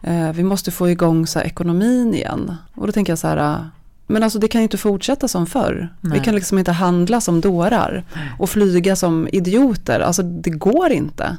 eh, 0.03 0.33
vi 0.33 0.43
måste 0.43 0.71
få 0.71 0.91
igång 0.91 1.27
så 1.27 1.41
ekonomin 1.41 2.15
igen. 2.15 2.57
Och 2.75 2.87
då 2.87 2.93
tänker 2.93 3.13
jag 3.13 3.19
så 3.19 3.29
här 3.29 3.71
men 4.07 4.23
alltså 4.23 4.39
det 4.39 4.49
kan 4.49 4.61
ju 4.61 4.63
inte 4.63 4.79
fortsätta 4.79 5.29
som 5.29 5.47
förr. 5.47 5.95
Nej. 6.01 6.19
Vi 6.19 6.25
kan 6.25 6.35
liksom 6.35 6.59
inte 6.59 6.73
handla 6.73 7.21
som 7.21 7.41
dårar 7.41 8.05
och 8.39 8.51
flyga 8.51 8.97
som 8.97 9.29
idioter. 9.33 10.01
Alltså 10.01 10.23
det 10.23 10.51
går 10.51 10.93
inte. 10.93 11.37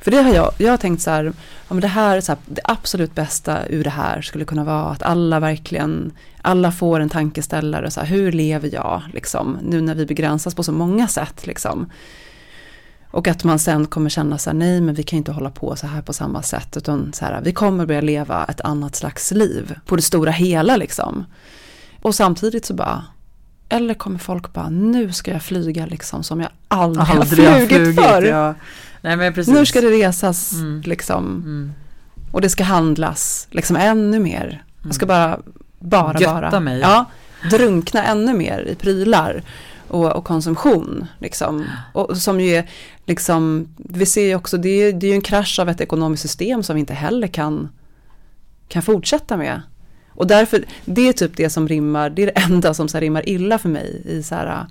För 0.00 0.10
det 0.10 0.22
har 0.22 0.34
jag, 0.34 0.52
jag 0.58 0.70
har 0.70 0.76
tänkt 0.76 1.02
så 1.02 1.10
här, 1.10 1.24
ja, 1.68 1.74
men 1.74 1.80
det 1.80 1.88
här, 1.88 2.20
så 2.20 2.32
här, 2.32 2.38
det 2.46 2.60
absolut 2.64 3.14
bästa 3.14 3.68
ur 3.68 3.84
det 3.84 3.90
här 3.90 4.22
skulle 4.22 4.44
kunna 4.44 4.64
vara 4.64 4.90
att 4.90 5.02
alla 5.02 5.40
verkligen, 5.40 6.12
alla 6.42 6.72
får 6.72 7.00
en 7.00 7.08
tankeställare, 7.08 7.90
så 7.90 8.00
här, 8.00 8.06
hur 8.06 8.32
lever 8.32 8.70
jag, 8.74 9.02
liksom, 9.12 9.58
nu 9.62 9.80
när 9.80 9.94
vi 9.94 10.06
begränsas 10.06 10.54
på 10.54 10.62
så 10.62 10.72
många 10.72 11.08
sätt, 11.08 11.46
liksom. 11.46 11.90
Och 13.10 13.28
att 13.28 13.44
man 13.44 13.58
sen 13.58 13.86
kommer 13.86 14.10
känna 14.10 14.38
så 14.38 14.50
här, 14.50 14.54
nej 14.54 14.80
men 14.80 14.94
vi 14.94 15.02
kan 15.02 15.16
inte 15.16 15.32
hålla 15.32 15.50
på 15.50 15.76
så 15.76 15.86
här 15.86 16.02
på 16.02 16.12
samma 16.12 16.42
sätt, 16.42 16.76
utan 16.76 17.12
så 17.12 17.24
här, 17.24 17.40
vi 17.40 17.52
kommer 17.52 17.86
börja 17.86 18.00
leva 18.00 18.44
ett 18.44 18.60
annat 18.60 18.96
slags 18.96 19.30
liv, 19.30 19.74
på 19.86 19.96
det 19.96 20.02
stora 20.02 20.30
hela 20.30 20.76
liksom. 20.76 21.24
Och 22.02 22.14
samtidigt 22.14 22.64
så 22.64 22.74
bara, 22.74 23.04
eller 23.68 23.94
kommer 23.94 24.18
folk 24.18 24.52
bara, 24.52 24.68
nu 24.68 25.12
ska 25.12 25.30
jag 25.30 25.42
flyga 25.42 25.86
liksom 25.86 26.22
som 26.22 26.40
jag 26.40 26.50
aldrig, 26.68 27.06
aldrig 27.10 27.48
har 27.48 27.66
flugit, 27.66 27.96
förr. 28.00 28.22
Ja. 28.22 28.54
Nej, 29.00 29.16
men 29.16 29.34
precis. 29.34 29.54
Nu 29.54 29.66
ska 29.66 29.80
det 29.80 29.90
resas 29.90 30.52
Mm. 30.52 30.82
liksom. 30.84 31.24
Mm. 31.24 31.72
Och 32.32 32.40
det 32.40 32.48
ska 32.48 32.64
handlas 32.64 33.48
liksom 33.50 33.76
ännu 33.76 34.20
mer. 34.20 34.64
Jag 34.84 34.94
ska 34.94 35.06
bara, 35.06 35.38
bara, 35.78 36.20
Götta 36.20 36.50
bara. 36.50 36.60
mig. 36.60 36.80
Ja, 36.80 37.04
drunkna 37.50 38.04
ännu 38.04 38.34
mer 38.34 38.68
i 38.72 38.74
prylar 38.74 39.42
och, 39.88 40.12
och 40.12 40.24
konsumtion. 40.24 41.06
Liksom. 41.18 41.64
Och 41.92 42.16
som 42.16 42.40
ju 42.40 42.54
är, 42.54 42.70
liksom, 43.06 43.68
vi 43.76 44.06
ser 44.06 44.26
ju 44.26 44.34
också, 44.34 44.56
det 44.56 44.68
är, 44.68 44.92
det 44.92 45.06
är 45.06 45.08
ju 45.08 45.14
en 45.14 45.20
krasch 45.20 45.58
av 45.58 45.68
ett 45.68 45.80
ekonomiskt 45.80 46.22
system 46.22 46.62
som 46.62 46.74
vi 46.74 46.80
inte 46.80 46.94
heller 46.94 47.26
kan, 47.28 47.68
kan 48.68 48.82
fortsätta 48.82 49.36
med. 49.36 49.62
Och 50.18 50.26
därför, 50.26 50.64
det 50.84 51.08
är 51.08 51.12
typ 51.12 51.36
det 51.36 51.50
som 51.50 51.68
rimmar, 51.68 52.10
det 52.10 52.22
är 52.22 52.26
det 52.26 52.32
enda 52.32 52.74
som 52.74 52.88
så 52.88 53.00
rimmar 53.00 53.28
illa 53.28 53.58
för 53.58 53.68
mig 53.68 54.02
i 54.04 54.22
så 54.22 54.34
här, 54.34 54.66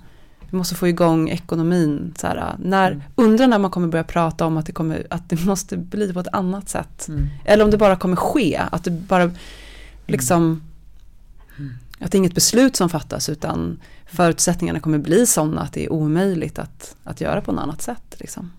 vi 0.50 0.56
måste 0.56 0.74
få 0.74 0.88
igång 0.88 1.28
ekonomin. 1.28 2.14
Så 2.18 2.26
här, 2.26 2.54
när, 2.58 2.90
Mm. 2.90 3.02
Undrar 3.14 3.46
när 3.46 3.58
man 3.58 3.70
kommer 3.70 3.88
börja 3.88 4.04
prata 4.04 4.46
om 4.46 4.56
att 4.56 4.66
det, 4.66 4.72
kommer, 4.72 5.06
att 5.10 5.28
det 5.30 5.44
måste 5.44 5.76
bli 5.76 6.12
på 6.12 6.20
ett 6.20 6.28
annat 6.32 6.68
sätt. 6.68 7.08
Mm. 7.08 7.26
Eller 7.44 7.64
om 7.64 7.70
det 7.70 7.76
bara 7.76 7.96
kommer 7.96 8.16
ske, 8.16 8.60
att 8.70 8.84
det 8.84 8.90
bara 8.90 9.30
liksom 10.06 10.62
Mm. 11.58 11.72
att 11.98 12.12
det 12.12 12.16
är 12.16 12.18
inget 12.18 12.34
beslut 12.34 12.76
som 12.76 12.88
fattas 12.88 13.28
utan 13.28 13.80
förutsättningarna 14.06 14.80
kommer 14.80 14.98
bli 14.98 15.26
sådana 15.26 15.60
att 15.60 15.72
det 15.72 15.84
är 15.84 15.92
omöjligt 15.92 16.58
att, 16.58 16.96
att 17.04 17.20
göra 17.20 17.40
på 17.40 17.52
något 17.52 17.62
annat 17.62 17.82
sätt. 17.82 18.16
Liksom. 18.18 18.50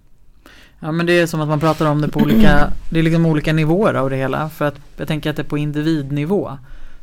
Ja 0.80 0.92
men 0.92 1.06
det 1.06 1.14
är 1.14 1.28
som 1.28 1.42
att 1.42 1.48
man 1.48 1.60
pratar 1.60 1.86
om 1.86 2.02
det 2.02 2.08
på 2.08 2.20
olika, 2.20 2.72
det 2.92 3.00
är 3.00 3.04
liksom 3.04 3.26
olika 3.26 3.54
nivåer 3.54 3.94
av 3.94 4.10
det 4.10 4.16
hela. 4.16 4.50
För 4.50 4.66
att 4.66 4.76
jag 4.98 5.08
tänker 5.08 5.30
att 5.30 5.36
det 5.36 5.44
på 5.44 5.58
individnivå 5.58 6.58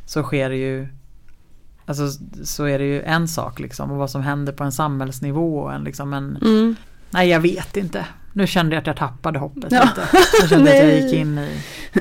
så 0.07 0.23
sker 0.23 0.49
det 0.49 0.55
ju 0.55 0.87
Alltså 1.85 2.07
så 2.43 2.65
är 2.65 2.79
det 2.79 2.85
ju 2.85 3.01
en 3.01 3.27
sak 3.27 3.59
liksom 3.59 3.91
och 3.91 3.97
vad 3.97 4.09
som 4.11 4.21
händer 4.21 4.53
på 4.53 4.63
en 4.63 4.71
samhällsnivå 4.71 5.59
och 5.59 5.73
en 5.73 5.83
liksom 5.83 6.13
en 6.13 6.37
Mm. 6.41 6.75
Nej 7.11 7.29
jag 7.29 7.39
vet 7.39 7.77
inte. 7.77 8.05
Nu 8.33 8.47
kände 8.47 8.75
jag 8.75 8.81
att 8.81 8.87
jag 8.87 8.97
tappade 8.97 9.39
hoppet 9.39 9.71
Ja. 9.71 9.83
lite. 9.83 10.07
Jag 10.41 10.49
kände 10.49 10.71
att 10.71 10.77
jag 10.77 11.01
gick 11.01 11.13
in 11.13 11.37
i 11.37 11.49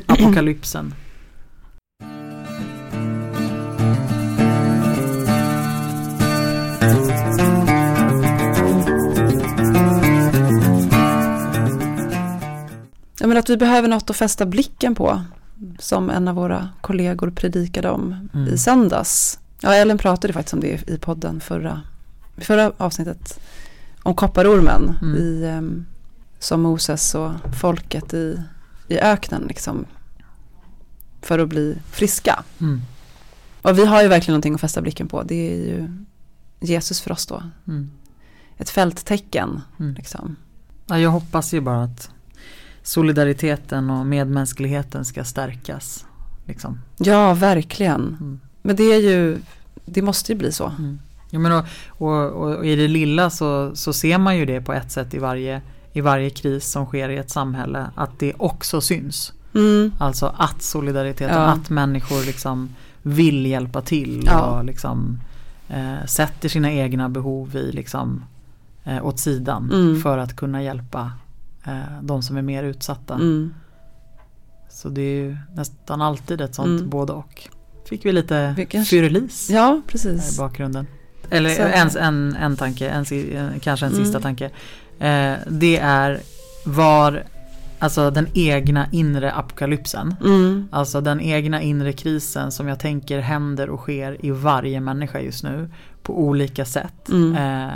apokalypsen. 0.07 0.95
Jag 13.21 13.29
menar 13.29 13.39
att 13.39 13.51
vi 13.51 13.57
behöver 13.57 13.89
något 13.89 14.11
att 14.11 14.17
fästa 14.17 14.47
blicken 14.47 14.95
på. 14.95 15.23
Som 15.79 16.11
en 16.11 16.29
av 16.29 16.35
våra 16.35 16.69
kollegor 16.81 17.31
predikade 17.31 17.91
om 17.91 18.29
Mm. 18.35 18.49
i 18.55 18.59
söndags. 18.59 19.39
Ja, 19.61 19.75
Ellen 19.75 19.99
pratade 19.99 20.33
faktiskt 20.33 20.55
om 20.55 20.61
det 20.61 20.89
i 20.89 20.99
podden 20.99 21.41
förra, 21.41 21.81
förra 22.37 22.73
avsnittet. 22.77 23.41
Om 24.03 24.15
kopparormen 24.15 24.99
Mm. 25.03 25.17
i, 25.17 25.45
em, 25.47 25.87
som 26.39 26.63
Moses 26.63 27.15
och 27.15 27.31
folket 27.61 28.15
i, 28.15 28.43
i 28.89 28.99
öknen 28.99 29.43
liksom. 29.49 29.85
För 31.23 31.39
att 31.39 31.49
bli 31.49 31.77
friska. 31.91 32.45
Mm. 32.61 32.81
Och 33.63 33.79
vi 33.79 33.87
har 33.87 34.03
ju 34.03 34.09
verkligen 34.09 34.33
någonting 34.33 34.55
att 34.55 34.61
fästa 34.61 34.83
blicken 34.83 35.09
på. 35.09 35.23
Det 35.23 35.53
är 35.53 35.57
ju 35.57 35.89
Jesus 36.61 37.01
för 37.01 37.13
oss 37.13 37.27
då. 37.27 37.43
Mm. 37.69 37.91
Ett 38.59 38.71
fälttecken. 38.71 39.61
Mm. 39.81 39.95
Liksom. 39.95 40.37
Ja, 40.87 40.99
jag 40.99 41.11
hoppas 41.11 41.55
ju 41.55 41.61
bara 41.61 41.83
att 41.83 42.11
solidariteten 42.87 43.91
och 43.91 44.07
medmänskligheten 44.07 45.05
ska 45.05 45.25
stärkas. 45.25 46.07
Liksom. 46.45 46.81
Ja, 46.99 47.35
verkligen. 47.35 48.01
Mm. 48.21 48.41
Men 48.63 48.77
det 48.77 48.83
är 48.85 49.01
ju, 49.01 49.39
det 49.85 50.03
måste 50.03 50.33
ju 50.33 50.39
bli 50.39 50.53
så. 50.53 50.67
Mm. 50.79 50.99
Ja, 51.31 51.39
men 51.39 51.53
och, 51.53 51.65
och, 51.89 52.31
och, 52.31 52.67
i 52.67 52.77
det 52.77 52.89
lilla 52.89 53.31
så, 53.31 53.77
så 53.77 53.93
ser 53.93 54.19
man 54.19 54.37
ju 54.37 54.47
det 54.47 54.61
på 54.61 54.73
ett 54.73 54.91
sätt 54.93 55.15
i 55.15 55.19
varje, 55.19 55.63
i 55.93 56.01
varje 56.01 56.31
kris 56.31 56.71
som 56.71 56.87
sker 56.87 57.09
i 57.09 57.17
ett 57.17 57.31
samhälle. 57.31 57.87
Att 57.95 58.19
det 58.19 58.33
också 58.39 58.81
syns. 58.81 59.33
Mm. 59.55 59.93
Alltså 59.99 60.35
att 60.39 60.63
solidariteten, 60.63 61.37
Ja. 61.37 61.47
att 61.47 61.71
människor 61.71 62.27
liksom 62.27 62.75
vill 63.03 63.47
hjälpa 63.47 63.83
till 63.83 64.23
Ja. 64.27 64.41
och 64.41 64.65
liksom 64.65 65.19
eh, 65.69 66.07
sätter 66.07 66.49
sina 66.49 66.73
egna 66.73 67.09
behov 67.09 67.57
i 67.57 67.73
liksom 67.73 68.25
eh, 68.85 69.07
åt 69.07 69.19
sidan 69.19 69.71
Mm. 69.73 70.01
för 70.03 70.19
att 70.19 70.37
kunna 70.37 70.63
hjälpa 70.63 71.13
de 72.03 72.23
som 72.23 72.37
är 72.37 72.43
mer 72.43 72.63
utsatta. 72.65 73.15
Mm. 73.15 73.55
Så 74.71 74.89
det 74.89 75.01
är 75.01 75.23
ju 75.25 75.37
nästan 75.55 76.03
alltid 76.03 76.41
ett 76.41 76.55
sånt 76.55 76.81
Mm. 76.81 76.91
både 76.91 77.13
och. 77.13 77.49
Fick 77.89 78.05
vi 78.05 78.13
lite 78.13 78.55
fyrelis 78.91 79.51
Ja, 79.51 79.81
i 80.05 80.39
bakgrunden. 80.39 80.87
Eller 81.31 81.51
Så- 81.51 81.63
en, 81.63 82.05
en, 82.05 82.37
en 82.37 82.57
tanke, 82.57 82.89
en, 82.89 83.05
en, 83.37 83.61
kanske 83.61 83.87
en 83.87 83.93
Mm. 83.93 84.05
sista 84.05 84.21
tanke. 84.21 84.45
Eh, 84.99 85.35
det 85.51 85.79
är 85.79 86.21
var, 86.67 87.25
alltså 87.79 88.11
den 88.11 88.27
egna 88.35 88.87
inre 88.93 89.33
apokalypsen. 89.33 90.15
Mm. 90.25 90.69
Alltså 90.73 91.01
den 91.01 91.21
egna 91.21 91.63
inre 91.63 91.93
krisen 91.93 92.53
som 92.53 92.69
jag 92.69 92.79
tänker 92.81 93.19
händer 93.21 93.71
och 93.71 93.81
sker 93.81 94.27
i 94.27 94.31
varje 94.31 94.81
människa 94.81 95.21
just 95.21 95.45
nu. 95.45 95.71
På 96.03 96.21
olika 96.21 96.65
sätt. 96.65 97.09
Mm. 97.09 97.35
Eh, 97.37 97.75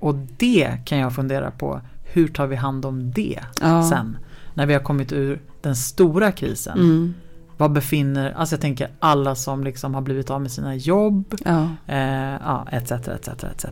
och 0.00 0.14
det 0.36 0.78
kan 0.84 0.98
jag 0.98 1.14
fundera 1.14 1.50
på. 1.50 1.80
Hur 2.12 2.28
tar 2.28 2.46
vi 2.46 2.56
hand 2.56 2.84
om 2.84 3.10
det 3.10 3.40
Ja. 3.60 3.82
sen? 3.90 4.18
När 4.54 4.66
vi 4.66 4.72
har 4.74 4.80
kommit 4.80 5.12
ur 5.12 5.40
den 5.60 5.76
stora 5.76 6.32
krisen. 6.32 6.78
Mm. 6.78 7.14
Vad 7.56 7.72
befinner, 7.72 8.32
alltså 8.32 8.54
jag 8.54 8.60
tänker 8.60 8.88
alla 8.98 9.34
som 9.34 9.64
liksom 9.64 9.94
har 9.94 10.00
blivit 10.02 10.30
av 10.30 10.42
med 10.42 10.50
sina 10.50 10.74
jobb. 10.74 11.34
Ja. 11.44 11.68
Eh, 11.86 12.32
ja, 12.44 12.66
etc, 12.72 12.90
etc, 12.92 13.28
etc. 13.28 13.64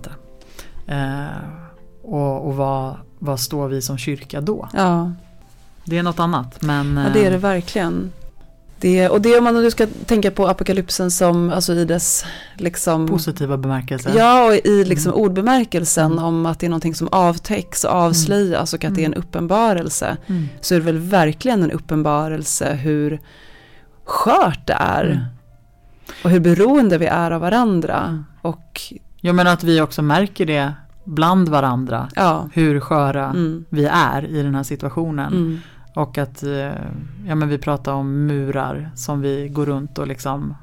Eh, 0.87 1.27
och 2.03 2.47
och 2.47 2.57
vad, 2.57 2.97
vad 3.19 3.41
står 3.41 3.69
vi 3.69 3.83
som 3.83 3.99
kyrka 3.99 4.41
då? 4.41 4.69
Ja. 4.75 5.13
det 5.85 5.99
är 5.99 6.03
något 6.03 6.21
annat. 6.21 6.63
Men, 6.63 6.97
Ja, 6.97 7.11
det 7.13 7.21
är 7.21 7.27
eh, 7.27 7.33
det 7.33 7.39
verkligen. 7.39 8.13
Det, 8.81 9.09
och 9.09 9.21
det 9.21 9.39
om 9.39 9.45
man 9.45 9.55
nu 9.55 9.71
ska 9.71 9.87
tänka 10.07 10.31
på 10.31 10.47
apokalypsen 10.49 11.11
som, 11.11 11.51
alltså 11.51 11.73
i 11.73 11.85
dess 11.85 12.25
liksom 12.57 13.07
positiva 13.09 13.57
bemärkelser. 13.57 14.13
Ja, 14.17 14.45
och 14.47 14.55
i 14.55 14.85
liksom 14.85 15.13
Mm. 15.13 15.23
ordbemärkelsen 15.25 16.13
Mm. 16.13 16.25
om 16.25 16.47
att 16.47 16.59
det 16.59 16.67
är 16.67 16.71
någonting 16.71 16.95
som 16.95 17.09
avtäcks 17.13 17.85
och 17.85 17.91
avslöjas 17.91 18.75
och 18.75 18.85
att 18.85 18.95
det 18.95 19.01
är 19.03 19.07
en 19.07 19.13
Mm. 19.15 19.25
uppenbarelse. 19.27 20.17
Mm. 20.27 20.49
Så 20.61 20.75
är 20.75 20.79
det 20.79 20.85
väl 20.85 20.99
verkligen 20.99 21.63
en 21.63 21.71
uppenbarelse 21.71 22.75
hur 22.75 23.21
skört 24.05 24.67
det 24.67 24.77
är. 24.81 25.05
Mm. 25.05 25.25
Och 26.25 26.31
hur 26.31 26.41
beroende 26.41 26.99
vi 26.99 27.07
är 27.07 27.31
av 27.31 27.41
varandra. 27.41 28.05
Mm. 28.09 28.25
Och 28.43 28.81
Jag 29.21 29.35
menar 29.35 29.53
att 29.53 29.65
vi 29.65 29.81
också 29.81 30.03
märker 30.03 30.47
det 30.47 30.73
bland 31.05 31.49
varandra. 31.49 32.09
ja. 32.15 32.49
Hur 32.53 32.81
sköra 32.81 33.25
Mm. 33.25 33.65
vi 33.69 33.85
är 33.93 34.25
i 34.27 34.43
den 34.43 34.55
här 34.55 34.63
situationen. 34.63 35.63
Och 35.95 36.19
att 36.19 36.43
eh, 36.43 36.73
ja, 37.27 37.35
men 37.35 37.49
vi 37.49 37.59
pratar 37.59 37.93
om 37.93 38.27
murar 38.27 38.91
som 38.95 39.21
vi 39.21 39.49
går 39.49 39.67
runt 39.67 39.99
och 39.99 40.07
liksom 40.07 40.55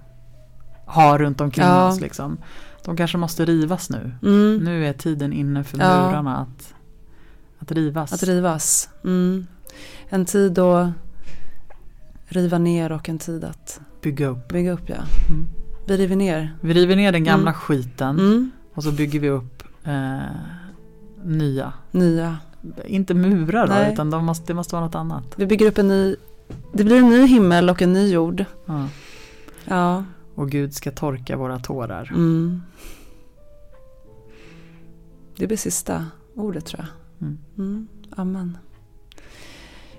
har 0.86 1.20
runt 1.20 1.42
omkring 1.42 1.66
Ja. 1.66 1.88
oss. 1.88 2.00
Liksom. 2.02 2.38
De 2.86 2.98
kanske 2.98 3.18
måste 3.18 3.46
rivas 3.46 3.90
nu. 3.90 4.12
Mm. 4.24 4.58
Nu 4.64 4.86
är 4.88 4.94
tiden 4.94 5.34
inne 5.34 5.64
för 5.64 5.78
Ja. 5.78 6.08
murarna 6.08 6.38
att, 6.38 6.74
att 7.60 7.72
rivas. 7.72 8.14
Att 8.14 8.24
rivas. 8.24 8.90
Mm. 9.04 9.48
En 10.10 10.26
tid 10.26 10.60
att 10.60 10.90
riva 12.26 12.58
ner 12.58 12.92
och 12.92 13.10
en 13.10 13.18
tid 13.18 13.44
att 13.44 13.82
Bygga 14.02 14.28
upp. 14.28 14.48
bygga 14.48 14.72
upp. 14.72 14.90
Ja. 14.90 14.96
Mm. 15.30 15.48
Vi 15.88 15.98
river 15.98 16.16
ner. 16.16 16.56
Vi 16.62 16.74
river 16.74 16.96
ner 16.96 17.12
den 17.12 17.24
gamla 17.24 17.52
Mm. 17.52 17.54
skiten 17.54 18.20
Mm. 18.20 18.52
och 18.74 18.84
så 18.84 18.92
bygger 18.92 19.20
vi 19.20 19.30
upp 19.30 19.64
eh, 19.84 20.20
nya. 21.24 21.74
Nya. 21.92 22.38
Inte 22.86 23.14
murar 23.14 23.68
då, 23.68 23.94
utan 23.94 24.10
de 24.10 24.26
måste, 24.26 24.46
det 24.48 24.54
måste 24.54 24.76
vara 24.76 24.86
något 24.86 24.96
annat. 24.96 25.24
Vi 25.36 25.46
bygger 25.46 25.68
upp 25.68 25.78
en 25.78 25.88
ny, 25.88 26.16
det 26.74 26.84
blir 26.84 26.98
en 26.98 27.10
ny 27.10 27.26
himmel 27.26 27.70
och 27.70 27.82
en 27.82 27.94
ny 27.94 28.14
jord. 28.14 28.46
Ja. 28.66 28.88
Ja. 29.66 30.04
Och 30.36 30.50
Gud 30.50 30.74
ska 30.74 30.92
torka 30.92 31.38
våra 31.38 31.60
tårar. 31.60 32.10
Mm. 32.10 32.62
Det 35.38 35.48
blir 35.48 35.58
sista 35.58 36.06
ordet 36.36 36.66
tror 36.66 36.80
jag. 36.80 37.28
Mm. 37.28 37.40
Mm. 37.58 37.88
Amen. 38.16 38.58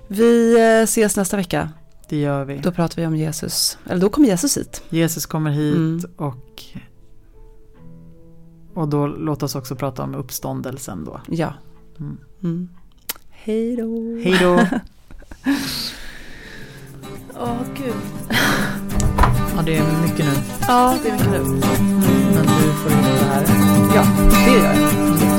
Vi 0.07 0.55
eh, 0.61 0.83
ses 0.83 1.17
nästa 1.17 1.37
vecka. 1.37 1.69
Det 2.09 2.17
gör 2.17 2.45
vi. 2.45 2.57
Då 2.57 2.71
pratar 2.71 3.01
vi 3.01 3.07
om 3.07 3.15
Jesus. 3.15 3.77
Eller 3.85 4.01
då 4.01 4.09
kommer 4.09 4.27
Jesus 4.27 4.57
hit. 4.57 4.83
Jesus 4.89 5.25
kommer 5.25 5.51
hit 5.51 5.75
Mm. 5.75 6.01
och 6.15 6.63
och 8.73 8.87
då 8.87 9.07
låt 9.07 9.43
oss 9.43 9.55
också 9.55 9.75
prata 9.75 10.03
om 10.03 10.15
uppståndelsen 10.15 11.05
då. 11.05 11.21
Ja. 11.29 11.53
Mm. 11.99 12.17
Mm. 12.43 12.69
Hej 13.29 13.75
då. 13.75 14.19
Hej 14.23 14.37
då! 14.41 14.53
Åh 17.39 17.61
gud. 17.77 17.93
Ja, 19.55 19.61
det 19.65 19.77
är 19.77 20.01
mycket 20.01 20.25
nu. 20.25 20.33
Ja, 20.67 20.97
det 21.03 21.09
är 21.09 21.13
mycket 21.13 21.31
nu. 21.31 21.39
Men 22.33 22.45
du 22.45 22.73
får 22.73 22.91
in 22.91 22.97
det 23.03 23.25
här. 23.25 23.45
Ja, 23.95 24.05
det 24.45 24.51
gör 24.51 24.73
jag. 24.73 25.32